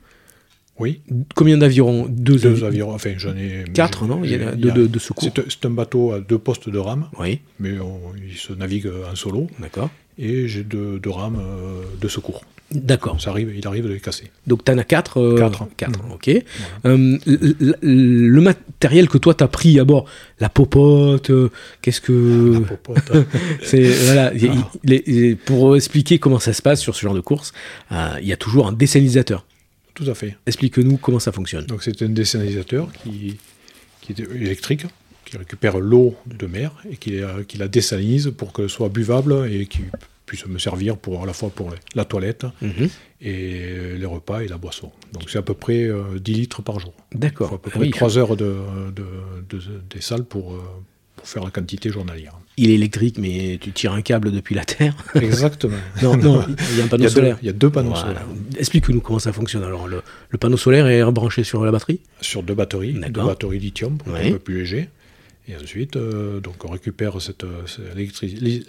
oui, 0.80 1.02
combien 1.36 1.58
d'avirons 1.58 2.06
Deux, 2.08 2.38
deux 2.38 2.48
avi- 2.64 2.66
avions, 2.66 2.92
enfin 2.92 3.14
j'en 3.18 3.36
ai... 3.36 3.66
Quatre, 3.74 4.06
non 4.06 4.22
Il 4.24 4.32
y 4.32 4.44
en 4.44 4.48
a 4.48 4.52
deux 4.56 4.72
de, 4.72 4.88
de 4.88 5.00
secours. 5.00 5.30
C'est 5.50 5.66
un 5.66 5.70
bateau 5.72 6.14
à 6.14 6.20
deux 6.22 6.38
postes 6.38 6.70
de 6.70 6.78
rame, 6.78 7.08
Oui, 7.20 7.40
mais 7.60 7.80
on- 7.80 8.00
il 8.16 8.38
se 8.38 8.54
navigue 8.54 8.90
en 9.12 9.16
solo. 9.16 9.48
d'accord. 9.60 9.90
et 10.18 10.48
j'ai 10.48 10.64
deux, 10.64 11.00
deux 11.00 11.10
rames 11.10 11.40
euh, 11.42 11.82
de 12.00 12.08
secours. 12.08 12.44
D'accord. 12.72 13.20
Ça 13.20 13.32
arrive, 13.32 13.52
il 13.58 13.66
arrive 13.68 13.86
de 13.86 13.90
les 13.94 14.00
casser. 14.00 14.26
Donc 14.46 14.64
tu 14.64 14.72
en 14.72 14.78
as 14.78 14.84
quatre. 14.84 15.20
euh, 15.20 15.38
Quatre. 15.38 15.68
Quatre, 15.76 16.04
Mhm. 16.04 16.12
ok. 16.12 16.30
Euh, 16.86 17.18
le 17.82 18.42
matériel 18.42 19.10
que 19.10 19.18
toi 19.18 19.34
tu 19.34 19.44
as 19.44 19.48
pris 19.48 19.80
à 19.80 19.84
bord, 19.86 20.06
la 20.40 20.50
popote, 20.50 21.30
euh, 21.32 21.50
qu'est-ce 21.82 22.02
que. 22.02 22.54
La 22.54 22.60
popote. 22.62 23.12
hein. 23.14 23.26
C'est 23.64 23.82
voilà. 24.06 24.34
il- 24.36 24.50
Ah. 24.52 24.72
les- 24.84 25.36
pour 25.36 25.76
expliquer 25.76 26.20
comment 26.20 26.40
ça 26.40 26.54
se 26.54 26.62
passe 26.62 26.80
sur 26.82 26.96
ce 26.96 27.02
genre 27.02 27.16
de 27.16 27.22
course, 27.22 27.54
euh, 27.92 28.14
il 28.22 28.28
y 28.28 28.34
a 28.34 28.38
toujours 28.38 28.68
un 28.68 28.74
désalinisateur. 28.74 29.46
Tout 29.96 30.06
à 30.10 30.14
fait. 30.14 30.38
Explique-nous 30.46 30.98
comment 30.98 31.20
ça 31.20 31.32
fonctionne. 31.32 31.66
Donc 31.66 31.84
c'est 31.84 32.02
un 32.04 32.10
désalinisateurs 32.10 32.90
qui, 33.04 33.38
qui 34.02 34.12
est 34.14 34.20
électrique, 34.20 34.86
qui 35.26 35.38
récupère 35.38 35.80
l'eau 35.80 36.16
de 36.26 36.46
mer 36.48 36.72
et 36.90 36.98
qui, 36.98 37.12
la- 37.20 37.44
qui 37.48 37.58
la 37.58 37.68
désalinise 37.68 38.32
pour 38.38 38.54
qu'elle 38.54 38.70
soit 38.70 38.90
buvable 38.90 39.48
et 39.52 39.66
qui 39.66 39.82
puisse 40.30 40.46
me 40.46 40.60
servir 40.60 40.96
pour 40.98 41.24
à 41.24 41.26
la 41.26 41.34
fois 41.34 41.50
pour 41.50 41.68
la 41.96 42.06
toilette 42.06 42.46
Mhm. 42.62 42.88
et 43.22 43.98
les 43.98 44.06
repas 44.06 44.42
et 44.42 44.48
la 44.48 44.58
boisson. 44.58 44.92
Donc 45.14 45.30
c'est 45.30 45.40
à 45.40 45.42
peu 45.42 45.56
près 45.56 45.84
euh, 45.84 46.20
10 46.20 46.34
litres 46.34 46.62
par 46.62 46.80
jour. 46.80 46.94
D'accord. 47.14 47.54
à 47.54 47.58
peu 47.58 47.72
près 47.72 47.80
oui, 47.80 47.90
3 47.90 48.18
heures 48.20 48.36
de, 48.38 48.56
de, 48.96 49.04
de- 49.50 49.82
des 49.90 50.02
salles 50.02 50.24
pour, 50.26 50.54
euh, 50.54 50.60
pour 51.16 51.28
faire 51.28 51.44
la 51.44 51.50
quantité 51.50 51.90
journalière. 51.90 52.34
Il 52.58 52.70
est 52.70 52.76
électrique, 52.76 53.18
mais 53.18 53.58
tu 53.60 53.72
tires 53.72 53.94
un 53.94 54.02
câble 54.02 54.32
depuis 54.32 54.54
la 54.54 54.66
Terre. 54.66 54.96
Exactement. 55.16 55.78
Non, 56.04 56.16
non, 56.16 56.46
il 56.72 56.78
y 56.78 56.82
a 56.82 56.84
un 56.84 56.86
Il 56.86 56.90
panneau 56.90 57.04
y 57.04 57.08
a 57.08 57.10
deux, 57.10 57.16
solaire. 57.16 57.38
il 57.42 57.46
y 57.48 57.50
a 57.50 57.54
deux 57.54 57.70
panneaux 57.72 57.90
Voilà. 57.90 58.06
solaires. 58.08 58.26
Explique-nous 58.58 59.02
comment 59.02 59.20
ça 59.20 59.34
fonctionne. 59.34 59.64
Alors, 59.64 59.88
le, 59.88 60.02
le 60.30 60.38
panneau 60.38 60.58
solaire 60.58 60.86
est 60.88 61.04
branché 61.12 61.44
sur 61.44 61.66
la 61.66 61.72
batterie? 61.72 62.02
Sur 62.22 62.44
deux 62.44 62.54
batteries, 62.54 62.94
deux 62.94 63.10
batteries 63.10 63.60
lithium 63.60 63.98
pour 63.98 64.14
Ouais. 64.14 64.28
un 64.28 64.32
peu 64.34 64.40
plus 64.40 64.60
léger. 64.60 64.90
Et 65.50 65.56
ensuite, 65.56 65.96
euh, 65.96 66.40
donc 66.40 66.64
on 66.64 66.70
récupère 66.70 67.20
cette, 67.22 67.44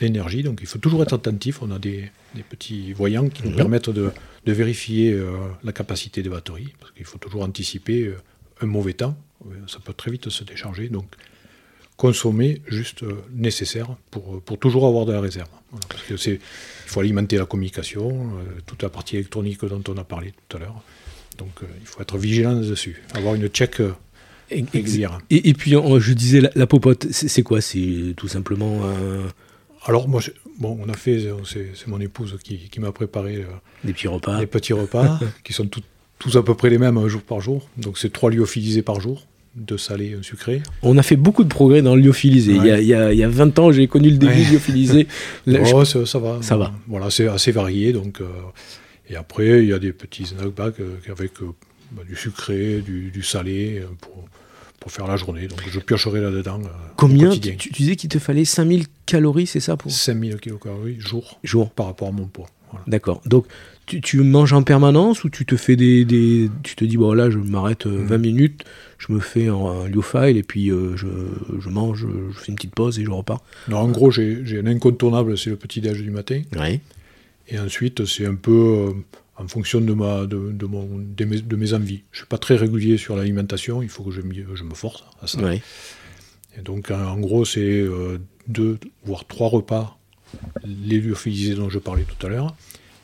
l'énergie. 0.00 0.42
Donc 0.42 0.58
il 0.62 0.66
faut 0.66 0.78
toujours 0.78 1.02
être 1.02 1.12
attentif. 1.14 1.60
On 1.62 1.70
a 1.70 1.78
des, 1.78 2.10
des 2.34 2.42
petits 2.42 2.92
voyants 2.92 3.28
qui 3.28 3.42
nous 3.44 3.50
Mhm. 3.50 3.56
permettent 3.56 3.90
de, 3.90 4.10
de 4.46 4.52
vérifier 4.52 5.12
euh, 5.12 5.30
la 5.62 5.72
capacité 5.72 6.22
des 6.22 6.30
batteries. 6.30 6.72
Parce 6.80 6.92
qu'il 6.92 7.04
faut 7.04 7.18
toujours 7.18 7.42
anticiper 7.42 8.04
euh, 8.06 8.16
un 8.62 8.66
mauvais 8.66 8.94
temps. 8.94 9.16
Ça 9.66 9.78
peut 9.82 9.94
très 9.94 10.10
vite 10.10 10.28
se 10.30 10.44
décharger. 10.44 10.88
Donc 10.88 11.06
consommer 11.96 12.62
juste 12.68 13.04
nécessaire 13.34 13.88
pour, 14.10 14.40
pour 14.42 14.58
toujours 14.58 14.86
avoir 14.86 15.04
de 15.06 15.12
la 15.12 15.20
réserve. 15.20 15.48
Voilà, 15.70 15.86
parce 15.88 16.02
que 16.02 16.16
c'est, 16.16 16.34
il 16.34 16.40
faut 16.90 17.00
alimenter 17.00 17.36
la 17.36 17.44
communication, 17.44 18.30
toute 18.66 18.82
la 18.82 18.88
partie 18.88 19.16
électronique 19.16 19.62
dont 19.66 19.82
on 19.88 19.96
a 19.98 20.04
parlé 20.04 20.32
tout 20.48 20.56
à 20.56 20.60
l'heure. 20.60 20.82
Donc 21.36 21.50
il 21.80 21.86
faut 21.86 22.00
être 22.00 22.16
vigilant 22.16 22.54
dessus, 22.58 23.02
avoir 23.14 23.34
une 23.34 23.48
check 23.48 23.82
Et, 24.50 24.64
et- 25.30 25.48
et 25.50 25.54
puis, 25.54 25.76
on- 25.76 25.98
je 26.00 26.12
disais, 26.12 26.40
la, 26.40 26.50
la 26.54 26.66
popote, 26.66 27.06
c'est 27.10 27.42
quoi? 27.42 27.60
C'est 27.60 28.14
tout 28.16 28.28
simplement 28.28 28.80
euh, 28.84 29.22
Alors 29.86 30.08
moi, 30.08 30.20
je- 30.20 30.30
bon, 30.58 30.78
on 30.84 30.88
a 30.88 30.94
fait, 30.94 31.26
c'est, 31.44 31.86
mon 31.86 32.00
épouse 32.00 32.36
qui, 32.42 32.58
qui 32.70 32.80
m'a 32.80 32.92
préparé 32.92 33.36
euh, 33.36 33.44
des 33.84 33.92
petits 33.92 34.08
repas 34.08 34.38
les 34.40 34.46
petits 34.46 34.72
repas, 34.72 35.18
qui 35.44 35.52
sont 35.52 35.66
tout- 35.66 35.82
tous 36.18 36.36
à 36.36 36.42
peu 36.42 36.54
près 36.54 36.68
les 36.70 36.78
mêmes 36.78 36.98
un 36.98 37.08
jour 37.08 37.22
par 37.22 37.40
jour. 37.40 37.68
Donc 37.78 37.96
c'est 37.98 38.12
trois 38.12 38.30
lyophilisés 38.30 38.82
par 38.82 39.00
jour, 39.00 39.26
deux 39.56 39.78
salés, 39.78 40.14
un 40.18 40.22
sucré. 40.22 40.62
On 40.82 40.98
a 40.98 41.02
fait 41.02 41.16
beaucoup 41.16 41.44
de 41.44 41.48
progrès 41.48 41.80
dans 41.80 41.96
le 41.96 42.02
lyophilisé. 42.02 42.52
Il, 42.56 42.64
y 42.66 42.70
a, 42.70 42.80
il, 42.80 42.86
y 42.88 42.94
a, 42.94 43.12
il 43.12 43.18
y 43.18 43.24
a 43.24 43.28
20 43.28 43.58
ans, 43.58 43.72
j'ai 43.72 43.86
connu 43.86 44.10
le 44.10 44.18
début 44.18 44.32
Ouais. 44.34 44.50
lyophilisé. 44.50 45.06
Là, 45.46 45.64
je- 45.64 45.74
Oh, 45.74 45.84
ça, 45.84 46.04
ça 46.04 46.18
va. 46.18 46.38
Ça 46.42 46.56
va. 46.58 46.72
Voilà, 46.88 47.08
c'est 47.10 47.26
assez 47.28 47.52
varié. 47.52 47.92
Donc, 47.94 48.20
euh, 48.20 48.26
et 49.08 49.16
après, 49.16 49.62
il 49.62 49.68
y 49.70 49.72
a 49.72 49.78
des 49.78 49.92
petits 49.92 50.26
snack 50.26 50.48
bags 50.54 50.74
avec 51.10 51.40
euh, 51.42 51.46
bah, 51.92 52.02
du 52.08 52.16
sucré, 52.16 52.80
du, 52.80 53.10
du 53.10 53.22
salé 53.22 53.80
euh, 53.80 53.86
pour, 54.00 54.24
pour 54.78 54.92
faire 54.92 55.06
la 55.06 55.16
journée. 55.16 55.46
Donc 55.48 55.60
je 55.70 55.78
piocherai 55.80 56.20
là-dedans. 56.20 56.60
euh, 56.64 56.68
Combien 56.96 57.30
tu, 57.30 57.70
disais 57.70 57.96
qu'il 57.96 58.08
te 58.10 58.18
fallait 58.18 58.44
5000 58.44 58.86
calories, 59.06 59.46
c'est 59.46 59.60
ça 59.60 59.76
pour 59.76 59.90
5000 59.90 60.36
kilocalories 60.36 60.96
jour 61.00 61.38
jour 61.44 61.70
par 61.70 61.86
rapport 61.86 62.08
à 62.08 62.12
mon 62.12 62.26
poids. 62.26 62.48
Voilà. 62.70 62.84
D'accord. 62.86 63.20
Donc, 63.26 63.46
tu, 63.86 64.00
tu 64.00 64.20
manges 64.22 64.52
en 64.52 64.62
permanence 64.62 65.24
ou 65.24 65.28
tu 65.30 65.44
te 65.44 65.56
fais 65.56 65.74
des. 65.74 66.04
des- 66.04 66.48
tu 66.62 66.76
te 66.76 66.84
dis, 66.84 66.96
bon, 66.96 67.12
là, 67.12 67.28
je 67.28 67.38
m'arrête 67.38 67.86
euh, 67.86 67.98
Mhm. 68.02 68.06
20 68.06 68.18
minutes, 68.18 68.64
je 68.98 69.12
me 69.12 69.18
fais 69.18 69.48
un, 69.48 69.54
un 69.56 69.88
lyophiles 69.88 70.36
et 70.36 70.44
puis 70.44 70.70
euh, 70.70 70.96
je, 70.96 71.08
je 71.58 71.68
mange, 71.68 72.06
je 72.32 72.38
fais 72.38 72.46
une 72.52 72.54
petite 72.54 72.72
pause 72.76 73.00
et 73.00 73.04
je 73.04 73.10
repars. 73.10 73.42
Non, 73.66 73.78
en 73.78 73.88
gros, 73.88 74.12
j'ai 74.12 74.44
un 74.62 74.66
incontournable, 74.68 75.36
c'est 75.36 75.50
le 75.50 75.56
petit-déj 75.56 76.00
du 76.00 76.12
matin. 76.12 76.42
Oui. 76.56 76.78
Et 77.48 77.58
ensuite, 77.58 78.04
c'est 78.04 78.24
un 78.26 78.36
peu 78.36 78.52
euh, 78.52 78.92
en 79.40 79.48
fonction 79.48 79.80
de, 79.80 79.92
ma, 79.94 80.26
de, 80.26 80.52
de 80.52 80.66
mon, 80.66 80.86
de, 80.98 81.24
mes, 81.24 81.40
de 81.40 81.56
mes 81.56 81.72
envies. 81.72 82.02
Je 82.12 82.18
ne 82.18 82.20
suis 82.22 82.26
pas 82.26 82.38
très 82.38 82.56
régulier 82.56 82.98
sur 82.98 83.16
l'alimentation, 83.16 83.82
il 83.82 83.88
faut 83.88 84.04
que 84.04 84.10
je, 84.10 84.20
me 84.20 84.74
force 84.74 85.04
à 85.22 85.26
ça. 85.26 85.38
Et 86.58 86.62
donc, 86.62 86.90
en, 86.90 87.00
en 87.00 87.18
gros, 87.18 87.44
c'est 87.44 87.60
euh, 87.60 88.18
deux, 88.48 88.78
voire 89.04 89.24
trois 89.26 89.48
repas, 89.48 89.98
les 90.64 91.00
lyophilisés 91.00 91.54
dont 91.54 91.70
je 91.70 91.78
parlais 91.78 92.04
tout 92.04 92.26
à 92.26 92.28
l'heure. 92.28 92.54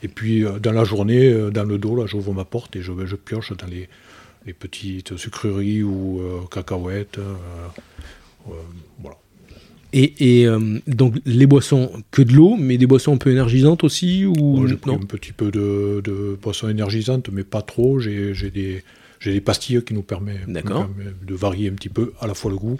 Et 0.03 0.09
puis, 0.09 0.45
euh, 0.45 0.59
dans 0.59 0.73
la 0.73 0.85
journée, 0.85 1.29
euh, 1.29 1.51
dans 1.51 1.65
le 1.65 1.79
dos, 1.79 1.97
là, 1.97 2.07
j'ouvre 2.07 2.35
ma 2.35 2.45
porte 2.45 2.77
et 2.77 2.83
je, 2.83 2.93
je 3.07 3.17
pioche 3.17 3.53
dans 3.57 3.67
les, 3.67 3.89
les 4.45 4.53
petites 4.53 5.17
sucreries 5.17 5.83
ou 5.83 6.21
cacahuètes. 6.51 7.19
voilà. 8.99 9.17
Et, 9.93 10.41
et, 10.41 10.47
euh, 10.47 10.79
donc 10.87 11.15
les 11.25 11.47
boissons 11.47 11.91
que 12.11 12.23
de 12.23 12.33
l'eau, 12.33 12.57
mais 12.59 12.77
des 12.79 12.87
boissons 12.87 13.15
un 13.15 13.19
peu 13.19 13.31
énergisantes 13.31 13.85
aussi 13.85 14.25
ou 14.27 14.35
Moi, 14.57 14.67
j'ai 14.69 14.77
pris 14.77 14.91
non 14.91 14.97
un 14.97 15.07
petit 15.07 15.33
peu 15.33 15.51
de, 15.51 16.01
de 16.05 16.39
boissons 16.43 16.69
énergisantes, 16.69 17.29
mais 17.33 17.45
pas 17.45 17.63
trop. 17.63 17.99
J'ai 17.99 18.33
des, 18.51 18.83
pastilles 19.41 19.83
qui 19.83 19.95
nous 19.95 20.03
permettent, 20.03 20.47
permettent 20.87 21.25
de 21.25 21.35
varier 21.35 21.69
un 21.71 21.75
petit 21.75 21.89
peu 21.89 22.13
à 22.21 22.27
la 22.27 22.35
fois 22.35 22.51
le 22.51 22.57
goût, 22.59 22.79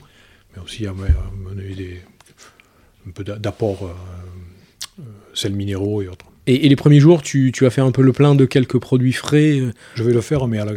mais 0.55 0.63
aussi 0.63 0.87
à 0.87 0.93
me- 0.93 1.05
à 1.05 1.55
mener 1.55 1.75
des, 1.75 2.01
un 3.09 3.11
peu 3.13 3.25
d'a- 3.25 3.39
d'apport 3.39 3.79
euh, 3.85 5.01
euh, 5.01 5.03
sels 5.35 5.55
minéraux 5.55 6.03
et 6.03 6.09
autres. 6.09 6.27
et, 6.47 6.67
et 6.67 6.69
les 6.69 6.77
premiers 6.77 7.01
jours, 7.01 7.23
tu, 7.23 7.51
tu 7.53 7.65
vas 7.65 7.71
faire 7.71 7.85
un 7.87 7.93
peu 7.93 8.03
le 8.03 8.13
plein 8.13 8.35
de 8.35 8.45
quelques 8.45 8.79
produits 8.79 9.13
frais. 9.13 9.63
Je 9.95 10.03
vais 10.03 10.13
le 10.13 10.21
faire, 10.21 10.47
mais 10.49 10.59
à 10.59 10.65
la, 10.67 10.73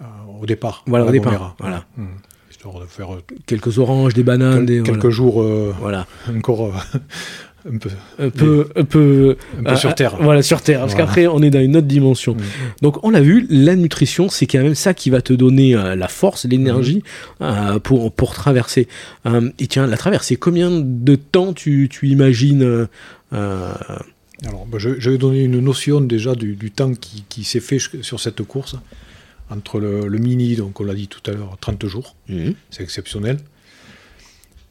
à- 0.00 0.26
au 0.40 0.46
départ. 0.46 0.84
Voilà, 0.86 1.06
au 1.06 1.10
départ, 1.10 1.32
Gomera. 1.32 1.56
voilà. 1.60 1.86
Hum. 1.98 2.08
Histoire 2.56 2.80
de 2.80 2.86
faire 2.86 3.12
euh, 3.14 3.22
quelques 3.44 3.78
oranges, 3.78 4.14
des 4.14 4.22
bananes, 4.22 4.64
quel- 4.66 4.66
des, 4.66 4.82
quelques 4.82 4.96
voilà. 4.96 5.10
jours 5.10 5.42
euh, 5.42 5.74
Voilà. 5.78 6.06
encore 6.34 6.66
euh, 6.66 7.68
un 7.70 7.76
peu, 7.78 7.90
Un 8.18 8.30
peu, 8.30 8.68
un 8.76 8.84
peu, 8.84 9.36
un 9.58 9.62
peu 9.64 9.76
sur 9.76 9.94
Terre. 9.94 10.16
Voilà, 10.20 10.40
sur 10.42 10.62
Terre. 10.62 10.80
Parce 10.80 10.92
Voilà. 10.92 11.06
qu'après, 11.06 11.26
on 11.26 11.42
est 11.42 11.50
dans 11.50 11.60
une 11.60 11.76
autre 11.76 11.86
dimension. 11.86 12.34
Donc, 12.80 13.04
on 13.04 13.10
l'a 13.10 13.20
vu, 13.20 13.46
la 13.50 13.76
nutrition, 13.76 14.28
c'est 14.30 14.46
quand 14.46 14.62
même 14.62 14.74
ça 14.74 14.94
qui 14.94 15.10
va 15.10 15.20
te 15.20 15.32
donner 15.34 15.72
la 15.74 16.08
force, 16.08 16.44
l'énergie 16.46 17.02
pour, 17.82 18.12
pour 18.12 18.34
traverser. 18.34 18.86
Et 19.58 19.66
tiens, 19.66 19.86
la 19.88 19.96
traversée, 19.96 20.36
combien 20.36 20.70
de 20.70 21.16
temps 21.16 21.52
tu, 21.52 21.88
tu 21.90 22.08
imagines 22.08 22.86
Alors, 23.32 24.66
bah, 24.70 24.78
je, 24.78 24.90
je 25.00 25.10
vais 25.10 25.18
donner 25.18 25.42
une 25.42 25.58
notion 25.60 26.00
déjà 26.00 26.34
du, 26.36 26.54
du 26.54 26.70
temps 26.70 26.92
qui, 26.94 27.24
qui 27.28 27.42
s'est 27.44 27.60
fait 27.60 27.78
sur 28.00 28.20
cette 28.20 28.42
course. 28.42 28.76
Entre 29.50 29.78
le, 29.78 30.08
le 30.08 30.18
mini, 30.18 30.56
donc 30.56 30.80
on 30.80 30.84
l'a 30.84 30.94
dit 30.94 31.06
tout 31.08 31.20
à 31.30 31.34
l'heure, 31.34 31.56
30 31.60 31.86
jours, 31.86 32.16
c'est 32.70 32.82
exceptionnel. 32.82 33.38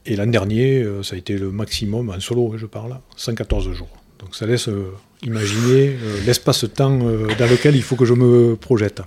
Et 0.05 0.15
l'an 0.15 0.27
dernier, 0.27 0.83
euh, 0.83 1.01
ça 1.01 1.15
a 1.15 1.17
été 1.17 1.37
le 1.37 1.49
maximum, 1.51 2.09
en 2.09 2.19
solo, 2.19 2.51
hein, 2.53 2.57
je 2.57 2.65
parle, 2.65 2.97
114 3.15 3.71
jours. 3.71 3.89
Donc 4.19 4.35
ça 4.35 4.45
laisse 4.45 4.67
euh, 4.67 4.91
imaginer 5.23 5.89
euh, 5.99 6.19
l'espace-temps 6.25 6.99
euh, 7.07 7.27
dans 7.39 7.49
lequel 7.49 7.75
il 7.75 7.81
faut 7.83 7.95
que 7.95 8.05
je 8.05 8.13
me 8.13 8.55
projette. 8.55 9.01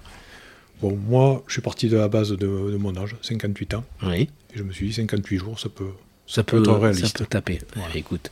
Bon, 0.80 0.96
moi, 0.96 1.42
je 1.46 1.52
suis 1.54 1.62
parti 1.62 1.88
de 1.88 1.96
la 1.96 2.08
base 2.08 2.30
de, 2.30 2.36
de 2.36 2.76
mon 2.76 2.96
âge, 2.96 3.16
58 3.22 3.74
ans, 3.74 3.84
Oui. 4.04 4.22
et 4.54 4.56
je 4.58 4.62
me 4.62 4.72
suis 4.72 4.86
dit 4.88 4.92
58 4.94 5.38
jours, 5.38 5.58
ça 5.60 5.68
peut, 5.68 5.84
Ça 6.28 6.42
peut 6.44 6.62
ça 6.64 7.08
peut 7.14 7.26
taper. 7.26 7.58
Voilà. 7.74 7.96
Écoute, 7.96 8.30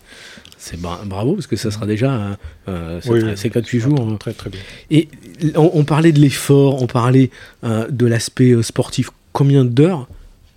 c'est 0.59 0.79
bra- 0.79 1.01
bravo 1.07 1.35
parce 1.35 1.47
que 1.47 1.57
ça 1.57 1.71
sera 1.71 1.87
déjà 1.87 2.37
euh, 2.69 3.01
Oui, 3.07 3.21
oui, 3.25 3.37
58 3.37 3.81
ça 3.81 3.89
va 3.89 3.97
jours. 3.97 4.19
Très 4.19 4.35
très 4.35 4.51
bien. 4.51 4.61
Et 4.91 5.09
on, 5.55 5.71
on 5.75 5.85
parlait 5.85 6.13
de 6.13 6.21
l'effort, 6.21 6.83
on 6.83 6.87
parlait 6.87 7.31
euh, 7.65 7.89
de 7.91 8.05
l'aspect 8.07 8.51
euh, 8.53 8.63
sportif. 8.63 9.09
Combien 9.33 9.65
d'heures 9.65 10.09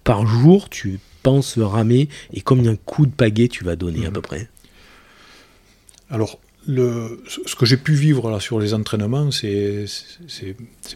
par 0.03 0.27
jour 0.27 0.69
tu 0.69 0.99
penses 1.23 1.57
ramer 1.57 2.09
et 2.33 2.41
combien 2.41 2.73
de 2.73 2.77
coups 2.85 3.07
de 3.09 3.13
pagaie 3.13 3.47
tu 3.47 3.63
vas 3.63 3.75
donner 3.77 4.05
à 4.05 4.09
Mhm. 4.09 4.13
peu 4.15 4.21
près? 4.21 4.49
Alors, 6.09 6.39
le, 6.67 7.23
ce 7.45 7.55
que 7.55 7.65
j'ai 7.65 7.77
pu 7.77 7.93
vivre 7.93 8.29
là 8.29 8.39
sur 8.39 8.59
les 8.59 8.73
entraînements, 8.73 9.31
c'est 9.31 9.85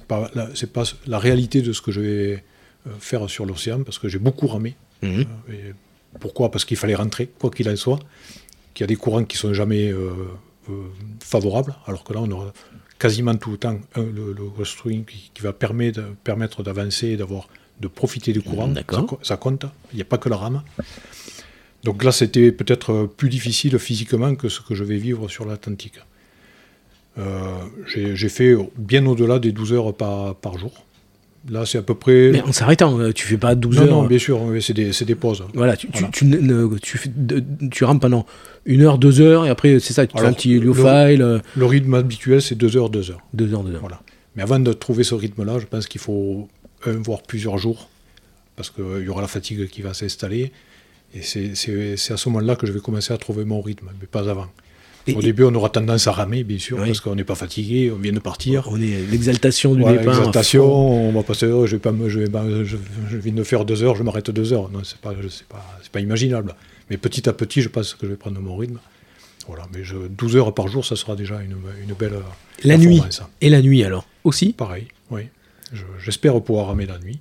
pas 0.07 0.29
la, 0.35 0.49
c'est 0.55 0.71
pas 0.71 0.83
la 1.07 1.19
réalité 1.19 1.61
de 1.61 1.71
ce 1.73 1.81
que 1.81 1.91
je 1.91 2.01
vais 2.01 2.43
euh, 2.87 2.89
faire 2.99 3.29
sur 3.29 3.45
l'océan 3.45 3.83
parce 3.83 3.97
que 3.99 4.09
j'ai 4.09 4.19
beaucoup 4.19 4.47
ramé. 4.47 4.75
Mhm. 5.01 5.25
Euh, 5.49 5.53
et 5.53 5.73
pourquoi? 6.19 6.51
Parce 6.51 6.65
qu'il 6.65 6.77
fallait 6.77 6.95
rentrer, 6.95 7.27
quoi 7.39 7.49
qu'il 7.49 7.69
en 7.69 7.75
soit. 7.75 7.99
Qu'il 8.73 8.83
y 8.83 8.85
a 8.85 8.87
des 8.87 8.95
courants 8.95 9.23
qui 9.23 9.37
sont 9.37 9.53
jamais 9.53 9.91
euh, 9.91 10.11
euh, 10.69 10.73
favorables, 11.19 11.75
alors 11.85 12.03
que 12.03 12.13
là 12.13 12.21
on 12.21 12.31
aura 12.31 12.53
quasiment 12.97 13.35
tout 13.35 13.51
le 13.51 13.57
temps 13.57 13.77
un, 13.95 14.03
le, 14.03 14.33
le 14.33 15.03
qui, 15.03 15.31
qui 15.33 15.41
va 15.41 15.53
permettre, 15.53 16.01
permettre 16.23 16.63
d'avancer 16.63 17.09
et 17.09 17.17
d'avoir 17.17 17.49
de 17.79 17.87
profiter 17.87 18.33
du 18.33 18.41
courant. 18.41 18.73
Ça, 18.73 19.05
ça 19.21 19.37
compte. 19.37 19.65
Il 19.91 19.97
n'y 19.97 20.01
a 20.01 20.05
pas 20.05 20.17
que 20.17 20.29
la 20.29 20.37
rame. 20.37 20.63
Donc 21.83 22.03
là, 22.03 22.11
c'était 22.11 22.51
peut-être 22.51 23.05
plus 23.17 23.29
difficile 23.29 23.77
physiquement 23.77 24.35
que 24.35 24.47
ce 24.47 24.61
que 24.61 24.73
je 24.73 24.83
vais 24.83 24.97
vivre 24.97 25.27
sur 25.27 25.45
l'Atlantique. 25.45 25.99
Euh, 27.17 27.59
j'ai 27.85 28.15
j'ai 28.15 28.29
fait 28.29 28.55
bien 28.77 29.05
au-delà 29.05 29.37
des 29.39 29.51
12 29.51 29.73
heures 29.73 29.93
par, 29.93 30.35
par 30.35 30.57
jour. 30.57 30.85
Là, 31.49 31.65
c'est 31.65 31.77
à 31.77 31.81
peu 31.81 31.93
près. 31.95 32.29
Mais 32.31 32.41
en 32.41 32.53
s'arrêtant, 32.53 32.97
euh, 32.99 33.11
tu 33.11 33.27
fais 33.27 33.37
pas 33.37 33.53
12 33.53 33.75
non, 33.75 33.81
heures. 33.83 33.89
non, 33.89 34.03
bien 34.05 34.17
sûr, 34.17 34.39
c'est 34.61 34.73
des, 34.73 34.91
des 34.91 35.15
pauses. 35.15 35.43
Voilà, 35.53 35.75
tu, 35.75 35.89
Voilà. 35.91 36.07
tu, 36.13 36.25
tu, 36.81 36.97
fais 36.97 37.11
tu 37.69 37.83
rames 37.83 37.99
pendant 37.99 38.25
une 38.65 38.81
heure, 38.81 38.97
deux 38.97 39.19
heures, 39.19 39.45
et 39.45 39.49
après, 39.49 39.79
c'est 39.81 39.91
ça, 39.91 40.07
tu 40.07 40.17
fais 40.17 40.25
un 40.25 40.31
petit 40.31 40.57
le- 40.59 40.73
file, 40.73 41.21
euh, 41.21 41.39
Le 41.57 41.65
rythme 41.65 41.95
habituel, 41.95 42.41
c'est 42.41 42.55
2 42.55 42.77
heures, 42.77 42.89
2 42.89 43.11
heures. 43.11 43.19
deux 43.33 43.53
heures, 43.53 43.63
deux 43.63 43.73
heures. 43.73 43.81
Voilà. 43.81 44.01
Mais 44.37 44.43
avant 44.43 44.57
de 44.59 44.71
trouver 44.71 45.03
ce 45.03 45.15
rythme-là, 45.15 45.59
je 45.59 45.65
pense 45.65 45.87
qu'il 45.87 45.99
faut 45.99 46.47
un, 46.85 46.93
voire 46.93 47.21
plusieurs 47.23 47.57
jours, 47.57 47.89
parce 48.55 48.69
qu'il 48.69 49.03
y 49.03 49.09
aura 49.09 49.21
la 49.21 49.27
fatigue 49.27 49.67
qui 49.67 49.81
va 49.81 49.93
s'installer. 49.93 50.51
Et 51.15 51.21
c'est 51.21 52.13
à 52.13 52.17
ce 52.17 52.29
moment-là 52.29 52.55
que 52.55 52.65
je 52.65 52.71
vais 52.71 52.79
commencer 52.79 53.13
à 53.13 53.17
trouver 53.17 53.43
mon 53.43 53.61
rythme, 53.61 53.87
mais 53.99 54.07
pas 54.07 54.27
avant. 54.29 54.47
Et- 55.05 55.15
Au 55.15 55.21
début, 55.21 55.43
on 55.43 55.53
aura 55.55 55.69
tendance 55.69 56.07
à 56.07 56.13
ramer, 56.13 56.43
bien 56.45 56.57
sûr, 56.59 56.77
Oui. 56.79 56.87
parce 56.87 57.01
qu'on 57.01 57.15
n'est 57.15 57.25
pas 57.25 57.35
fatigué, 57.35 57.91
on 57.93 57.97
vient 57.99 58.13
de 58.13 58.19
partir. 58.19 58.67
On 58.71 58.79
est 58.79 59.01
l'exaltation 59.11 59.75
du 59.75 59.83
départ. 59.83 59.95
l'exaltation, 60.05 60.63
on 61.09 61.11
va 61.11 61.23
passer, 61.23 61.45
oh, 61.47 61.65
je, 61.65 61.75
vais 61.75 61.79
pas 61.81 61.91
me- 61.91 62.07
je, 62.07 62.19
vais 62.19 62.29
pas- 62.29 62.45
je, 62.63 62.77
je 63.09 63.17
viens 63.17 63.33
de 63.33 63.43
faire 63.43 63.65
deux 63.65 63.83
heures, 63.83 63.95
je 63.95 64.03
m'arrête 64.03 64.31
deux 64.31 64.53
heures. 64.53 64.69
Non, 64.69 64.79
c'est 64.83 64.97
pas, 64.99 65.13
c'est 65.29 65.47
pas, 65.47 65.65
pas 65.91 65.99
imaginable. 65.99 66.55
Mais 66.89 66.95
petit 66.97 67.27
à 67.27 67.33
petit, 67.33 67.61
je 67.61 67.67
pense 67.69 67.93
que 67.95 68.05
je 68.05 68.11
vais 68.11 68.17
prendre 68.17 68.39
mon 68.39 68.55
rythme. 68.55 68.79
Voilà, 69.47 69.63
mais 69.73 69.83
je, 69.83 69.95
12 69.97 70.37
heures 70.37 70.53
par 70.53 70.69
jour, 70.69 70.85
ça 70.85 70.95
sera 70.95 71.17
déjà 71.17 71.41
une, 71.41 71.57
une 71.85 71.93
belle 71.95 72.13
La 72.63 72.77
nuit. 72.77 73.01
Et 73.41 73.49
la 73.49 73.61
nuit 73.61 73.83
alors 73.83 74.05
Aussi? 74.23 74.53
Pareil, 74.53 74.87
oui. 75.11 75.23
Je- 75.73 75.83
J'espère 76.01 76.39
pouvoir 76.41 76.67
ramer 76.67 76.85
la 76.85 76.97
nuit. 76.99 77.19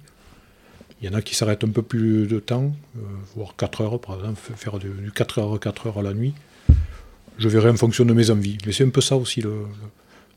Il 1.00 1.06
y 1.06 1.08
en 1.12 1.14
a 1.14 1.22
qui 1.22 1.34
s'arrêtent 1.34 1.64
un 1.64 1.70
peu 1.70 1.82
plus 1.82 2.28
de 2.28 2.38
temps, 2.38 2.72
euh, 2.96 3.00
voire 3.34 3.56
4 3.56 3.80
heures 3.80 4.00
par 4.00 4.16
exemple, 4.20 4.38
faire 4.54 4.78
du, 4.78 4.88
du 4.90 5.10
4 5.10 5.40
heures, 5.40 5.58
4 5.58 5.88
heures 5.88 5.98
à 5.98 6.02
la 6.02 6.14
nuit. 6.14 6.32
Je 7.38 7.48
verrai 7.48 7.70
en 7.70 7.76
fonction 7.76 8.04
de 8.04 8.12
mes 8.12 8.30
envies. 8.30 8.58
Mais 8.66 8.72
c'est 8.72 8.84
un 8.84 8.90
peu 8.90 9.00
ça 9.00 9.16
aussi, 9.16 9.40
le, 9.40 9.50
le- 9.50 9.56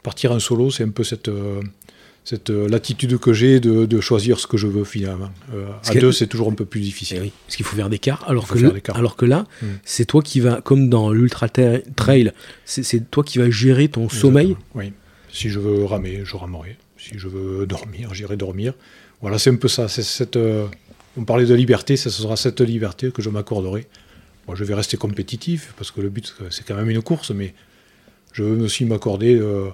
partir 0.04 0.32
en 0.32 0.40
solo, 0.40 0.70
c'est 0.72 0.84
un 0.84 0.90
peu 0.90 1.04
cette, 1.04 1.28
euh, 1.30 1.62
cette 2.24 2.50
euh, 2.50 2.68
latitude 2.70 3.18
que 3.20 3.34
j'ai 3.34 3.60
de, 3.60 3.86
de 3.86 4.00
choisir 4.02 4.40
ce 4.40 4.48
que 4.48 4.58
je 4.58 4.68
veux 4.68 4.84
finalement. 4.84 5.30
Euh, 5.54 5.68
à 5.86 5.94
deux, 5.96 6.12
c'est 6.12 6.28
toujours 6.28 6.50
un 6.52 6.54
peu 6.56 6.66
plus 6.66 6.80
Eh 6.82 6.84
difficile. 6.84 7.20
oui, 7.22 7.32
parce 7.46 7.56
qu'il 7.56 7.66
faut 7.66 7.76
faire 7.76 7.90
des 7.90 8.00
quarts. 8.00 8.24
Alors, 8.28 8.48
que, 8.48 8.58
là- 8.60 8.70
des 8.70 8.82
quarts. 8.82 8.98
alors 8.98 9.16
que 9.16 9.26
là, 9.26 9.46
Mm. 9.62 9.66
c'est 9.84 10.06
toi 10.06 10.22
qui 10.22 10.40
vas, 10.40 10.62
comme 10.62 10.90
dans 10.90 11.12
l'ultra 11.12 11.48
Tra- 11.48 11.82
trail, 11.96 12.32
c'est 12.66 13.10
toi 13.12 13.24
qui 13.24 13.38
vas 13.40 13.50
gérer 13.50 13.88
ton 13.88 14.10
sommeil. 14.10 14.56
Oui. 14.76 14.92
Si 15.32 15.50
je 15.50 15.60
veux 15.60 15.84
ramer, 15.86 16.22
je 16.24 16.36
ramerai. 16.38 16.78
Si 16.98 17.18
je 17.20 17.28
veux 17.28 17.66
dormir, 17.68 18.14
j'irai 18.14 18.38
dormir. 18.38 18.74
Voilà, 19.22 19.38
c'est 19.38 19.50
un 19.50 19.56
peu 19.58 19.68
ça. 19.68 19.88
C'est 19.88 20.02
cette, 20.04 20.38
euh, 20.38 20.66
on 21.18 21.24
parlait 21.26 21.46
de 21.46 21.54
liberté, 21.54 21.98
ça 21.98 22.10
sera 22.10 22.36
cette 22.38 22.62
liberté 22.62 23.12
que 23.12 23.22
je 23.22 23.30
m'accorderai. 23.30 23.86
Moi, 24.48 24.56
je 24.56 24.64
vais 24.64 24.76
rester 24.76 24.98
compétitif 24.98 25.74
parce 25.78 25.92
que 25.92 26.02
le 26.02 26.10
but, 26.10 26.36
c'est 26.52 26.66
quand 26.66 26.76
même 26.76 26.90
une 26.90 27.02
course, 27.02 27.32
mais 27.32 27.54
je 28.34 28.44
veux 28.44 28.62
aussi 28.64 28.86
m'accorder 28.86 29.36
euh, 29.36 29.70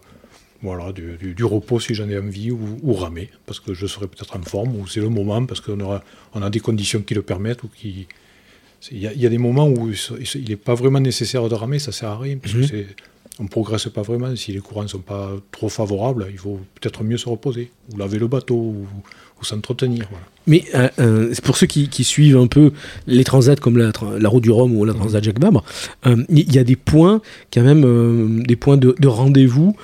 voilà, 0.62 0.92
du, 0.94 1.18
du- 1.18 1.34
du 1.34 1.44
repos 1.44 1.80
si 1.80 1.94
j'en 1.94 2.08
ai 2.10 2.18
envie 2.18 2.52
ou, 2.52 2.78
ou 2.84 2.94
ramer 2.94 3.30
parce 3.46 3.60
que 3.60 3.74
je 3.74 3.86
serai 3.88 4.08
peut-être 4.08 4.36
en 4.38 4.42
forme 4.44 4.76
ou 4.78 4.88
c'est 4.88 5.02
le 5.02 5.10
moment 5.10 5.46
parce 5.46 5.60
qu'on 5.62 5.80
aura, 5.80 6.04
on 6.34 6.42
a 6.42 6.50
des 6.50 6.60
conditions 6.60 7.02
qui 7.02 7.14
le 7.16 7.22
permettent 7.22 7.64
ou 7.64 7.68
qui. 7.68 8.08
Il 8.92 8.98
y, 9.00 9.08
a- 9.08 9.14
il 9.14 9.22
y 9.22 9.26
a 9.26 9.30
des 9.30 9.38
moments 9.38 9.68
où 9.68 9.92
il 9.92 10.50
n'est 10.50 10.56
pas 10.56 10.74
vraiment 10.74 11.00
nécessaire 11.00 11.48
de 11.50 11.54
ramer, 11.56 11.78
ça 11.80 11.92
sert 11.92 12.10
à 12.10 12.18
rien 12.18 12.38
parce 12.38 12.54
Mhm. 12.56 12.68
que 12.70 12.86
on 13.40 13.44
ne 13.44 13.48
progresse 13.50 13.88
pas 13.88 14.02
vraiment. 14.02 14.36
Si 14.36 14.52
les 14.52 14.60
courants 14.60 14.84
ne 14.84 14.88
sont 14.88 15.00
pas 15.00 15.32
trop 15.52 15.70
favorables, 15.70 16.28
il 16.32 16.38
vaut 16.40 16.60
peut-être 16.80 17.04
mieux 17.04 17.18
se 17.18 17.28
reposer, 17.30 17.72
ou 17.94 17.98
laver 17.98 18.20
le 18.20 18.28
bateau, 18.28 18.56
ou, 18.56 18.86
ou 19.42 19.44
s'entretenir. 19.46 20.06
Voilà. 20.10 20.26
Mais 20.48 20.64
euh, 20.76 20.90
euh, 21.00 21.34
pour 21.44 21.56
ceux 21.58 21.66
qui, 21.68 21.88
qui 21.88 22.04
suivent 22.04 22.38
un 22.38 22.48
peu 22.48 22.72
les 23.08 23.24
transats 23.24 23.56
comme 23.56 23.78
la, 23.78 23.92
la 24.20 24.30
route 24.30 24.44
du 24.44 24.52
Rhum 24.52 24.76
ou 24.76 24.86
la 24.86 24.94
transat 24.94 25.24
Jacques 25.24 25.40
Vabre, 25.40 25.64
euh, 26.06 26.24
il 26.30 26.54
y 26.54 26.60
a 26.60 26.64
des 26.64 26.76
points, 26.76 27.22
quand 27.54 27.62
même, 27.64 27.84
euh, 27.86 28.44
des 28.44 28.56
points 28.56 28.78
de, 28.78 28.96
de 29.00 29.08
rendez-vous 29.08 29.76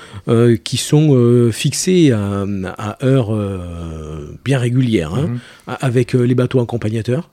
qui 0.64 0.78
sont 0.78 1.50
fixés 1.52 2.12
à, 2.12 2.46
à 2.78 3.06
heure 3.06 3.34
euh, 3.34 4.38
bien 4.46 4.60
régulière, 4.60 5.14
hein, 5.16 5.38
a- 5.68 5.74
avec 5.86 6.14
les 6.14 6.36
bateaux 6.36 6.60
accompagnateurs. 6.60 7.30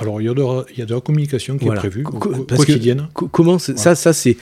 Alors, 0.00 0.20
il 0.20 0.24
y, 0.26 0.28
a 0.28 0.34
de, 0.34 0.40
la- 0.40 0.64
il 0.72 0.78
y 0.78 0.82
a 0.82 0.86
de 0.86 0.94
la 0.94 1.00
communication 1.00 1.58
qui 1.58 1.64
Voilà. 1.66 1.80
est 1.80 1.88
prévue, 1.88 2.02
Co- 2.04 2.44
parce 2.44 2.64
quotidienne. 2.64 3.08
Co- 3.14 3.26
comment 3.28 3.58
ça, 3.58 3.94
ça 3.94 4.12
c'est 4.12 4.36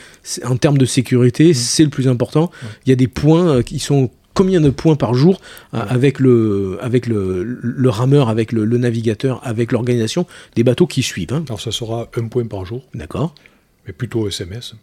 en 0.45 0.57
termes 0.57 0.79
de 0.79 0.85
sécurité, 0.85 1.55
c'est 1.55 1.83
le 1.85 1.91
plus 1.91 2.09
important. 2.09 2.51
Il 2.85 2.91
y 2.91 2.93
a 2.93 2.97
des 2.97 3.09
points 3.09 3.49
euh, 3.49 3.63
qui 3.63 3.79
sont 3.79 4.11
combien 4.35 4.61
de 4.61 4.69
points 4.69 4.97
par 4.97 5.15
jour 5.15 5.41
euh, 5.73 5.79
Ouais. 5.79 5.85
avec 5.89 6.21
le 6.21 6.77
avec 6.83 7.07
le, 7.07 7.43
le 7.43 7.89
rameur, 7.89 8.29
avec 8.29 8.53
le, 8.53 8.67
le 8.67 8.77
navigateur, 8.79 9.41
avec 9.45 9.73
l'organisation 9.73 10.27
des 10.57 10.63
bateaux 10.63 10.87
qui 10.87 11.03
suivent. 11.03 11.33
hein. 11.33 11.43
Alors, 11.49 11.61
ça 11.61 11.73
sera 11.73 12.09
un 12.17 12.29
point 12.29 12.45
par 12.47 12.67
jour, 12.67 12.83
D'accord. 12.95 13.35
mais 13.87 13.95
plutôt 13.95 14.29
SMS. 14.29 14.75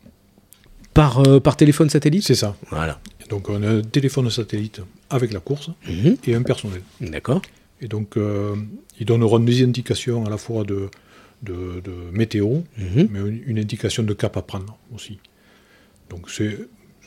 Par 0.95 1.19
euh, 1.27 1.39
par 1.39 1.55
téléphone 1.55 1.89
satellite? 1.89 2.23
C'est 2.23 2.35
ça. 2.35 2.55
Voilà. 2.69 2.99
Donc, 3.29 3.49
on 3.49 3.61
a 3.63 3.67
un 3.69 3.81
téléphone 3.81 4.29
satellite 4.29 4.81
avec 5.09 5.33
la 5.33 5.39
course 5.39 5.69
Mhm. 5.87 6.17
et 6.27 6.35
un 6.35 6.41
personnel. 6.43 6.81
D'accord. 7.01 7.41
Et 7.83 7.87
donc, 7.87 8.15
euh, 8.17 8.55
ils 8.99 9.05
donneront 9.05 9.39
des 9.39 9.61
indications 9.63 10.25
à 10.25 10.29
la 10.29 10.37
fois 10.37 10.63
de, 10.63 10.89
de, 11.43 11.81
de 11.87 11.93
météo, 12.11 12.47
Mhm. 12.77 13.07
mais 13.11 13.19
une, 13.19 13.41
une 13.45 13.59
indication 13.59 14.03
de 14.03 14.13
cap 14.13 14.35
à 14.37 14.41
prendre 14.41 14.77
aussi. 14.95 15.19
Donc, 16.09 16.29
c'est 16.29 16.57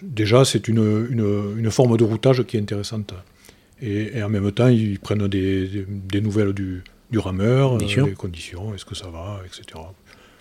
déjà, 0.02 0.44
c'est 0.44 0.68
une, 0.68 1.06
une, 1.10 1.54
une 1.58 1.70
forme 1.70 1.96
de 1.96 2.04
routage 2.04 2.42
qui 2.44 2.56
est 2.58 2.60
intéressante. 2.60 3.14
Et, 3.80 4.18
et 4.18 4.22
en 4.22 4.28
même 4.28 4.50
temps, 4.52 4.68
ils 4.68 4.98
prennent 4.98 5.26
des, 5.28 5.86
nouvelles 6.20 6.52
du, 6.52 6.82
du 7.10 7.18
rameur, 7.18 7.78
les 8.06 8.12
conditions, 8.14 8.74
est-ce 8.74 8.84
que 8.84 8.94
ça 8.94 9.08
va, 9.08 9.40
etc. 9.46 9.62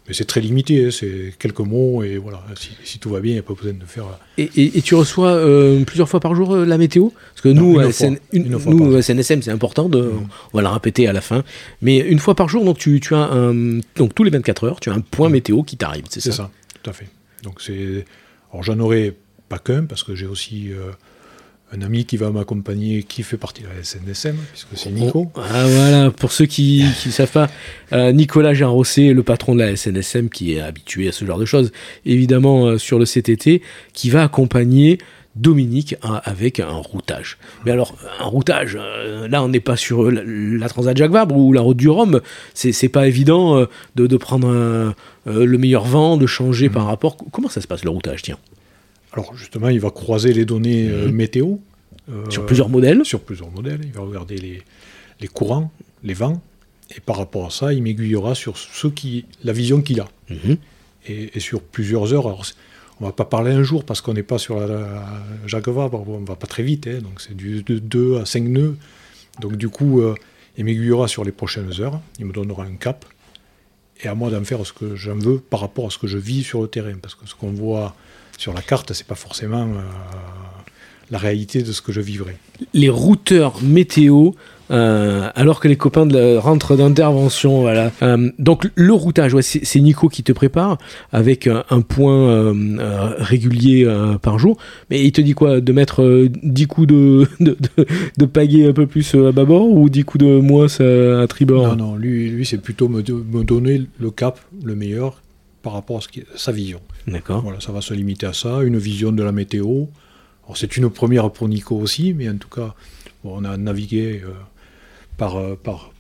mais 0.08 0.14
c'est 0.14 0.26
très 0.26 0.40
limité, 0.42 0.86
hein, 0.86 0.90
c'est 0.92 1.34
quelques 1.40 1.60
mots 1.60 2.04
et 2.04 2.18
voilà, 2.18 2.44
si, 2.84 3.00
tout 3.00 3.10
va 3.10 3.20
bien, 3.20 3.32
il 3.32 3.36
n'y 3.36 3.40
a 3.40 3.44
pas 3.44 3.56
besoin 3.56 3.74
de 3.74 3.86
faire. 3.86 4.06
Et, 4.38 4.50
et, 4.56 4.82
tu 4.82 4.94
reçois 4.94 5.32
euh, 5.32 5.84
plusieurs 5.84 6.08
fois 6.08 6.20
par 6.20 6.36
jour 6.36 6.54
euh, 6.54 6.66
la 6.66 6.78
météo? 6.78 7.10
Parce 7.10 7.42
que 7.42 7.50
nous, 7.50 7.82
nous 7.82 9.02
SNSM, 9.02 9.42
c'est 9.42 9.52
important, 9.52 9.90
de, 9.90 10.02
mm. 10.02 10.28
on 10.54 10.58
va 10.58 10.62
le 10.62 10.68
répéter 10.68 11.08
à 11.08 11.14
la 11.14 11.22
fin, 11.22 11.44
mais 11.82 11.98
une 11.98 12.20
fois 12.20 12.36
par 12.36 12.50
jour, 12.50 12.64
donc 12.66 12.78
tu, 12.78 13.00
tu 13.00 13.16
as 13.16 13.32
un, 13.32 13.80
donc 13.96 14.14
tous 14.14 14.24
les 14.24 14.32
24 14.32 14.64
heures, 14.66 14.80
tu 14.80 14.90
as 14.90 14.94
un 14.94 15.02
point 15.02 15.30
mm. 15.30 15.34
météo 15.34 15.64
qui 15.64 15.78
t'arrive, 15.78 16.06
c'est 16.10 16.20
ça? 16.20 16.32
C'est 16.32 16.38
ça, 16.38 16.52
tout 16.84 16.90
à 16.90 16.94
fait. 16.94 17.08
Donc 17.44 17.62
c'est, 17.62 18.06
alors 18.52 18.64
j'en 18.64 18.80
aurai 18.80 19.16
pas 19.50 19.60
qu'un 19.60 19.86
parce 19.86 20.04
que 20.04 20.16
j'ai 20.16 20.28
aussi 20.28 20.72
euh, 20.72 20.92
un 21.74 21.82
ami 21.82 22.06
qui 22.06 22.18
va 22.18 22.30
m'accompagner, 22.30 23.04
qui 23.04 23.24
fait 23.24 23.38
partie 23.38 23.64
de 23.64 23.68
la 23.68 23.84
SNSM, 23.84 24.36
puisque 24.52 24.68
c'est 24.76 24.92
Nico. 24.92 25.32
Ah 25.36 25.66
voilà, 25.66 26.12
pour 26.12 26.32
ceux 26.32 26.46
qui 26.46 26.86
ne 27.06 27.12
savent 27.12 27.32
pas, 27.32 27.50
euh, 27.92 28.12
Nicolas 28.12 28.54
le 28.54 29.22
patron 29.22 29.56
de 29.56 29.60
la 29.62 29.76
SNSM, 29.76 30.30
qui 30.30 30.54
est 30.54 30.62
habitué 30.62 31.08
à 31.08 31.12
ce 31.12 31.26
genre 31.26 31.40
de 31.40 31.46
choses, 31.46 31.72
évidemment 32.06 32.68
euh, 32.68 32.78
sur 32.78 33.00
le 33.00 33.06
CTT, 33.06 33.62
qui 33.94 34.10
va 34.10 34.24
accompagner 34.24 35.00
Dominique 35.36 35.96
hein, 36.04 36.22
avec 36.24 36.60
un 36.60 36.76
routage. 36.76 37.38
Mais 37.66 37.72
alors, 37.72 37.98
un 38.20 38.26
routage, 38.26 38.78
euh, 38.80 39.28
là 39.28 39.44
on 39.44 39.50
n'est 39.50 39.60
pas 39.60 39.76
sur 39.76 40.10
la, 40.10 40.70
Transat 40.70 40.96
Jacques 40.96 41.12
Vabre 41.12 41.36
ou 41.36 41.52
la 41.52 41.62
route 41.62 41.78
du 41.78 41.90
Rhum, 41.90 42.22
c'est 42.54 42.90
pas 42.90 43.08
évident 43.08 43.66
de, 43.96 44.18
prendre 44.18 44.94
le 45.26 45.58
meilleur 45.58 45.84
vent, 45.84 46.16
de 46.16 46.28
changer 46.28 46.70
par 46.70 46.86
rapport. 46.86 47.18
Comment 47.32 47.50
ça 47.50 47.60
se 47.60 47.68
passe 47.68 47.84
le 47.84 47.90
routage, 47.90 48.22
tiens? 48.22 48.38
Alors 49.16 49.36
justement, 49.36 49.70
il 49.70 49.80
va 49.80 49.92
croiser 49.92 50.34
les 50.34 50.46
données 50.46 50.90
euh, 50.90 51.08
mhm. 51.08 51.16
météo. 51.16 51.56
Euh, 52.12 52.30
sur 52.30 52.46
plusieurs 52.46 52.70
modèles 52.70 53.04
Sur 53.04 53.22
plusieurs 53.22 53.50
modèles. 53.50 53.82
Il 53.84 53.92
va 53.92 54.02
regarder 54.02 54.38
les, 54.38 55.28
courants, 55.28 55.72
les 56.04 56.14
vents. 56.14 56.42
Et 56.96 57.00
par 57.00 57.18
rapport 57.18 57.48
à 57.48 57.50
ça, 57.50 57.74
il 57.74 57.82
m'aiguillera 57.82 58.36
sur 58.36 58.58
ce 58.58 58.88
qui, 58.88 59.26
la 59.44 59.54
vision 59.54 59.82
qu'il 59.82 60.00
a. 60.02 60.08
Mhm. 60.30 60.58
Et, 61.08 61.40
sur 61.40 61.62
plusieurs 61.62 62.14
heures. 62.14 62.28
Alors, 62.28 62.46
on 63.00 63.06
ne 63.06 63.10
va 63.10 63.14
pas 63.14 63.26
parler 63.26 63.52
un 63.52 63.64
jour 63.64 63.84
parce 63.84 64.02
qu'on 64.02 64.14
n'est 64.14 64.24
pas 64.24 64.38
sur 64.38 64.60
la, 64.60 65.04
Jacques 65.46 65.68
Vabre, 65.68 66.08
on 66.08 66.22
ne 66.22 66.26
va 66.26 66.36
pas 66.36 66.48
très 66.48 66.64
vite. 66.64 66.88
Hein. 66.88 67.00
donc 67.02 67.22
c'est 67.22 67.36
du, 67.36 67.62
de 67.64 67.80
2 67.80 68.18
à 68.18 68.26
5 68.26 68.44
nœuds. 68.44 68.76
Donc 69.42 69.56
du 69.58 69.70
coup, 69.70 70.02
euh, 70.02 70.16
il 70.58 70.66
m'aiguillera 70.66 71.08
sur 71.08 71.24
les 71.24 71.32
prochaines 71.32 71.72
heures. 71.80 72.00
Il 72.20 72.26
me 72.26 72.34
donnera 72.34 72.64
un 72.64 72.76
cap. 72.76 73.06
Et 74.04 74.08
à 74.08 74.16
moi 74.16 74.30
d'en 74.30 74.44
faire 74.44 74.66
ce 74.66 74.74
que 74.74 74.96
j'en 74.96 75.16
veux 75.16 75.40
par 75.40 75.62
rapport 75.62 75.88
à 75.88 75.90
ce 75.90 75.98
que 75.98 76.08
je 76.08 76.18
vis 76.18 76.44
sur 76.44 76.62
le 76.62 76.68
terrain. 76.68 76.96
Parce 77.02 77.16
que 77.16 77.28
ce 77.28 77.36
qu'on 77.36 77.52
voit 77.52 77.96
sur 78.38 78.54
la 78.54 78.62
carte, 78.62 78.94
c'est 78.94 79.08
pas 79.08 79.16
forcément 79.16 79.64
euh, 79.64 79.82
la 81.10 81.18
réalité 81.18 81.62
de 81.62 81.72
ce 81.72 81.82
que 81.82 81.92
je 81.92 82.02
vivrai. 82.02 82.36
Les 82.74 82.90
routeurs 82.90 83.62
météo, 83.62 84.32
euh, 84.72 85.30
alors 85.36 85.60
que 85.60 85.68
les 85.68 85.76
copains 85.76 86.06
de 86.06 86.38
rentrent 86.38 86.76
d'intervention, 86.76 87.62
voilà. 87.62 87.92
Euh, 88.02 88.32
donc 88.40 88.68
le 88.76 88.94
routage, 88.94 89.40
c'est 89.42 89.80
Nico 89.80 90.10
qui 90.10 90.24
te 90.24 90.32
prépare 90.32 90.78
avec 91.12 91.48
un, 91.48 91.82
point 91.82 92.54
régulier 93.18 93.88
par 94.22 94.40
jour. 94.40 94.58
Mais 94.90 95.04
il 95.04 95.12
te 95.12 95.22
dit 95.22 95.34
quoi 95.34 95.62
De 95.62 95.72
mettre 95.72 96.28
10 96.44 96.68
coups 96.68 96.88
de, 96.88 97.28
de, 97.40 97.58
de, 98.18 98.26
pagaie 98.26 98.68
un 98.68 98.74
peu 98.74 98.88
plus 98.88 99.16
à 99.16 99.32
bâbord 99.32 99.70
ou 99.70 99.90
10 99.90 100.04
coups 100.04 100.26
de 100.26 100.40
moins 100.40 100.68
à 100.80 101.28
tribord? 101.28 101.76
Non, 101.76 101.92
non, 101.92 101.96
lui, 101.96 102.30
lui 102.30 102.46
c'est 102.46 102.58
plutôt 102.58 102.90
me, 102.90 103.02
me, 103.02 103.44
donner 103.44 103.84
le 104.00 104.12
cap, 104.12 104.40
le 104.64 104.76
meilleur, 104.76 105.22
par 105.62 105.74
rapport 105.74 105.98
à 105.98 106.02
ce 106.02 106.08
qui, 106.08 106.24
sa 106.36 106.52
vision. 106.52 106.80
D'accord. 107.08 107.42
Voilà, 107.42 107.60
ça 107.60 107.72
va 107.72 107.82
se 107.82 107.94
limiter 107.94 108.26
à 108.26 108.34
ça, 108.34 108.64
une 108.64 108.78
vision 108.78 109.12
de 109.12 109.22
la 109.22 109.32
météo. 109.32 109.86
c'est 110.56 110.78
une 110.78 110.90
première 110.90 111.32
pour 111.32 111.48
Nico 111.48 111.78
aussi, 111.78 112.14
mais 112.14 112.28
en 112.30 112.38
tout 112.38 112.50
cas, 112.50 112.74
on 113.24 113.44
a 113.46 113.58
navigué 113.58 114.22
euh, 114.24 114.32
par, 115.18 115.38
euh, 115.38 115.56
par, 115.56 115.92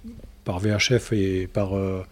par 0.43 0.59
VHF 0.59 1.13
et 1.13 1.47
par, 1.47 1.75
euh, 1.75 2.03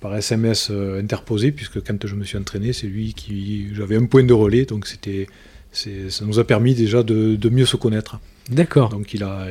par 0.00 0.16
SMS 0.16 0.70
interposé, 0.70 1.52
puisque 1.52 1.84
quand 1.84 2.06
je 2.06 2.14
me 2.14 2.24
suis 2.24 2.38
entraîné, 2.38 2.72
c'est 2.72 2.86
lui 2.86 3.14
qui. 3.14 3.68
J'avais 3.74 3.96
un 3.96 4.06
point 4.06 4.24
de 4.24 4.32
relais, 4.32 4.64
donc 4.64 4.86
c'était, 4.86 5.26
ça 5.72 6.24
nous 6.24 6.38
a 6.38 6.44
permis 6.44 6.74
déjà 6.74 7.02
de, 7.02 7.50
mieux 7.50 7.66
se 7.66 7.76
connaître. 7.76 8.18
D'accord. 8.48 8.88
Donc 8.88 9.14
il 9.14 9.22
a, 9.22 9.46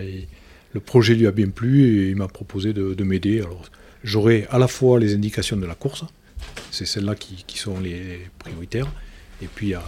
le 0.74 0.80
projet 0.80 1.16
lui 1.16 1.28
a 1.28 1.32
bien 1.32 1.50
plu 1.50 2.04
et 2.04 2.10
il 2.10 2.16
m'a 2.16 2.28
proposé 2.28 2.74
de, 2.74 2.94
de 2.94 3.04
m'aider. 3.04 3.40
Alors 3.40 3.64
j'aurai 4.04 4.48
à 4.50 4.60
la 4.60 4.68
fois 4.68 5.00
les 5.00 5.14
indications 5.14 5.58
de 5.58 5.66
la 5.66 5.76
course, 5.76 6.04
c'est 6.72 6.86
celles-là 6.86 7.16
qui, 7.16 7.58
sont 7.58 7.80
les 7.80 8.28
prioritaires. 8.40 8.88
Et 9.42 9.48
puis 9.54 9.68
il 9.68 9.70
y 9.72 9.76
a, 9.76 9.84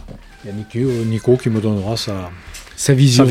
Nico, 1.05 1.37
qui 1.37 1.49
me 1.49 1.59
donnera 1.59 1.97
sa, 1.97 2.31
sa 2.75 2.93
vision. 2.93 3.25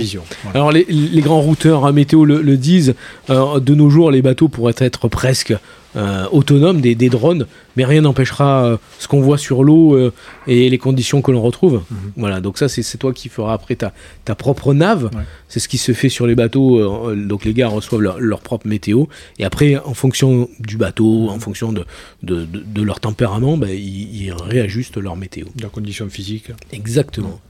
Alors 0.55 0.71
les, 0.71 0.85
grands 1.23 1.41
routeurs 1.41 1.87
à 1.87 1.93
météo 1.93 2.25
le, 2.25 2.57
disent, 2.57 2.95
euh, 3.31 3.59
de 3.59 3.75
nos 3.75 3.91
jours 3.91 4.11
les 4.11 4.23
bateaux 4.23 4.49
pourraient 4.49 4.75
être 4.79 5.09
presque 5.09 5.55
euh, 5.97 6.27
autonomes, 6.31 6.81
des, 6.81 6.95
drones, 7.09 7.47
mais 7.77 7.85
rien 7.85 8.03
n'empêchera 8.03 8.65
euh, 8.65 8.77
ce 8.99 9.09
qu'on 9.09 9.21
voit 9.21 9.39
sur 9.39 9.65
l'eau 9.65 9.99
et 10.47 10.71
les 10.71 10.79
conditions 10.79 11.23
que 11.23 11.31
l'on 11.31 11.43
retrouve. 11.43 11.83
Mhm. 11.91 12.13
Voilà, 12.17 12.41
donc 12.41 12.59
ça 12.59 12.69
c'est 12.69 12.99
toi 12.99 13.13
qui 13.13 13.29
feras 13.29 13.53
après 13.53 13.77
ta, 13.77 13.93
ta 14.25 14.35
propre 14.35 14.75
nave. 14.75 15.11
C'est 15.49 15.61
ce 15.61 15.69
qui 15.69 15.79
se 15.79 15.93
fait 15.93 16.09
sur 16.09 16.27
les 16.27 16.35
bateaux. 16.35 17.15
donc 17.15 17.45
les 17.45 17.55
gars 17.55 17.69
reçoivent 17.69 18.01
leur, 18.01 18.41
propre 18.41 18.67
météo 18.67 19.05
et 19.39 19.45
après 19.45 19.77
en 19.77 19.95
fonction 19.95 20.49
du 20.61 20.77
bateau, 20.77 21.29
en 21.29 21.39
fonction 21.39 21.73
de, 21.73 21.85
de, 22.23 22.83
leur 22.83 23.01
tempérament, 23.01 23.57
ben, 23.57 23.71
ils, 23.71 24.33
réajustent 24.33 24.97
leur 24.97 25.17
météo. 25.17 25.47
La 25.61 25.69
condition 25.69 26.09
physique. 26.09 26.51
Exactement. 26.73 27.41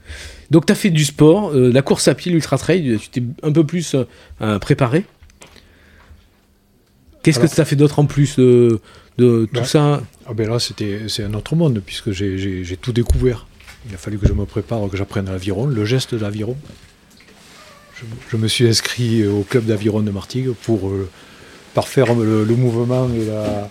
Donc 0.49 0.65
tu 0.65 0.73
as 0.73 0.75
fait 0.75 0.89
du 0.89 1.05
sport, 1.05 1.51
euh, 1.53 1.71
la 1.71 1.81
course 1.81 2.07
à 2.07 2.15
pied, 2.15 2.31
l'ultra 2.31 2.57
trail, 2.57 2.97
tu 2.99 3.09
t'es 3.09 3.23
un 3.43 3.51
peu 3.51 3.63
plus 3.63 3.95
euh, 4.41 4.59
préparé. 4.59 5.05
Qu'est-ce 7.23 7.39
que 7.39 7.61
as 7.61 7.65
fait 7.65 7.75
d'autre 7.75 7.99
en 7.99 8.05
plus 8.05 8.37
de, 8.37 8.79
tout 9.17 9.47
ben, 9.53 9.63
ça 9.63 10.01
ah 10.27 10.33
ben 10.33 10.49
Là, 10.49 10.59
c'était, 10.59 11.01
c'est 11.07 11.23
un 11.23 11.33
autre 11.33 11.55
monde, 11.55 11.81
puisque 11.85 12.11
j'ai, 12.11 12.77
tout 12.81 12.93
découvert. 12.93 13.47
Il 13.89 13.95
a 13.95 13.97
fallu 13.97 14.17
que 14.17 14.27
je 14.27 14.33
me 14.33 14.45
prépare, 14.45 14.87
que 14.89 14.97
j'apprenne 14.97 15.25
l'aviron, 15.25 15.65
le 15.65 15.85
geste 15.85 16.15
d'aviron. 16.15 16.55
Je, 18.31 18.37
me 18.37 18.47
suis 18.47 18.67
inscrit 18.67 19.27
au 19.27 19.41
club 19.41 19.65
d'aviron 19.65 20.01
de 20.01 20.09
Martigues 20.09 20.51
pour 20.63 20.89
euh, 20.89 21.07
parfaire 21.75 22.15
le, 22.15 22.43
le, 22.43 22.55
mouvement 22.55 23.07
et 23.13 23.25
la, 23.25 23.69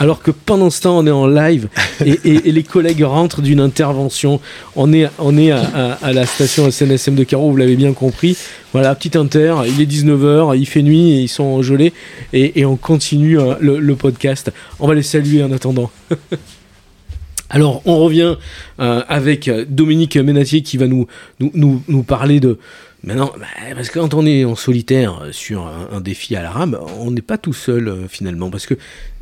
alors 0.00 0.22
que 0.22 0.30
pendant 0.30 0.70
ce 0.70 0.80
temps, 0.80 0.98
on 0.98 1.06
est 1.06 1.10
en 1.10 1.26
live 1.26 1.68
et, 2.04 2.16
les 2.24 2.62
collègues 2.62 3.02
rentrent 3.02 3.42
d'une 3.42 3.60
intervention. 3.60 4.40
On 4.74 4.92
est, 4.94 5.08
on 5.18 5.36
est 5.36 5.52
à, 5.52 6.12
la 6.12 6.24
station 6.24 6.70
SNSM 6.70 7.14
de 7.14 7.22
Carreau, 7.22 7.50
vous 7.50 7.56
l'avez 7.56 7.76
bien 7.76 7.92
compris. 7.92 8.36
Voilà, 8.72 8.94
petit 8.94 9.16
inter, 9.16 9.54
il 9.66 9.80
est 9.80 9.86
19h, 9.86 10.56
il 10.56 10.66
fait 10.66 10.82
nuit 10.82 11.10
et 11.10 11.20
ils 11.20 11.28
sont 11.28 11.60
gelés 11.62 11.92
et, 12.32 12.64
on 12.64 12.76
continue 12.76 13.38
euh, 13.38 13.54
le, 13.60 13.94
podcast. 13.94 14.50
On 14.78 14.88
va 14.88 14.94
les 14.94 15.02
saluer 15.02 15.42
en 15.44 15.52
attendant. 15.52 15.90
Alors, 17.50 17.82
on 17.84 17.98
revient 17.98 18.36
euh, 18.78 19.02
avec 19.06 19.50
Dominique 19.68 20.16
Ménatier 20.16 20.62
qui 20.62 20.78
va 20.78 20.86
nous, 20.86 21.08
nous, 21.40 21.82
nous, 21.88 22.02
parler 22.04 22.40
de, 22.40 22.58
Maintenant, 23.02 23.32
bah, 23.38 23.46
parce 23.74 23.88
que 23.88 23.98
quand 23.98 24.14
on 24.14 24.24
est 24.26 24.44
en 24.44 24.54
solitaire 24.54 25.22
sur 25.32 25.66
un, 25.66 26.00
défi 26.00 26.36
à 26.36 26.42
la 26.42 26.50
rame, 26.50 26.78
on 26.98 27.10
n'est 27.10 27.22
pas 27.22 27.38
tout 27.38 27.54
seul 27.54 27.88
euh, 27.88 28.08
finalement, 28.08 28.50
parce 28.50 28.66
que 28.66 28.74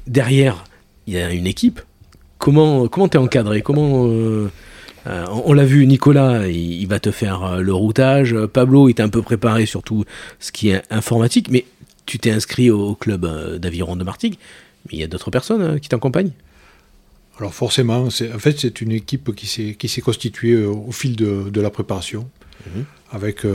derrière, 0.09 0.65
il 1.09 1.15
y 1.15 1.19
a 1.19 1.33
une 1.33 1.47
équipe. 1.47 1.81
Comment 2.39 2.87
comment 2.87 3.09
t'es 3.09 3.19
encadré? 3.19 3.63
Comment 3.63 4.07
euh, 4.07 4.51
euh, 5.07 5.27
on 5.45 5.55
l'a 5.55 5.65
vu, 5.65 5.87
Nicolas, 5.87 6.47
il, 6.49 6.87
va 6.87 7.01
te 7.01 7.11
faire 7.11 7.43
euh, 7.43 7.61
le 7.61 7.73
routage. 7.73 8.37
Pablo, 8.53 8.89
il 8.89 8.93
est 8.93 9.01
un 9.01 9.09
peu 9.09 9.23
préparé 9.23 9.65
sur 9.65 9.83
tout 9.83 10.05
ce 10.39 10.53
qui 10.53 10.69
est 10.69 10.83
informatique, 10.91 11.49
mais 11.51 11.65
tu 12.05 12.19
t'es 12.19 12.31
inscrit 12.31 12.71
au, 12.71 12.95
club 12.95 13.27
d'aviron 13.59 13.97
de 13.97 14.05
Martigues, 14.05 14.37
mais 14.85 14.99
il 14.99 15.01
y 15.01 15.03
a 15.03 15.07
d'autres 15.07 15.31
personnes 15.31 15.81
qui 15.81 15.89
t'accompagnent. 15.89 16.33
Alors 17.39 17.55
forcément, 17.55 18.03
en 18.03 18.11
fait, 18.11 18.59
c'est 18.59 18.81
une 18.83 18.93
équipe 18.93 19.35
qui 19.35 19.47
s'est 19.47 20.01
constituée 20.03 20.65
au 20.65 20.93
fil 20.93 21.17
de, 21.17 21.61
la 21.61 21.71
préparation, 21.71 22.29
mhm. 22.67 22.85
avec 23.13 23.47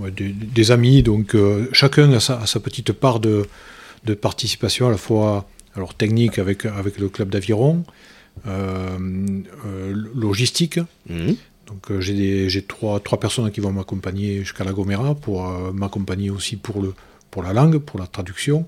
des, 0.00 0.70
amis. 0.70 1.02
Donc 1.02 1.36
chacun 1.72 2.12
a 2.12 2.20
sa, 2.20 2.60
petite 2.60 2.92
part 2.92 3.20
de, 3.20 3.46
de 4.04 4.14
participation 4.14 4.88
à 4.88 4.90
la 4.90 4.98
fois 4.98 5.46
alors 5.74 5.94
technique 5.94 6.38
avec, 6.38 6.66
avec 6.66 6.98
le 6.98 7.08
club 7.08 7.30
d'aviron, 7.30 7.84
euh, 8.46 8.98
euh, 9.66 9.94
logistique. 10.14 10.78
Mhm. 11.08 11.36
Donc 11.66 11.90
euh, 11.90 12.00
j'ai 12.00 12.62
trois, 12.62 13.00
trois 13.00 13.20
personnes 13.20 13.50
qui 13.50 13.60
vont 13.60 13.72
m'accompagner 13.72 14.40
jusqu'à 14.40 14.64
la 14.64 14.72
Gomera 14.72 15.14
pour 15.14 15.46
m'accompagner 15.72 16.30
aussi 16.30 16.56
pour, 16.56 16.82
le, 16.82 16.94
pour 17.30 17.42
la 17.42 17.52
langue, 17.52 17.78
pour 17.78 17.98
la 17.98 18.06
traduction. 18.06 18.66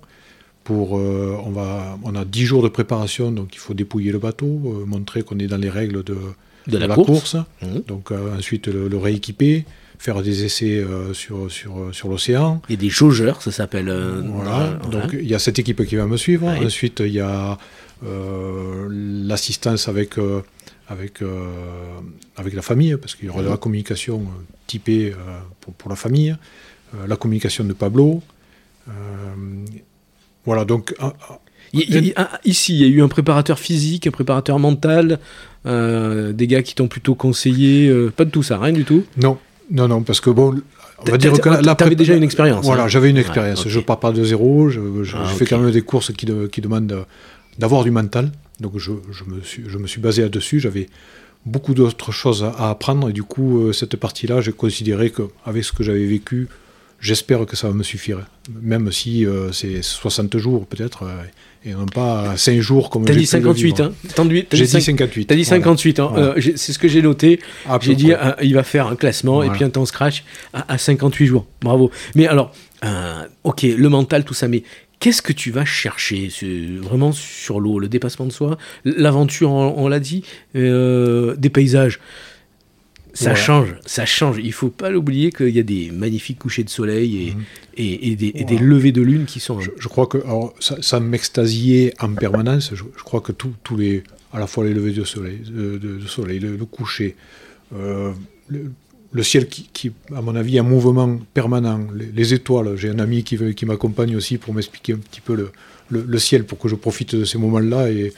Pour, 0.62 0.92
on, 0.92 1.50
va, 1.50 1.98
on 2.04 2.14
a 2.14 2.24
dix 2.24 2.46
jours 2.46 2.62
de 2.62 2.68
préparation, 2.68 3.30
donc 3.30 3.54
il 3.54 3.58
faut 3.58 3.74
dépouiller 3.74 4.12
le 4.12 4.18
bateau, 4.18 4.46
montrer 4.86 5.22
qu'on 5.22 5.38
est 5.38 5.46
dans 5.46 5.58
les 5.58 5.68
règles 5.68 6.02
de, 6.02 6.16
de, 6.66 6.78
la, 6.78 6.94
course. 6.94 7.36
Mhm. 7.60 7.82
Donc 7.86 8.12
ensuite 8.12 8.68
le 8.68 8.96
rééquiper, 8.96 9.66
faire 10.04 10.22
des 10.22 10.44
essais 10.44 10.76
euh, 10.76 11.14
sur, 11.14 11.50
sur, 11.50 11.78
euh, 11.78 11.92
sur 11.92 12.08
l'océan. 12.08 12.60
Il 12.68 12.72
y 12.74 12.78
a 12.78 12.80
des 12.80 12.90
jaugeurs, 12.90 13.40
ça 13.40 13.50
s'appelle. 13.50 13.88
Euh, 13.88 14.20
voilà. 14.22 14.78
Donc 14.90 15.14
il 15.14 15.26
y 15.26 15.34
a 15.34 15.38
cette 15.38 15.58
équipe 15.58 15.82
qui 15.86 15.96
va 15.96 16.04
me 16.04 16.18
suivre. 16.18 16.46
Ensuite, 16.46 17.00
il 17.00 17.12
y 17.12 17.20
a 17.20 17.56
l'assistance 18.90 19.88
avec, 19.88 20.16
avec, 20.88 21.22
avec 22.36 22.52
la 22.52 22.60
famille, 22.60 22.96
parce 23.00 23.14
qu'il 23.14 23.26
y 23.26 23.28
aura 23.30 23.42
de 23.42 23.48
la 23.48 23.56
communication 23.56 24.26
typée 24.66 25.14
pour, 25.62 25.72
pour, 25.72 25.88
la 25.88 25.96
famille, 25.96 26.36
la 27.08 27.16
communication 27.16 27.64
de 27.64 27.72
Pablo. 27.72 28.20
voilà, 30.44 30.66
donc 30.66 30.94
ici, 31.72 32.74
il 32.74 32.80
y 32.80 32.84
a 32.84 32.88
eu 32.88 33.02
un 33.02 33.08
préparateur 33.08 33.58
physique, 33.58 34.06
un 34.06 34.10
préparateur 34.10 34.58
mental, 34.58 35.18
euh, 35.66 36.32
des 36.32 36.46
gars 36.46 36.62
qui 36.62 36.74
t'ont 36.74 36.88
plutôt 36.88 37.14
conseillé. 37.14 37.88
Euh, 37.88 38.12
pas 38.14 38.24
de 38.24 38.30
tout 38.30 38.42
ça, 38.42 38.58
rien 38.58 38.72
du 38.72 38.84
tout? 38.84 39.04
Non, 39.16 39.38
non, 39.70 39.88
non, 39.88 40.02
parce 40.02 40.20
que 40.20 40.30
bon. 40.30 40.60
On 41.06 41.10
va 41.10 41.18
dire 41.18 41.38
que 41.40 41.48
là, 41.48 41.74
t'avais 41.74 41.96
déjà 41.96 42.14
une 42.14 42.22
expérience. 42.22 42.64
Voilà, 42.64 42.84
hein. 42.84 42.88
j'avais 42.88 43.10
une 43.10 43.16
expérience. 43.16 43.66
Je 43.66 43.80
pars 43.80 44.00
pas 44.00 44.12
de 44.12 44.24
zéro. 44.24 44.68
Je, 44.68 44.80
ah, 45.16 45.26
fais 45.26 45.44
quand 45.44 45.58
même 45.58 45.70
des 45.70 45.82
courses 45.82 46.12
qui, 46.12 46.26
qui 46.50 46.60
demandent 46.60 47.04
d'avoir 47.58 47.84
du 47.84 47.90
mental. 47.90 48.30
Donc 48.60 48.78
je, 48.78 48.92
je, 49.10 49.24
me 49.24 49.40
suis, 49.42 49.64
je 49.66 49.78
me 49.78 49.86
suis 49.86 50.00
basé 50.00 50.22
là-dessus. 50.22 50.60
J'avais 50.60 50.88
beaucoup 51.46 51.74
d'autres 51.74 52.12
choses 52.12 52.44
à, 52.44 52.70
apprendre 52.70 53.10
et 53.10 53.12
du 53.12 53.22
coup, 53.22 53.60
euh, 53.60 53.72
cette 53.72 53.96
partie-là, 53.96 54.40
j'ai 54.40 54.52
considéré 54.52 55.10
qu'avec 55.10 55.64
ce 55.64 55.72
que 55.72 55.82
j'avais 55.82 56.06
vécu, 56.06 56.48
j'espère 57.04 57.46
que 57.46 57.54
ça 57.56 57.68
va 57.68 57.74
me 57.74 57.84
suffire. 57.84 58.18
Même 58.62 58.90
si 58.90 59.26
c'est 59.52 59.82
60 59.82 60.36
jours 60.38 60.66
peut-être 60.66 61.04
et 61.66 61.72
non 61.72 61.86
pas 61.86 62.36
5 62.36 62.60
jours 62.60 62.90
comme 62.90 63.04
T'as 63.04 63.14
dit 63.14 63.26
58, 63.26 63.80
hein 63.80 63.92
J'ai 64.52 64.64
dit 64.64 64.80
58. 64.80 65.26
T'as 65.26 65.34
dit 65.34 65.44
58, 65.44 65.98
hein 65.98 66.12
euh, 66.16 66.40
c'est 66.56 66.72
ce 66.72 66.78
que 66.78 66.88
j'ai 66.88 67.00
noté. 67.00 67.40
J'ai 67.80 67.94
dit, 67.94 68.12
euh, 68.12 68.32
il 68.42 68.54
va 68.54 68.62
faire 68.62 68.86
un 68.86 68.96
classement 68.96 69.42
et 69.42 69.50
puis 69.50 69.64
un 69.64 69.70
temps 69.70 69.86
scratch 69.86 70.24
à, 70.52 70.76
58 70.76 71.26
jours. 71.26 71.46
Bravo. 71.62 71.90
Mais 72.14 72.26
alors, 72.26 72.52
euh, 72.84 73.24
ok, 73.44 73.62
le 73.62 73.88
mental, 73.88 74.24
tout 74.24 74.34
ça, 74.34 74.46
mais 74.46 74.62
qu'est-ce 75.00 75.22
que 75.22 75.32
tu 75.32 75.50
vas 75.50 75.64
chercher? 75.64 76.28
Vraiment 76.82 77.12
sur 77.12 77.60
l'eau 77.60 77.78
Le 77.78 77.88
dépassement 77.88 78.26
de 78.26 78.32
soi 78.32 78.58
L'aventure, 78.84 79.50
on, 79.50 79.88
l'a 79.88 80.00
dit 80.00 80.22
Des 80.54 81.50
paysages 81.50 81.98
ça 83.14 83.34
change, 83.34 83.74
ça 83.86 84.04
change. 84.04 84.38
Il 84.42 84.52
faut 84.52 84.68
pas 84.68 84.90
l'oublier 84.90 85.30
qu'il 85.30 85.50
y 85.50 85.60
a 85.60 85.62
des 85.62 85.90
magnifiques 85.90 86.38
couchers 86.38 86.64
de 86.64 86.70
soleil 86.70 87.34
et, 87.76 88.10
et, 88.10 88.16
des, 88.16 88.32
des, 88.32 88.58
levées 88.58 88.92
de 88.92 89.02
lune 89.02 89.24
qui 89.24 89.40
sont. 89.40 89.60
Je, 89.60 89.88
crois 89.88 90.06
que 90.06 90.18
ça, 90.60 91.00
m'extasiait 91.00 91.94
en 92.00 92.12
permanence. 92.14 92.72
Je, 92.74 92.82
crois 93.04 93.20
que 93.20 93.32
tous 93.32 93.76
les, 93.76 94.02
à 94.32 94.38
la 94.40 94.46
fois 94.46 94.64
les 94.64 94.74
levées 94.74 94.92
de 94.92 95.04
soleil, 95.04 95.38
de, 95.46 96.00
soleil, 96.06 96.40
le, 96.40 96.56
coucher, 96.64 97.14
euh, 97.74 98.12
le, 98.48 99.22
ciel 99.22 99.48
qui, 99.48 99.92
à 100.14 100.20
mon 100.20 100.34
avis, 100.34 100.56
est 100.56 100.60
un 100.60 100.64
mouvement 100.64 101.18
permanent, 101.32 101.86
les, 101.94 102.34
étoiles. 102.34 102.76
J'ai 102.76 102.90
un 102.90 102.98
ami 102.98 103.22
qui, 103.22 103.54
qui 103.54 103.64
m'accompagne 103.64 104.16
aussi 104.16 104.38
pour 104.38 104.54
m'expliquer 104.54 104.94
un 104.94 104.98
petit 104.98 105.20
peu 105.20 105.34
le, 105.34 105.52
le, 105.90 106.18
ciel 106.18 106.44
pour 106.44 106.58
que 106.58 106.68
je 106.68 106.74
profite 106.74 107.14
de 107.14 107.24
ces 107.24 107.38
moments-là 107.38 107.90
et 107.90 108.12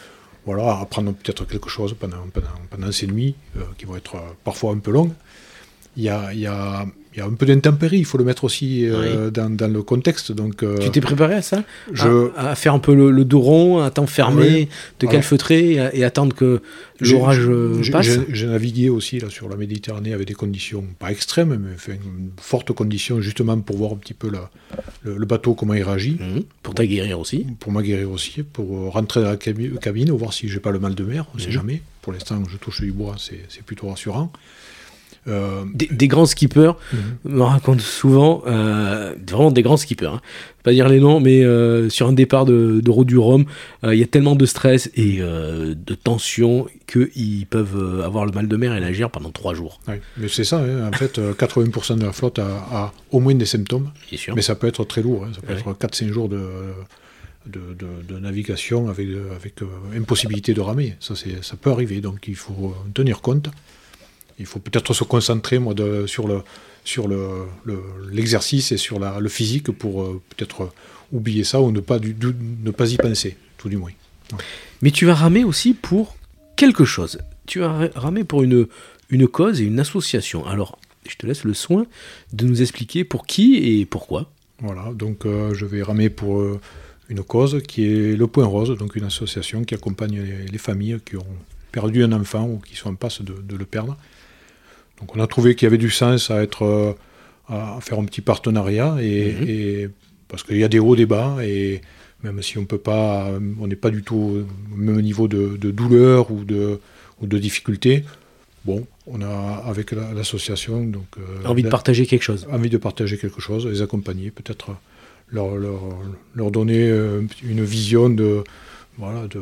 voilà, 0.47 0.79
apprendre 0.79 1.13
peut-être 1.13 1.45
quelque 1.45 1.69
chose 1.69 1.95
pendant, 1.99 2.25
pendant, 2.71 2.93
ces 2.93 3.09
nuits, 3.09 3.35
euh, 3.57 3.63
qui 3.77 3.85
vont 3.85 3.97
être 3.97 4.15
euh, 4.15 4.33
parfois 4.45 4.73
un 4.73 4.79
peu 4.79 4.93
longues. 4.93 5.13
Il 5.97 6.05
y 6.05 6.09
a, 6.09 6.87
il 7.17 7.21
y 7.21 7.23
a 7.23 7.27
un 7.27 7.33
peu 7.33 7.47
d'intempérie, 7.47 7.99
il 7.99 8.05
faut 8.05 8.19
le 8.19 8.25
mettre 8.25 8.45
aussi 8.45 8.87
euh, 8.87 9.31
dans, 9.31 9.49
dans, 9.49 9.73
le 9.73 9.83
contexte. 9.83 10.33
Donc, 10.33 10.65
tu 10.81 10.91
t'es 10.91 11.01
préparé 11.01 11.35
à 11.35 11.43
ça? 11.43 11.65
je... 11.93 12.31
à, 12.37 12.55
faire 12.55 12.75
un 12.75 12.79
peu 12.79 12.95
le, 12.95 13.11
le 13.11 13.25
dos 13.25 13.41
rond, 13.41 13.79
à 13.79 13.91
t'enfermer, 13.91 14.69
te 14.99 15.07
calfeutrer 15.07 15.79
et, 15.95 16.05
attendre 16.05 16.37
que 16.37 16.61
l'orage 17.01 17.49
passe? 17.91 18.19
J'ai 18.29 18.47
navigué 18.47 18.91
aussi 18.91 19.19
là, 19.19 19.31
sur 19.31 19.49
la 19.49 19.57
Méditerranée 19.57 20.13
avec 20.13 20.29
des 20.29 20.35
conditions, 20.35 20.85
pas 20.99 21.11
extrêmes, 21.11 21.57
mais 21.59 21.75
enfin, 21.75 21.93
une 21.93 22.31
forte 22.39 22.73
condition 22.73 23.21
justement 23.21 23.59
pour 23.61 23.77
voir 23.77 23.93
un 23.93 23.97
petit 23.97 24.15
peu 24.15 24.31
la, 24.31 24.51
le, 25.03 25.25
bateau, 25.27 25.55
comment 25.55 25.75
il 25.75 25.83
réagit. 25.83 26.19
Mmh. 26.21 26.41
Pour 26.63 26.75
t'aguerrir 26.75 27.19
aussi 27.19 27.47
Pour 27.61 27.73
m'aguerrir 27.73 28.11
aussi, 28.11 28.43
pour 28.43 28.93
rentrer 28.93 29.23
dans 29.23 29.31
la 29.31 29.37
cabine, 29.37 30.11
voir 30.11 30.33
si 30.33 30.49
j'ai 30.49 30.61
pas 30.61 30.71
le 30.71 30.79
mal 30.79 30.95
de 30.95 31.05
mer, 31.05 31.27
on 31.33 31.39
ne 31.39 31.43
sait 31.43 31.49
mmh. 31.49 31.53
jamais. 31.53 31.83
Pour 32.03 32.13
l'instant, 32.13 32.43
je 32.49 32.57
touche 32.57 32.83
du 32.83 32.93
bois, 32.93 33.17
c'est 33.19 33.63
plutôt 33.65 33.89
rassurant. 33.89 34.31
Euh, 35.29 35.65
des, 35.75 36.09
grands 36.09 36.27
skippers 36.27 36.75
mhm. 36.93 37.35
me 37.37 37.43
racontent 37.43 37.83
souvent, 37.83 38.43
euh, 38.47 39.15
vraiment 39.29 39.51
des 39.51 39.63
grands 39.63 39.77
skippers, 39.77 40.15
hein. 40.15 40.21
pas 40.63 40.73
dire 40.73 40.89
les 40.89 41.01
noms, 41.01 41.19
mais 41.19 41.45
euh, 41.45 41.91
sur 41.91 42.07
un 42.07 42.13
départ 42.13 42.45
de, 42.45 42.81
de 42.81 42.91
route 42.91 43.09
du 43.09 43.19
Rhum, 43.19 43.45
il 43.83 43.95
y 43.95 44.05
a 44.05 44.07
tellement 44.07 44.37
de 44.37 44.47
stress 44.47 44.89
et 44.95 45.19
de 45.19 45.95
tension 45.95 46.67
qu'ils 46.87 47.47
peuvent 47.47 48.03
avoir 48.05 48.25
le 48.25 48.33
mal 48.33 48.47
de 48.47 48.57
mer 48.57 48.75
et 48.75 48.81
l'agir 48.81 49.11
pendant 49.11 49.31
trois 49.31 49.55
jours. 49.55 49.81
mais 50.17 50.29
c'est 50.29 50.45
ça, 50.45 50.59
hein. 50.59 50.89
en 50.89 50.97
fait, 50.97 51.19
80% 51.19 51.99
de 51.99 52.05
la 52.05 52.13
flotte 52.13 52.39
a, 52.39 52.93
au 53.11 53.21
moins 53.21 53.35
des 53.35 53.47
symptômes, 53.47 53.91
mais 54.35 54.43
ça 54.43 54.55
peut 54.55 54.69
être 54.69 54.85
très 54.85 55.03
lourd, 55.03 55.25
hein. 55.25 55.33
ça 55.35 55.41
peut 55.41 55.53
être 55.53 55.73
4-5 55.73 56.13
jours 56.13 56.29
de, 56.29 56.39
de, 57.47 58.19
navigation 58.19 58.89
avec, 58.89 59.09
avec 59.35 59.55
impossibilité 59.97 60.55
de 60.55 60.61
ramer, 60.61 60.95
ça, 61.01 61.15
ça 61.17 61.57
peut 61.57 61.71
arriver, 61.71 62.01
donc 62.01 62.29
il 62.29 62.37
faut 62.37 62.77
tenir 62.95 63.21
compte. 63.21 63.51
Il 64.39 64.47
faut 64.47 64.59
peut-être 64.59 64.93
se 64.93 65.05
concentrer 65.05 65.59
moi, 65.59 65.75
sur 66.07 66.29
le 66.29 66.43
sur 66.87 67.09
l'exercice 68.11 68.73
et 68.73 68.77
sur 68.77 68.99
le 68.99 69.29
physique 69.29 69.71
pour 69.73 70.03
euh, 70.03 70.23
peut-être 70.31 70.73
oublier 71.13 71.45
ça 71.45 71.61
ou 71.61 71.73
ne 71.73 71.81
pas, 71.81 71.99
du, 71.99 72.17
ne 72.63 72.71
pas 72.71 72.91
y 72.91 72.97
penser, 72.97 73.37
tout 73.59 73.69
du 73.69 73.77
moins. 73.77 73.91
Mais 74.83 74.91
tu 74.91 75.05
vas 75.07 75.15
ramer 75.15 75.45
aussi 75.45 75.75
pour 75.75 76.17
quelque 76.57 76.85
chose. 76.85 77.19
Tu 77.47 77.61
vas 77.61 77.89
ramer 77.95 78.25
pour 78.25 78.43
une, 78.43 78.67
une 79.11 79.29
cause 79.29 79.61
et 79.61 79.65
une 79.65 79.81
association. 79.81 80.47
Alors, 80.47 80.79
je 81.09 81.17
te 81.17 81.27
laisse 81.27 81.45
le 81.45 81.55
soin 81.55 81.87
de 82.33 82.47
nous 82.47 82.63
expliquer 82.63 83.05
pour 83.05 83.27
qui 83.27 83.57
et 83.57 83.87
pourquoi. 83.87 84.31
Voilà, 84.61 84.93
donc 84.95 85.27
euh, 85.27 85.55
je 85.55 85.67
vais 85.67 85.83
ramer 85.83 86.09
pour 86.09 86.41
euh, 86.41 86.61
une 87.09 87.23
cause 87.23 87.63
qui 87.67 87.85
est 87.85 88.17
le 88.17 88.27
Point 88.27 88.47
Rose, 88.47 88.77
donc 88.79 88.97
une 88.97 89.05
association 89.05 89.65
qui 89.65 89.75
accompagne 89.75 90.23
les, 90.51 90.59
familles 90.59 90.99
qui 91.05 91.17
ont 91.17 91.27
perdu 91.73 92.03
un 92.03 92.13
enfant 92.13 92.47
ou 92.49 92.59
qui 92.59 92.75
sont 92.75 92.91
en 92.91 92.95
passe 92.95 93.23
de, 93.23 93.35
de 93.35 93.57
le 93.57 93.65
perdre. 93.65 93.97
Donc 95.01 95.17
on 95.17 95.21
a 95.21 95.27
trouvé 95.27 95.55
qu'il 95.55 95.67
y 95.67 95.69
avait 95.69 95.79
du 95.79 95.91
sens 95.91 96.31
à 96.31 96.43
être 96.43 96.65
euh, 96.65 96.93
à 97.49 97.79
faire 97.81 97.99
un 97.99 98.05
petit 98.05 98.23
partenariat 98.23 98.97
et, 99.01 99.85
mhm. 99.87 99.93
parce 100.29 100.43
qu'il 100.43 100.57
y 100.57 100.65
a 100.65 100.69
des 100.69 100.79
hauts, 100.79 100.97
des 100.97 101.07
bas 101.07 101.37
et 101.43 101.81
même 102.25 102.43
si 102.43 102.59
on 102.59 102.65
peut 102.65 102.79
pas, 102.79 103.31
on 103.61 103.67
n'est 103.67 103.77
pas 103.77 103.91
du 103.91 104.03
tout 104.03 104.45
au 104.73 104.77
même 104.77 105.01
niveau 105.01 105.29
de, 105.29 105.57
douleur 105.71 106.31
ou 106.31 106.45
de, 106.45 106.81
ou 107.21 107.27
de 107.27 107.39
difficulté. 107.39 108.05
Bon, 108.65 108.85
on 109.07 109.21
a 109.21 109.63
avec 109.65 109.93
l'association 109.93 110.83
donc 110.83 111.07
euh, 111.19 111.45
envie 111.45 111.63
de 111.63 111.69
partager 111.69 112.07
quelque 112.07 112.23
chose. 112.23 112.49
Envie 112.51 112.71
de 112.71 112.79
partager 112.79 113.17
quelque 113.17 113.41
chose, 113.41 113.67
les 113.67 113.83
accompagner, 113.83 114.33
peut-être 114.33 114.75
leur, 115.31 115.55
leur, 115.57 115.83
leur, 116.35 116.51
donner 116.51 116.89
euh, 116.89 117.23
une 117.45 117.65
vision 117.65 118.09
de 118.09 118.43
voilà 118.99 119.29
de, 119.29 119.41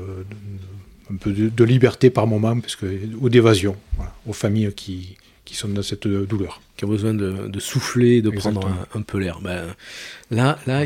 un 1.10 1.16
peu 1.16 1.32
de, 1.32 1.64
liberté 1.64 2.10
par 2.10 2.26
moment, 2.26 2.58
parce 2.60 2.76
que, 2.76 2.86
ou 3.18 3.28
d'évasion 3.28 3.76
aux 4.26 4.32
familles 4.32 4.72
qui, 4.74 5.16
qui 5.54 5.60
sont 5.60 5.68
dans 5.68 5.82
cette 5.82 6.08
douleur. 6.08 6.60
Qui 6.76 6.84
ont 6.84 6.88
besoin 6.88 7.14
de, 7.14 7.60
souffler, 7.60 8.22
de 8.22 8.30
prendre 8.30 8.68
un, 8.92 9.02
peu 9.02 9.18
l'air. 9.18 9.40
Ben, 9.40 9.62
là, 10.32 10.58
là 10.66 10.82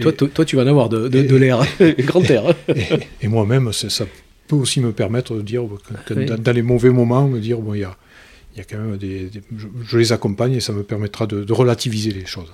toi, 0.00 0.12
toi, 0.12 0.44
tu 0.44 0.56
vas 0.56 0.64
en 0.64 0.66
avoir 0.66 0.90
de, 0.90 1.08
de, 1.08 1.36
l'air, 1.36 1.64
grand 2.00 2.22
air. 2.30 2.54
Et, 3.22 3.28
moi-même, 3.28 3.72
ça 3.72 4.04
peut 4.48 4.56
aussi 4.56 4.80
me 4.80 4.92
permettre 4.92 5.34
de 5.34 5.40
dire 5.40 5.62
que, 6.04 6.12
dans, 6.12 6.52
les 6.52 6.62
mauvais 6.62 6.90
moments, 6.90 7.26
me 7.26 7.40
dire, 7.40 7.58
bon, 7.58 7.72
il 7.72 7.80
y 7.80 7.84
a, 7.84 7.96
y 8.54 8.60
a 8.60 8.64
quand 8.64 8.78
même 8.78 8.98
des. 8.98 9.30
je, 9.88 9.96
les 9.98 10.12
accompagne 10.12 10.52
et 10.52 10.60
ça 10.60 10.74
me 10.74 10.82
permettra 10.82 11.26
de 11.26 11.52
relativiser 11.52 12.10
les 12.10 12.26
choses. 12.26 12.52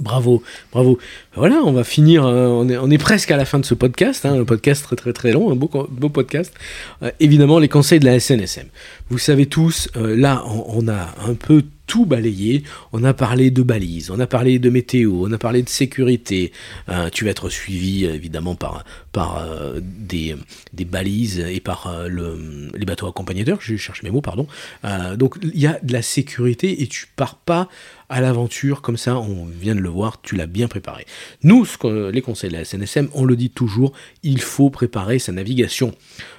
Bravo, 0.00 0.44
bravo. 0.70 0.98
Voilà, 1.34 1.56
on 1.64 1.72
va 1.72 1.82
finir, 1.82 2.24
euh, 2.24 2.46
on, 2.46 2.90
est, 2.90 2.98
presque 2.98 3.32
à 3.32 3.36
la 3.36 3.44
fin 3.44 3.58
de 3.58 3.64
ce 3.64 3.74
podcast, 3.74 4.24
hein, 4.24 4.40
un 4.40 4.44
podcast 4.44 4.84
très 4.84 4.94
très 4.94 5.12
très 5.12 5.32
long, 5.32 5.50
un 5.50 5.56
beau, 5.56 5.68
beau 5.90 6.08
podcast. 6.08 6.54
Euh, 7.02 7.10
évidemment, 7.18 7.58
les 7.58 7.68
conseils 7.68 7.98
de 7.98 8.04
la 8.04 8.20
SNSM. 8.20 8.68
Vous 9.10 9.18
savez 9.18 9.46
tous, 9.46 9.88
euh, 9.96 10.16
là, 10.16 10.44
on, 10.46 10.86
a 10.86 11.14
un 11.26 11.34
peu 11.34 11.64
tout 11.88 12.06
balayé. 12.06 12.62
On 12.92 13.02
a 13.02 13.12
parlé 13.14 13.50
de 13.50 13.62
balises, 13.62 14.12
on 14.12 14.20
a 14.20 14.28
parlé 14.28 14.60
de 14.60 14.70
météo, 14.70 15.26
on 15.26 15.32
a 15.32 15.38
parlé 15.38 15.62
de 15.62 15.68
sécurité. 15.68 16.52
tu 17.12 17.24
vas 17.24 17.30
être 17.32 17.48
suivi 17.48 18.04
évidemment 18.04 18.54
par, 18.54 18.84
par 19.10 19.44
des, 19.80 20.36
des, 20.72 20.84
balises 20.84 21.40
et 21.40 21.58
par 21.58 22.08
le, 22.08 22.70
les 22.74 22.84
bateaux 22.84 23.08
accompagnateurs. 23.08 23.58
Je 23.60 23.76
cherche 23.76 24.04
mes 24.04 24.10
mots, 24.10 24.20
pardon. 24.20 24.46
donc 25.16 25.36
il 25.42 25.58
y 25.58 25.66
a 25.66 25.80
de 25.82 25.92
la 25.92 26.02
sécurité 26.02 26.82
et 26.82 26.86
tu 26.86 27.08
pars 27.16 27.36
pas 27.36 27.68
à 28.08 28.20
l'aventure, 28.20 28.80
comme 28.80 28.96
ça, 28.96 29.18
on 29.18 29.44
vient 29.44 29.74
de 29.74 29.80
le 29.80 29.88
voir, 29.88 30.20
tu 30.22 30.34
l'as 30.34 30.46
bien 30.46 30.66
préparé. 30.66 31.06
Nous, 31.42 31.66
les 32.10 32.22
conseils 32.22 32.50
de 32.50 32.56
la 32.56 32.64
SNSM, 32.64 33.08
on 33.12 33.24
le 33.24 33.36
dit 33.36 33.50
toujours, 33.50 33.92
il 34.22 34.40
faut 34.40 34.70
préparer 34.70 35.18
sa 35.18 35.32
navigation. 35.32 35.94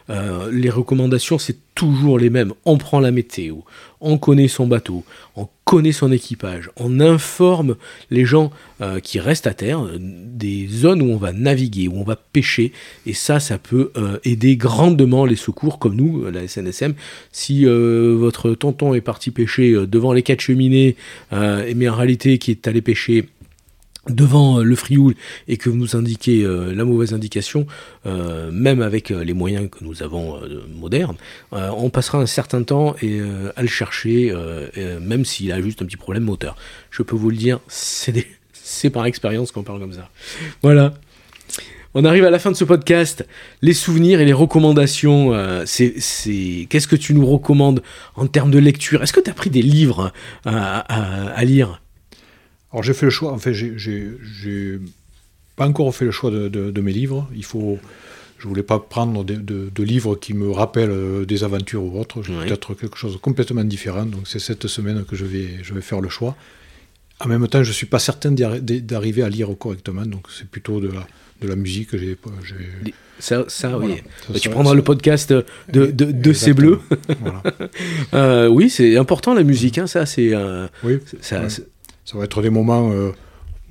Euh, 0.09 0.49
les 0.51 0.69
recommandations, 0.69 1.37
c'est 1.37 1.57
toujours 1.75 2.17
les 2.17 2.29
mêmes. 2.29 2.53
On 2.65 2.77
prend 2.77 2.99
la 2.99 3.11
météo, 3.11 3.57
on 4.01 4.17
connaît 4.17 4.47
son 4.47 4.67
bateau, 4.67 5.03
on 5.35 5.47
connaît 5.65 5.91
son 5.91 6.11
équipage, 6.11 6.71
on 6.77 6.99
informe 6.99 7.75
les 8.09 8.25
gens 8.25 8.51
euh, 8.81 8.99
qui 8.99 9.19
restent 9.19 9.47
à 9.47 9.53
terre 9.53 9.85
des 9.99 10.67
zones 10.67 11.01
où 11.01 11.11
on 11.11 11.17
va 11.17 11.31
naviguer, 11.31 11.87
où 11.87 11.97
on 11.97 12.03
va 12.03 12.15
pêcher, 12.15 12.73
et 13.05 13.13
ça, 13.13 13.39
ça 13.39 13.57
peut 13.57 13.91
euh, 13.97 14.17
aider 14.23 14.57
grandement 14.57 15.25
les 15.25 15.35
secours 15.35 15.79
comme 15.79 15.95
nous, 15.95 16.29
la 16.29 16.47
SNSM. 16.47 16.95
Si 17.31 17.65
votre 17.65 18.51
tonton 18.53 18.93
est 18.93 19.01
parti 19.01 19.31
pêcher 19.31 19.73
devant 19.85 20.13
les 20.13 20.23
quatre 20.23 20.41
cheminées, 20.41 20.95
mais 21.31 21.89
en 21.89 21.95
réalité 21.95 22.37
qui 22.37 22.51
est 22.51 22.67
allé 22.67 22.81
pêcher 22.81 23.29
devant 24.09 24.59
euh, 24.59 24.63
le 24.63 24.75
frioul 24.75 25.15
et 25.47 25.57
que 25.57 25.69
vous 25.69 25.77
nous 25.77 25.95
indiquez 25.95 26.43
euh, 26.43 26.73
la 26.73 26.85
mauvaise 26.85 27.13
indication, 27.13 27.67
euh, 28.05 28.51
même 28.51 28.81
avec 28.81 29.09
les 29.09 29.33
moyens 29.33 29.69
que 29.69 29.83
nous 29.83 30.03
avons 30.03 30.39
modernes, 30.75 31.15
on 31.51 31.89
passera 31.89 32.19
un 32.19 32.25
certain 32.25 32.63
temps 32.63 32.95
et, 33.01 33.19
à 33.55 33.61
le 33.61 33.67
chercher, 33.67 34.33
même 35.01 35.25
s'il 35.25 35.51
a 35.51 35.61
juste 35.61 35.81
un 35.81 35.85
petit 35.85 35.97
problème 35.97 36.23
moteur. 36.23 36.55
Je 36.91 37.03
peux 37.03 37.15
vous 37.15 37.29
le 37.29 37.35
dire, 37.35 37.59
c'est 37.67 38.89
par 38.89 39.05
expérience 39.05 39.51
qu'on 39.51 39.63
parle 39.63 39.79
comme 39.79 39.93
ça. 39.93 40.09
Voilà. 40.61 40.93
On 41.95 42.05
arrive 42.05 42.23
à 42.25 42.29
la 42.29 42.39
fin 42.39 42.51
de 42.51 42.55
ce 42.55 42.63
podcast. 42.63 43.25
Les 43.61 43.73
souvenirs 43.73 44.21
et 44.21 44.25
les 44.25 44.33
recommandations, 44.33 45.33
c'est, 45.65 45.93
qu'est-ce 46.69 46.87
que 46.87 46.95
tu 46.95 47.13
nous 47.13 47.25
recommandes 47.25 47.81
en 48.15 48.27
termes 48.27 48.51
de 48.51 48.59
lecture? 48.59 49.01
Est-ce 49.01 49.13
que 49.13 49.21
tu 49.21 49.29
as 49.29 49.33
pris 49.33 49.49
des 49.49 49.61
livres 49.61 50.11
à, 50.45 51.43
lire? 51.43 51.81
Alors 52.71 52.83
j'ai 52.83 52.93
fait 52.93 53.05
le 53.05 53.11
choix, 53.11 53.31
en 53.31 53.37
fait, 53.37 53.53
j'ai, 53.53 53.73
j'ai, 53.77 54.79
pas 55.55 55.67
encore 55.67 55.93
fait 55.93 56.05
le 56.05 56.11
choix 56.11 56.31
de, 56.31 56.81
mes 56.81 56.93
livres. 56.93 57.27
Il 57.35 57.43
faut, 57.43 57.79
je 58.37 58.47
voulais 58.47 58.63
pas 58.63 58.79
prendre 58.79 59.23
de, 59.23 59.83
livres 59.83 60.15
qui 60.15 60.33
me 60.33 60.49
rappellent 60.51 60.91
euh, 60.91 61.25
des 61.25 61.43
aventures 61.43 61.83
ou 61.83 61.99
autres. 61.99 62.21
Je 62.23 62.31
vais 62.33 62.45
peut-être 62.45 62.73
quelque 62.75 62.97
chose 62.97 63.13
de 63.13 63.17
complètement 63.17 63.63
différent. 63.63 64.05
Donc 64.05 64.27
c'est 64.27 64.39
cette 64.39 64.67
semaine 64.67 65.03
que 65.03 65.15
je 65.15 65.25
vais, 65.25 65.63
je 65.63 65.73
vais 65.73 65.81
faire 65.81 66.01
le 66.01 66.09
choix. 66.09 66.35
En 67.19 67.27
même 67.27 67.45
temps, 67.47 67.63
je 67.63 67.71
suis 67.73 67.87
pas 67.87 67.99
certain 67.99 68.31
d'arriver 68.31 69.23
à 69.23 69.29
lire 69.29 69.49
correctement. 69.57 70.05
Donc 70.05 70.27
c'est 70.29 70.47
plutôt 70.47 70.79
de 70.79 70.87
la 70.87 71.05
de 71.41 71.47
la 71.47 71.55
musique. 71.55 71.95
J'ai, 71.95 72.17
ça, 73.19 73.45
ça 73.47 73.77
oui. 73.77 74.01
tu 74.41 74.49
prendras 74.49 74.73
le 74.73 74.81
podcast 74.81 75.31
de, 75.33 75.45
de, 75.67 75.91
de 75.91 76.33
ces 76.33 76.53
bleus. 76.53 76.79
Euh, 78.13 78.47
oui, 78.47 78.69
c'est 78.69 78.97
important 78.97 79.33
la 79.33 79.43
musique. 79.43 79.77
Hein, 79.77 79.87
ça, 79.87 80.05
c'est. 80.05 80.33
Euh, 80.33 80.67
oui. 80.83 80.99
Ça, 81.21 81.47
ça, 82.09 82.17
va 82.17 82.23
être 82.23 82.41
des 82.41 82.49
moments. 82.49 82.91
Euh, 82.91 83.11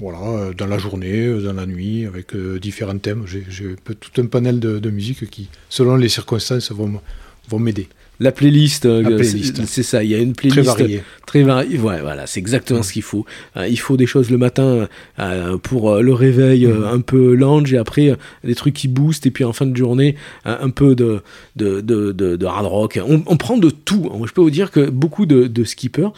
voilà, 0.01 0.53
dans 0.55 0.67
la 0.67 0.79
journée, 0.79 1.29
dans 1.43 1.53
la 1.53 1.67
nuit, 1.67 2.07
avec 2.07 2.37
différents 2.37 2.99
thèmes. 2.99 3.25
J'ai, 3.27 3.75
tout 3.83 4.21
un 4.21 4.27
panel 4.27 4.61
de, 4.61 4.91
musique 4.91 5.29
qui, 5.29 5.49
selon 5.69 5.97
les 5.97 6.09
circonstances, 6.09 6.71
vont 6.71 7.59
m'aider. 7.59 7.89
La 8.21 8.33
playlist, 8.33 8.85
euh, 8.85 9.23
c'est 9.67 9.85
ça. 9.85 10.03
Il 10.03 10.11
y 10.11 10.15
a 10.15 10.19
une 10.19 10.33
playlist 10.33 10.65
très 10.65 10.83
variée. 10.83 11.03
Très 11.25 11.43
variée. 11.43 11.79
Ouais, 11.79 12.01
voilà, 12.01 12.27
c'est 12.27 12.41
exactement 12.41 12.83
ce 12.83 12.93
qu'il 12.93 13.03
faut. 13.03 13.25
Euh, 13.57 13.69
il 13.69 13.79
faut 13.79 13.97
des 13.97 14.07
choses 14.07 14.31
le 14.31 14.39
matin 14.39 14.89
euh, 15.21 15.57
pour 15.59 15.95
le 15.97 16.13
réveil 16.13 16.67
mm. 16.67 16.85
un 16.85 17.01
peu 17.01 17.35
lounge 17.35 17.73
et 17.73 17.79
après 17.79 18.17
des 18.43 18.55
trucs 18.57 18.75
qui 18.75 18.89
boostent 18.89 19.27
et 19.27 19.31
puis 19.31 19.45
en 19.45 19.53
fin 19.53 19.67
de 19.67 19.77
journée 19.77 20.17
un 20.45 20.71
peu 20.71 20.97
de 20.97 21.23
de, 21.55 21.81
de, 21.81 22.13
de, 22.13 22.47
hard 22.47 22.67
rock. 22.67 22.99
On, 23.07 23.37
prend 23.37 23.57
de 23.57 23.71
tout. 23.71 24.11
Je 24.27 24.33
peux 24.33 24.41
vous 24.41 24.51
dire 24.51 24.71
que 24.71 24.91
beaucoup 24.91 25.27
de, 25.27 25.65
skippers 25.65 26.13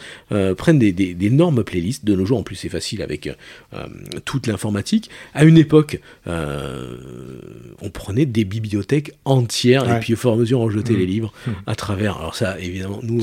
prennent 0.57 0.79
des, 0.79 0.91
des, 0.91 1.15
énormes 1.21 1.63
playlists. 1.63 2.05
De 2.05 2.15
nos 2.15 2.25
jours, 2.25 2.39
en 2.39 2.43
plus, 2.43 2.55
c'est 2.55 2.69
facile 2.69 3.01
avec 3.01 3.29
toute 4.25 4.47
l'informatique. 4.47 5.09
À 5.33 5.43
une 5.43 5.57
époque, 5.57 5.99
on 6.25 7.89
prenait 7.93 8.25
des 8.25 8.43
bibliothèques 8.43 9.13
entières 9.25 9.91
et 9.95 9.99
puis 9.99 10.13
au 10.13 10.17
fur 10.17 10.31
et 10.31 10.33
à 10.33 10.37
mesure 10.37 10.59
on 10.61 10.69
jetait 10.69 10.93
mm. 10.93 10.97
les 10.97 11.05
livres 11.05 11.33
mm. 11.45 11.51
à 11.67 11.75
travers 11.75 11.90
alors 11.99 12.35
ça, 12.35 12.59
évidemment, 12.59 12.99
nous, 13.03 13.21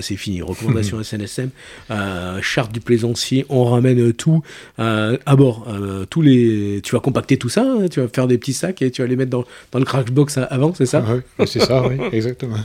c'est 0.00 0.16
fini. 0.16 0.42
Recommandation 0.48 1.02
SNSM, 1.02 1.50
euh, 1.90 2.40
charte 2.42 2.72
du 2.72 2.80
plaisancier, 2.80 3.46
on 3.48 3.64
ramène 3.64 4.12
tout 4.12 4.42
euh, 4.78 5.16
à 5.26 5.36
bord. 5.36 5.66
Euh, 5.68 6.04
tous 6.06 6.22
les, 6.22 6.80
tu 6.82 6.94
vas 6.94 7.00
compacter 7.00 7.36
tout 7.36 7.48
ça, 7.48 7.62
hein, 7.62 7.88
tu 7.90 8.00
vas 8.00 8.08
faire 8.08 8.26
des 8.26 8.38
petits 8.38 8.52
sacs 8.52 8.82
et 8.82 8.90
tu 8.90 9.02
vas 9.02 9.08
les 9.08 9.16
mettre 9.16 9.30
dans, 9.30 9.44
dans 9.72 9.78
le 9.78 9.84
crackbox 9.84 10.38
avant, 10.50 10.74
c'est 10.74 10.86
ça? 10.86 11.04
Ah 11.38 11.46
C'est 11.46 11.60
ça, 11.60 11.86
oui, 11.86 11.96
exactement. 12.12 12.58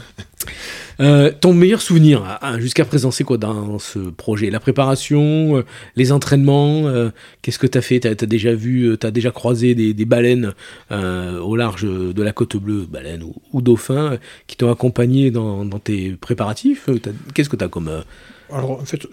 Euh, 1.00 1.32
ton 1.32 1.54
meilleur 1.54 1.82
souvenir 1.82 2.24
hein, 2.24 2.38
hein, 2.42 2.60
jusqu'à 2.60 2.86
présent, 2.86 3.12
c'est 3.12 3.24
quoi 3.24 3.38
dans 3.38 3.80
ce 3.80 4.00
projet? 4.00 4.50
La 4.50 4.60
préparation, 4.60 5.58
euh, 5.58 5.66
les 5.96 6.12
entraînements, 6.12 6.88
euh, 6.88 7.10
qu'est-ce 7.42 7.60
que 7.60 7.68
tu 7.68 7.78
as 7.78 7.82
fait? 7.82 8.00
Tu 8.00 8.08
as, 8.08 8.16
déjà 8.16 8.54
vu, 8.54 8.96
tu 9.00 9.08
as 9.08 9.12
déjà 9.12 9.32
croisé 9.32 9.76
des, 9.76 10.06
baleines 10.06 10.54
au 10.92 11.56
large 11.56 11.84
de 11.84 12.24
la 12.24 12.32
côte 12.34 12.58
bleue, 12.58 12.86
baleines 12.86 13.24
ou, 13.52 13.62
dauphins, 13.62 14.18
qui 14.48 14.58
t'ont 14.58 14.72
accompagné 14.72 15.32
dans, 15.32 15.66
tes 15.80 16.12
préparatifs? 16.12 16.90
Qu'est-ce 17.34 17.50
que 17.50 17.56
tu 17.56 17.64
as 17.64 17.70
comme... 17.70 18.04
Alors, 18.52 18.72
en 18.72 18.86
fait, 18.86 19.08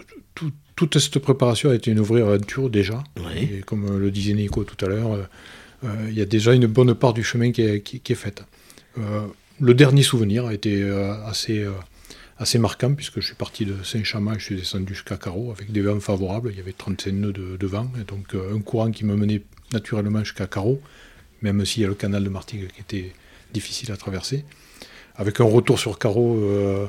toute 0.75 0.99
cette 0.99 1.19
préparation 1.19 1.69
a 1.69 1.75
été 1.75 1.91
une 1.91 2.01
vraie 2.01 2.21
aventure 2.21 2.69
déjà. 2.69 3.03
Et 3.35 3.61
comme 3.61 3.97
le 3.97 4.11
disait 4.11 4.33
Nico 4.33 4.63
tout 4.63 4.85
à 4.85 4.89
l'heure, 4.89 5.29
il 5.83 6.13
y 6.13 6.21
a 6.21 6.25
déjà 6.25 6.53
une 6.53 6.67
bonne 6.67 6.93
part 6.93 7.13
du 7.13 7.23
chemin 7.23 7.51
qui 7.51 7.61
est, 7.61 7.81
qui 7.81 8.11
est 8.11 8.15
faite 8.15 8.43
le 9.61 9.73
dernier 9.75 10.01
souvenir 10.01 10.47
a 10.47 10.53
été 10.53 10.81
euh, 10.81 11.13
assez, 11.25 11.59
euh, 11.59 11.71
assez 12.37 12.57
marquant, 12.57 12.93
puisque 12.95 13.21
je 13.21 13.27
suis 13.27 13.35
parti 13.35 13.65
de 13.65 13.83
Saint-Chamas 13.83 14.39
je 14.39 14.45
suis 14.45 14.55
descendu 14.55 14.95
jusqu'à 14.95 15.17
Carreau 15.17 15.51
avec 15.51 15.71
des 15.71 15.81
vents 15.81 15.99
favorables. 15.99 16.49
Il 16.51 16.57
y 16.57 16.59
avait 16.59 16.73
35 16.73 17.11
nœuds 17.11 17.31
de, 17.31 17.67
vent, 17.67 17.89
et 17.99 18.03
donc 18.03 18.33
euh, 18.33 18.55
un 18.55 18.61
courant 18.61 18.91
qui 18.91 19.05
me 19.05 19.15
menait 19.15 19.43
naturellement 19.71 20.23
jusqu'à 20.23 20.47
Carreau, 20.47 20.81
même 21.41 21.63
s'il 21.65 21.83
y 21.83 21.85
a 21.85 21.87
le 21.87 21.95
canal 21.95 22.23
de 22.23 22.29
Martigues 22.29 22.69
qui 22.73 22.81
était 22.81 23.13
difficile 23.53 23.91
à 23.91 23.97
traverser 23.97 24.45
avec 25.17 25.39
un 25.39 25.43
retour 25.45 25.79
sur 25.79 25.99
carreau. 25.99 26.37
Euh, 26.41 26.85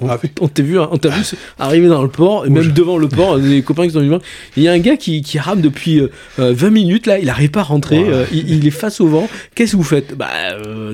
on, 0.00 0.48
t'a 0.48 0.62
vu, 0.62 0.78
on 0.78 0.98
t'a 0.98 1.08
vu 1.08 1.24
arriver 1.58 1.88
dans 1.88 2.02
le 2.02 2.08
port, 2.08 2.46
et 2.46 2.50
même 2.50 2.72
devant 2.72 2.98
le 2.98 3.08
port, 3.08 3.38
des 3.38 3.62
copains 3.62 3.86
qui 3.86 3.92
sont 3.92 4.00
venus. 4.00 4.18
Il 4.56 4.62
y 4.62 4.68
a 4.68 4.72
un 4.72 4.78
gars 4.78 4.96
qui, 4.96 5.22
qui 5.22 5.38
rame 5.38 5.60
depuis 5.60 6.00
20 6.38 6.62
euh, 6.62 6.70
minutes, 6.70 7.06
là, 7.06 7.18
il 7.18 7.26
n'arrive 7.26 7.50
pas 7.50 7.60
à 7.60 7.64
rentrer, 7.64 8.02
euh, 8.06 8.24
il, 8.32 8.66
est 8.66 8.70
face 8.70 9.00
au 9.00 9.06
vent. 9.06 9.28
Qu'est-ce 9.54 9.72
que 9.72 9.76
vous 9.76 9.82
faites? 9.82 10.16
Bah, 10.16 10.28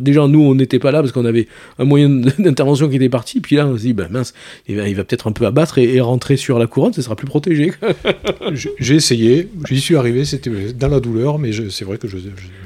Déjà, 0.01 0.27
nous, 0.27 0.41
on 0.41 0.55
n'était 0.55 0.79
pas 0.79 0.91
là 0.91 1.01
parce 1.01 1.13
qu'on 1.13 1.25
avait 1.25 1.49
un 1.79 1.85
moyen 1.85 2.09
d'intervention 2.39 2.89
qui 2.89 2.97
était 2.97 3.09
parti, 3.09 3.41
puis 3.41 3.57
là, 3.57 3.67
on 3.67 3.77
se 3.77 3.83
dit, 3.83 3.93
bah, 3.93 4.09
mince, 4.11 4.35
il 4.67 4.77
va, 4.77 4.89
il 4.89 4.95
va 4.97 5.05
peut-être 5.05 5.29
un 5.29 5.33
peu 5.33 5.47
abattre 5.47 5.79
et, 5.79 6.01
rentrer 6.01 6.37
sur 6.37 6.59
la 6.59 6.67
couronne, 6.67 6.93
ce 6.93 7.03
sera 7.03 7.15
plus 7.15 7.27
protégé. 7.27 7.73
J'ai 8.79 8.95
essayé, 8.95 9.49
j'y 9.69 9.81
suis 9.81 9.97
arrivé, 9.97 10.25
c'était 10.25 10.51
dans 10.73 10.89
la 10.89 11.01
douleur, 11.01 11.39
mais 11.39 11.51
c'est 11.71 11.85
vrai 11.85 11.99
que 11.99 12.09
je, 12.09 12.17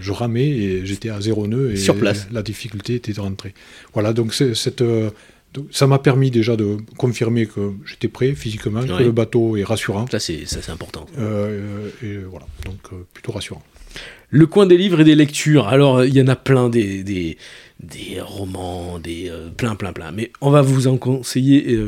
je, 0.00 0.12
ramais 0.12 0.46
et 0.46 0.86
j'étais 0.86 1.10
à 1.10 1.20
zéro 1.20 1.46
nœud, 1.46 1.72
et 1.72 1.76
sur 1.76 1.96
place. 1.96 2.28
la 2.32 2.42
difficulté 2.42 2.94
était 2.94 3.12
de 3.12 3.20
rentrer. 3.20 3.54
Voilà, 3.92 4.03
donc 4.12 4.34
cette, 4.34 4.82
euh, 4.82 5.11
ça 5.70 5.86
m'a 5.86 5.98
permis 5.98 6.30
déjà 6.30 6.57
de 6.57 6.78
confirmer 6.96 7.46
que 7.46 7.72
j'étais 7.86 8.09
prêt 8.09 8.34
physiquement, 8.34 8.82
que 8.82 9.02
le 9.02 9.12
bateau 9.12 9.57
est 9.57 9.64
rassurant. 9.64 10.07
Ça, 10.11 10.18
c'est 10.18 10.70
important. 10.70 11.07
Euh, 11.18 11.90
et 12.02 12.16
voilà, 12.18 12.46
donc 12.64 12.78
euh, 12.92 13.07
plutôt 13.12 13.32
rassurant. 13.32 13.62
Le 14.37 14.47
coin 14.47 14.66
des 14.66 14.76
livres 14.76 15.01
et 15.01 15.05
des 15.05 15.14
lectures. 15.14 15.68
Alors, 15.68 16.05
il 16.05 16.12
y 16.12 16.20
en 16.20 16.26
a 16.26 16.35
plein 16.35 16.68
des, 16.68 17.37
romans, 18.20 18.99
des 18.99 19.30
plein, 19.57 19.76
plein, 19.76 19.93
plein. 19.93 20.11
Mais 20.11 20.32
on 20.41 20.51
va 20.51 20.61
vous 20.61 20.89
en 20.89 20.97
conseiller 20.97 21.78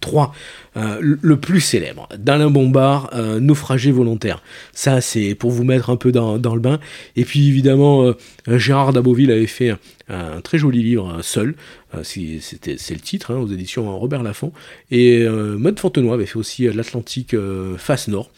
trois. 0.00 0.32
le 0.74 1.36
plus 1.36 1.60
célèbre, 1.60 2.08
d'Alain 2.16 2.48
Bombard, 2.48 3.10
Naufragé 3.40 3.92
volontaire. 3.92 4.42
Ça, 4.72 5.02
c'est 5.02 5.34
pour 5.34 5.50
vous 5.50 5.64
mettre 5.64 5.90
un 5.90 5.96
peu 5.96 6.10
dans, 6.10 6.36
le 6.36 6.60
bain. 6.60 6.80
Et 7.16 7.26
puis, 7.26 7.48
évidemment, 7.48 8.14
Gérard 8.48 8.94
Daboville 8.94 9.30
avait 9.30 9.46
fait 9.46 9.74
un 10.08 10.40
très 10.40 10.56
joli 10.56 10.82
livre, 10.82 11.20
seul, 11.20 11.54
euh, 11.94 12.02
c'était, 12.04 12.76
c'est 12.78 12.94
le 12.94 13.00
titre, 13.00 13.32
hein, 13.32 13.38
aux 13.38 13.48
éditions 13.48 13.98
Robert 13.98 14.22
Laffont. 14.22 14.52
Et 14.90 15.22
euh, 15.22 15.56
Mode 15.58 15.78
Fontenoy 15.78 16.14
avait 16.14 16.26
fait 16.26 16.38
aussi 16.38 16.66
euh, 16.66 16.72
l'Atlantique 16.72 17.34
face 17.78 18.08
nord. 18.08 18.30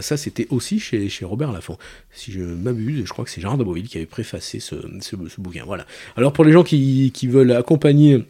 Ça, 0.00 0.16
c'était 0.16 0.46
aussi 0.50 0.78
chez, 0.80 1.08
chez 1.08 1.24
Robert 1.24 1.52
Laffont. 1.52 1.78
Si 2.12 2.32
je 2.32 2.40
m'abuse, 2.40 3.04
je 3.04 3.12
crois 3.12 3.24
que 3.24 3.30
c'est 3.30 3.40
Gérard 3.40 3.58
de 3.58 3.64
Beauville 3.64 3.88
qui 3.88 3.98
avait 3.98 4.06
préfacé 4.06 4.60
ce, 4.60 4.76
ce, 5.00 5.16
bouquin. 5.38 5.64
Voilà. 5.66 5.86
Alors, 6.16 6.32
pour 6.32 6.44
les 6.44 6.52
gens 6.52 6.62
qui, 6.62 7.10
qui 7.12 7.26
veulent 7.26 7.52
accompagner 7.52 8.24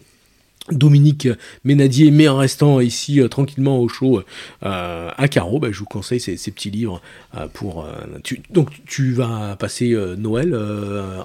Dominique 0.70 1.28
Ménadier, 1.64 2.11
mais 2.11 2.26
en 2.26 2.38
restant 2.38 2.80
ici 2.80 3.20
euh, 3.20 3.28
tranquillement 3.28 3.80
au 3.80 3.88
chaud 3.88 4.22
euh, 4.62 5.11
à 5.14 5.28
Carreau, 5.28 5.59
bah, 5.59 5.68
je 5.70 5.78
vous 5.78 5.84
conseille 5.84 6.20
ces, 6.20 6.36
petits 6.36 6.70
livres 6.70 7.02
euh, 7.36 7.48
pour. 7.52 7.86
donc 8.50 8.70
tu 8.86 9.12
vas 9.12 9.57
passer 9.57 9.94
Noël 10.16 10.57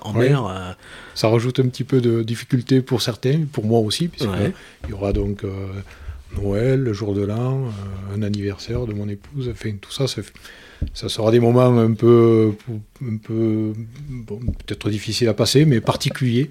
en 0.02 0.14
mer. 0.14 0.76
Ça 1.16 1.30
rajoute 1.30 1.60
un 1.60 1.68
petit 1.68 1.86
peu 1.86 2.02
de 2.02 2.22
difficulté 2.22 2.82
pour 2.82 3.02
certains, 3.02 3.46
pour 3.52 3.66
moi 3.66 3.80
aussi, 3.80 4.10
puisqu'il 4.10 4.54
il 4.86 4.90
y 4.90 4.94
aura 4.94 5.14
donc 5.14 5.46
Noël, 6.38 6.82
le 6.82 6.94
jour 6.94 7.14
de 7.14 7.24
l'an, 7.24 7.66
un 8.14 8.22
anniversaire 8.22 8.86
de 8.86 8.94
mon 8.94 9.08
épouse, 9.10 9.50
enfin 9.52 9.72
tout 9.80 9.92
ça, 9.92 10.06
ça, 10.08 11.10
sera 11.10 11.32
des 11.32 11.40
moments 11.40 11.78
un 11.78 11.94
peu, 11.94 12.54
un 13.04 13.18
peu 13.18 13.74
peut-être 14.66 14.90
difficiles 14.90 15.28
à 15.28 15.34
passer, 15.34 15.66
mais 15.66 15.82
particuliers. 15.82 16.50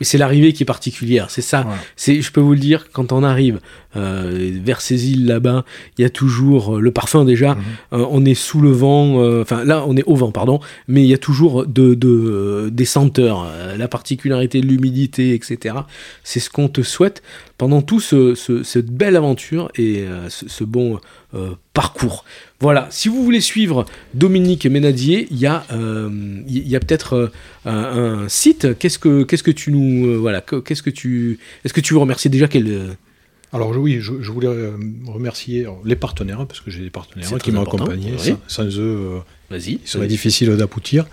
Mais 0.00 0.04
c'est 0.04 0.18
l'arrivée 0.18 0.52
qui 0.52 0.64
est 0.64 0.66
particulière, 0.66 1.30
c'est 1.30 1.42
ça. 1.42 1.66
C'est, 1.96 2.20
je 2.20 2.32
peux 2.32 2.40
vous 2.40 2.54
le 2.54 2.58
dire, 2.58 2.90
quand 2.92 3.12
on 3.12 3.22
arrive 3.22 3.56
euh, 3.56 3.60
vers 3.94 4.80
ces 4.80 5.10
îles 5.10 5.26
là-bas, 5.26 5.64
il 5.98 6.02
y 6.02 6.04
a 6.04 6.10
toujours 6.10 6.76
euh, 6.76 6.80
le 6.80 6.90
parfum 6.90 7.24
déjà. 7.24 7.54
Mhm. 7.54 7.62
Euh, 7.92 8.06
on 8.10 8.24
est 8.24 8.34
sous 8.34 8.60
le 8.60 8.70
vent, 8.70 9.40
enfin 9.40 9.64
là 9.64 9.84
on 9.86 9.96
est 9.96 10.04
au 10.04 10.16
vent, 10.16 10.32
pardon, 10.32 10.60
mais 10.88 11.02
il 11.02 11.08
y 11.08 11.14
a 11.14 11.18
toujours 11.18 11.66
de, 11.66 11.94
de 11.94 12.68
des 12.72 12.84
senteurs, 12.84 13.46
la 13.76 13.88
particularité 13.88 14.60
de 14.60 14.66
l'humidité, 14.66 15.34
etc. 15.34 15.76
C'est 16.22 16.40
ce 16.40 16.50
qu'on 16.50 16.68
te 16.68 16.82
souhaite 16.82 17.22
pendant 17.58 17.82
tout 17.82 18.00
ce, 18.00 18.34
cette 18.34 18.90
belle 18.90 19.16
aventure 19.16 19.70
et 19.76 20.04
ce, 20.28 20.64
bon 20.64 20.98
parcours. 21.72 22.24
Voilà, 22.60 22.88
si 22.90 23.08
vous 23.08 23.22
voulez 23.22 23.40
suivre 23.40 23.84
Dominique 24.14 24.66
Ménadier, 24.66 25.28
il 25.30 25.38
y 25.38 25.46
a, 25.46 25.64
il 25.72 26.68
y 26.68 26.76
a 26.76 26.80
peut-être 26.80 27.32
un, 27.64 28.28
site. 28.28 28.78
Qu'est-ce 28.78 28.98
que, 28.98 29.22
qu'est-ce 29.22 29.42
que 29.42 29.50
tu 29.50 29.72
nous, 29.72 30.20
voilà, 30.20 30.40
qu'est-ce 30.40 30.82
que 30.82 30.90
tu, 30.90 31.38
est-ce 31.64 31.74
que 31.74 31.80
tu 31.80 31.94
veux 31.94 32.00
remercier 32.00 32.30
déjà? 32.30 32.48
Quel 32.48 32.96
alors 33.54 33.70
oui, 33.70 33.98
je, 34.00 34.10
voulais 34.32 34.48
euh, 34.48 34.72
remercier 35.06 35.64
les 35.84 35.94
partenaires, 35.94 36.44
parce 36.44 36.60
que 36.60 36.72
j'ai 36.72 36.82
des 36.82 36.90
partenaires 36.90 37.38
qui 37.38 37.52
m'ont 37.52 37.62
accompagné. 37.62 38.14
Sans, 38.48 38.64
eux, 38.64 39.22
euh, 39.52 39.58
il 39.58 39.78
serait 39.84 40.08
difficile 40.08 40.50
d'aboutir. 40.56 41.06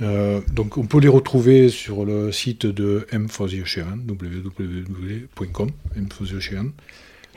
Euh, 0.00 0.40
donc 0.52 0.76
on 0.76 0.86
peut 0.86 1.00
les 1.00 1.08
retrouver 1.08 1.68
sur 1.70 2.04
le 2.04 2.30
site 2.30 2.66
de 2.66 3.06
M 3.10 3.28
for 3.28 3.48
the 3.48 3.54
Ocean, 3.62 3.98
www.com, 4.06 5.70
M 5.96 6.08
for 6.08 6.26
the 6.28 6.34
Ocean. 6.34 6.70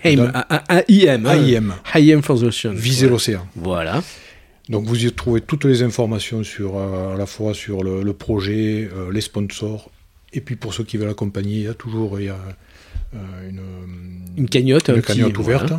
AIM, 0.04 0.32
AIM, 0.70 1.26
AIM. 1.26 1.74
AIM 1.96 2.22
for 2.22 2.40
the 2.40 2.44
Ocean. 2.44 2.74
Viser 2.74 3.10
l'océan. 3.10 3.48
Voilà. 3.56 4.04
Donc 4.68 4.86
vous 4.86 5.06
y 5.06 5.12
trouvez 5.12 5.42
toutes 5.42 5.66
les 5.66 5.82
informations 5.82 6.44
sur, 6.44 6.78
à 6.78 7.16
la 7.18 7.26
fois 7.26 7.56
sur 7.56 7.84
le, 7.84 8.14
projet, 8.14 8.88
les 9.12 9.22
sponsors, 9.22 9.90
et 10.34 10.42
puis 10.42 10.56
pour 10.56 10.76
ceux 10.76 10.84
qui 10.84 10.98
veulent 10.98 11.10
accompagner, 11.10 11.56
il 11.56 11.64
y 11.64 11.68
a 11.68 11.74
toujours 11.74 12.20
il 12.20 12.28
y 12.28 12.30
a, 12.30 12.38
une, 13.14 13.62
une, 14.38 14.50
cagnotte, 14.50 14.90
une 14.90 15.02
cagnotte 15.02 15.38
ouverte. 15.38 15.74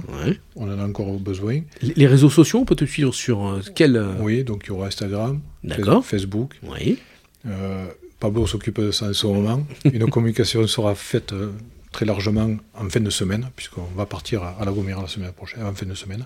On 0.56 0.70
en 0.70 0.78
a 0.78 0.86
encore 0.86 1.18
besoin. 1.18 1.60
Les 1.82 2.06
réseaux 2.06 2.30
sociaux, 2.30 2.60
on 2.60 2.64
peut 2.64 2.76
te 2.76 2.84
suivre 2.84 3.14
sur 3.14 3.60
quel 3.74 4.02
Oui, 4.20 4.44
donc 4.44 4.62
il 4.64 4.68
y 4.68 4.70
aura 4.72 4.86
Instagram, 4.86 5.40
Facebook. 6.02 6.58
Oui. 6.62 6.98
Pablo 8.18 8.46
s'occupe 8.46 8.80
de 8.80 8.90
ça 8.90 9.06
en 9.06 9.12
ce 9.12 9.26
moment. 9.26 9.66
Une 9.84 10.10
communication 10.10 10.66
sera 10.66 10.94
faite 10.94 11.32
très 11.92 12.06
largement 12.06 12.56
en 12.74 12.88
fin 12.88 13.00
de 13.00 13.10
semaine, 13.10 13.48
puisqu'on 13.56 13.86
va 13.96 14.06
partir 14.06 14.42
à 14.42 14.64
La 14.64 14.72
Gomera 14.72 15.02
la 15.02 15.08
semaine 15.08 15.32
prochaine, 15.32 15.62
en 15.62 15.74
fin 15.74 15.86
de 15.86 15.94
semaine. 15.94 16.24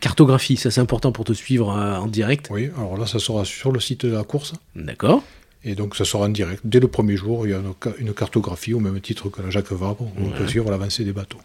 Cartographie, 0.00 0.56
ça 0.56 0.70
c'est 0.70 0.80
important 0.80 1.12
pour 1.12 1.24
te 1.24 1.34
suivre 1.34 1.70
euh, 1.76 1.96
en 1.96 2.06
direct 2.06 2.48
Oui, 2.50 2.70
alors 2.76 2.96
là 2.96 3.06
ça 3.06 3.18
sera 3.18 3.44
sur 3.44 3.70
le 3.70 3.80
site 3.80 4.06
de 4.06 4.12
la 4.12 4.24
course. 4.24 4.54
D'accord. 4.74 5.22
Et 5.64 5.74
donc 5.74 5.96
ça 5.96 6.04
sera 6.04 6.24
en 6.24 6.28
direct. 6.28 6.62
Dès 6.64 6.80
le 6.80 6.88
premier 6.88 7.16
jour, 7.16 7.46
il 7.46 7.50
y 7.50 7.54
a 7.54 7.62
une, 7.98 8.14
cartographie 8.14 8.72
au 8.72 8.80
même 8.80 9.00
titre 9.00 9.28
que 9.28 9.42
la 9.42 9.50
Jacques 9.50 9.72
Vabre, 9.72 10.10
on 10.18 10.30
peut 10.30 10.48
suivre 10.48 10.70
l'avancée 10.70 11.04
des 11.04 11.12
bateaux. 11.12 11.40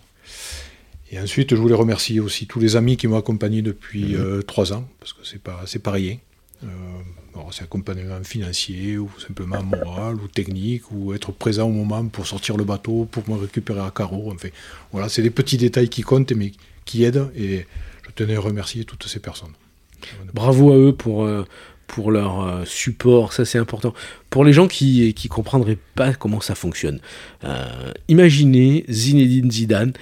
Et 1.11 1.20
ensuite, 1.20 1.53
je 1.53 1.59
voulais 1.59 1.76
remercier 1.76 2.20
aussi 2.20 2.47
tous 2.47 2.59
les 2.59 2.76
amis 2.76 2.97
qui 2.97 3.07
m'ont 3.07 3.18
accompagné 3.18 3.61
depuis 3.61 4.16
euh, 4.16 4.41
trois 4.41 4.74
ans, 4.74 4.88
parce 4.99 5.13
que 5.13 5.20
c'est 5.24 5.41
pas, 5.41 5.61
c'est 5.66 5.80
pas 5.80 5.91
rien. 5.91 6.18
Euh, 6.63 6.68
c'est 7.51 7.63
accompagnement 7.63 8.24
financier 8.24 8.97
ou 8.97 9.09
simplement 9.20 9.61
moral 9.61 10.16
ou 10.16 10.28
technique 10.28 10.91
ou 10.91 11.13
être 11.13 11.32
présent 11.32 11.68
au 11.68 11.72
moment 11.72 12.05
pour 12.07 12.26
sortir 12.26 12.57
le 12.57 12.63
bateau, 12.63 13.07
pour 13.11 13.30
me 13.30 13.36
récupérer 13.36 13.82
à 13.82 13.91
carreau. 13.95 14.32
Enfin, 14.34 14.49
voilà, 14.91 15.09
c'est 15.09 15.22
des 15.22 15.30
petits 15.30 15.57
détails 15.57 15.89
qui 15.89 16.01
comptent 16.01 16.32
mais 16.32 16.53
qui 16.86 17.03
aident 17.03 17.30
et 17.36 17.66
je 18.05 18.11
tenais 18.16 18.36
à 18.36 18.39
remercier 18.39 18.86
toutes 18.86 19.05
ces 19.07 19.20
personnes. 19.20 19.53
Bravo 20.34 20.72
à 20.72 20.78
eux 20.78 20.93
pour, 20.93 21.26
euh, 21.26 21.45
pour 21.88 22.11
leur 22.11 22.41
euh, 22.41 22.65
support, 22.65 23.33
ça 23.33 23.45
c'est 23.45 23.57
important. 23.57 23.93
Pour 24.29 24.43
les 24.43 24.53
gens 24.53 24.67
qui 24.67 25.15
ne 25.23 25.29
comprendraient 25.29 25.77
pas 25.95 26.13
comment 26.13 26.41
ça 26.41 26.55
fonctionne, 26.55 26.99
euh, 27.43 27.91
imaginez 28.07 28.86
Zinedine 28.89 29.51
Zidane 29.51 29.93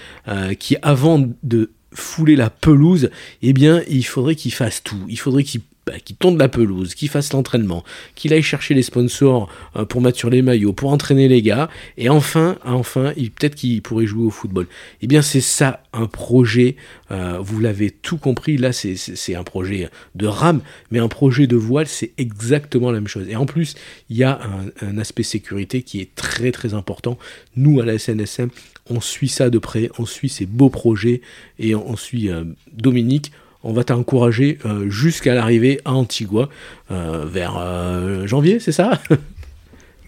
qui 0.59 0.77
avant 0.81 1.27
de 1.43 1.71
fouler 1.93 2.35
la 2.35 2.49
pelouse, 2.49 3.09
eh 3.41 3.53
bien 3.53 3.83
il 3.87 4.03
faudrait 4.05 4.35
qu'il 4.35 4.53
fasse 4.53 4.81
tout. 4.83 5.05
Il 5.07 5.19
faudrait 5.19 5.43
qu'il 5.43 5.61
bah, 5.85 5.99
qui 6.03 6.15
tourne 6.15 6.37
la 6.37 6.47
pelouse, 6.47 6.95
qui 6.95 7.07
fasse 7.07 7.33
l'entraînement, 7.33 7.83
qu'il 8.15 8.33
aille 8.33 8.41
chercher 8.41 8.73
les 8.73 8.83
sponsors 8.83 9.49
euh, 9.75 9.85
pour 9.85 10.01
mettre 10.01 10.17
sur 10.17 10.29
les 10.29 10.41
maillots, 10.41 10.73
pour 10.73 10.91
entraîner 10.91 11.27
les 11.27 11.41
gars, 11.41 11.69
et 11.97 12.09
enfin, 12.09 12.57
enfin, 12.63 13.13
peut-être 13.15 13.55
qu'il 13.55 13.81
pourrait 13.81 14.05
jouer 14.05 14.25
au 14.25 14.29
football. 14.29 14.67
Eh 15.01 15.07
bien, 15.07 15.21
c'est 15.21 15.41
ça 15.41 15.83
un 15.93 16.07
projet. 16.07 16.75
Euh, 17.11 17.37
vous 17.39 17.59
l'avez 17.59 17.91
tout 17.91 18.17
compris. 18.17 18.57
Là, 18.57 18.71
c'est 18.73 19.35
un 19.35 19.43
projet 19.43 19.89
de 20.15 20.25
rame, 20.25 20.61
mais 20.91 20.99
un 20.99 21.07
projet 21.07 21.47
de 21.47 21.55
voile, 21.55 21.87
c'est 21.87 22.11
exactement 22.17 22.91
la 22.91 22.99
même 22.99 23.07
chose. 23.07 23.27
Et 23.29 23.35
en 23.35 23.45
plus, 23.45 23.75
il 24.09 24.17
y 24.17 24.23
a 24.23 24.39
un, 24.81 24.97
aspect 24.97 25.23
sécurité 25.23 25.81
qui 25.81 25.99
est 25.99 26.15
très 26.15 26.51
très 26.51 26.73
important. 26.73 27.17
Nous, 27.55 27.79
à 27.81 27.85
la 27.85 27.97
SNSM, 27.97 28.49
on 28.89 29.01
suit 29.01 29.27
ça 29.27 29.49
de 29.49 29.57
près, 29.57 29.89
on 29.97 30.05
suit 30.05 30.29
ces 30.29 30.45
beaux 30.45 30.69
projets 30.69 31.21
et 31.59 31.75
on, 31.75 31.95
suit 31.95 32.29
euh, 32.29 32.43
Dominique 32.71 33.31
on 33.63 33.73
va 33.73 33.83
t'encourager 33.83 34.59
euh, 34.65 34.89
jusqu'à 34.89 35.33
l'arrivée 35.33 35.79
à 35.85 35.93
Antigua 35.93 36.49
euh, 36.91 37.25
vers 37.25 37.57
euh, 37.57 38.27
janvier, 38.27 38.59
c'est 38.59 38.71
ça? 38.71 38.99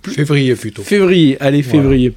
Février 0.03 0.55
plutôt. 0.55 0.83
Février, 0.83 1.37
allez, 1.39 1.63
février. 1.63 2.13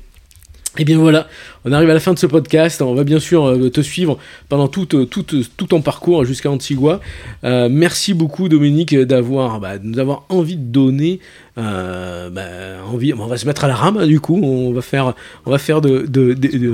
Et 0.77 0.83
eh 0.83 0.85
bien 0.85 0.99
voilà, 0.99 1.27
on 1.65 1.73
arrive 1.73 1.91
à 1.91 1.95
la 1.95 2.01
fin 2.01 2.15
de 2.15 2.19
ce 2.19 2.27
podcast. 2.27 2.83
On 2.83 2.95
va 2.95 3.05
bien 3.05 3.21
sûr 3.21 3.57
te 3.73 3.81
suivre 3.81 4.19
pendant 4.49 4.69
tout, 4.69 4.87
tout, 4.87 5.07
tout 5.07 5.67
ton 5.67 5.83
parcours 5.83 6.25
jusqu'à 6.25 6.51
Antigua. 6.51 7.01
merci 7.43 8.15
beaucoup 8.15 8.49
Dominique 8.49 8.95
d'avoir 8.95 9.61
bah, 9.61 9.79
nous 9.83 9.99
avoir 9.99 10.25
envie 10.29 10.57
de 10.57 10.65
donner 10.65 11.21
euh, 11.59 12.31
bah, 12.31 12.43
on 12.89 13.27
va 13.27 13.37
se 13.37 13.47
mettre 13.47 13.65
à 13.65 13.69
la 13.69 13.75
rame 13.75 14.07
du 14.07 14.21
coup, 14.21 14.39
on 14.41 14.73
va 14.73 14.81
faire, 14.81 15.15
on 15.45 15.51
va 15.51 15.59
faire 15.59 15.81
de, 15.81 16.07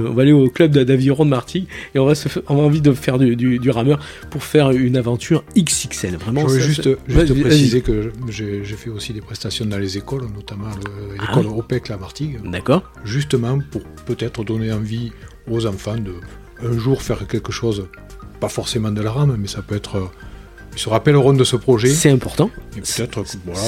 on 0.09 0.12
va 0.12 0.22
aller 0.22 0.32
au 0.32 0.51
club 0.51 0.72
d'aviron 0.72 1.24
de 1.24 1.30
Martigues 1.30 1.66
et 1.95 1.99
on 1.99 2.05
va 2.05 2.14
se, 2.14 2.28
on 2.49 2.59
a 2.59 2.62
envie 2.62 2.82
de 2.82 2.93
faire 2.93 3.18
du, 3.18 3.70
rameur 3.70 3.99
pour 4.30 4.45
faire 4.45 4.70
une 4.72 4.97
aventure 4.97 5.43
XXL. 5.57 6.16
Vraiment. 6.16 6.47
Je 6.49 6.59
juste, 6.61 6.89
juste 7.09 7.41
préciser 7.41 7.80
que 7.80 8.12
j'ai 8.28 8.62
fait 8.64 8.91
aussi 8.91 9.14
des 9.14 9.22
prestations 9.22 9.64
dans 9.64 9.78
les 9.78 9.97
écoles, 9.97 10.24
notamment 10.35 10.66
ah 10.68 11.22
l'école 11.22 11.47
OPEC 11.47 11.91
à 11.91 11.97
Martigues. 11.97 12.41
D'accord. 12.45 12.82
Justement 13.05 13.59
pour 13.70 13.82
peut-être 14.07 14.45
donner 14.45 14.70
envie 14.75 15.12
aux 15.51 15.66
enfants 15.66 15.97
de 15.97 16.14
un 16.62 16.79
jour 16.79 17.03
faire 17.03 17.27
quelque 17.27 17.53
chose, 17.53 17.87
pas 18.41 18.49
forcément 18.49 18.91
de 18.91 19.03
la 19.03 19.12
rame, 19.12 19.37
mais 19.39 19.49
ça 19.49 19.62
peut 19.62 19.77
être 19.77 20.11
ils 20.75 20.81
se 20.81 20.89
rappelleront 20.89 21.35
de 21.35 21.45
ce 21.45 21.55
projet. 21.57 21.89
C'est 21.89 22.11
important. 22.11 22.51
Et 22.77 22.81
peut-être, 22.81 23.22
voilà, 23.45 23.61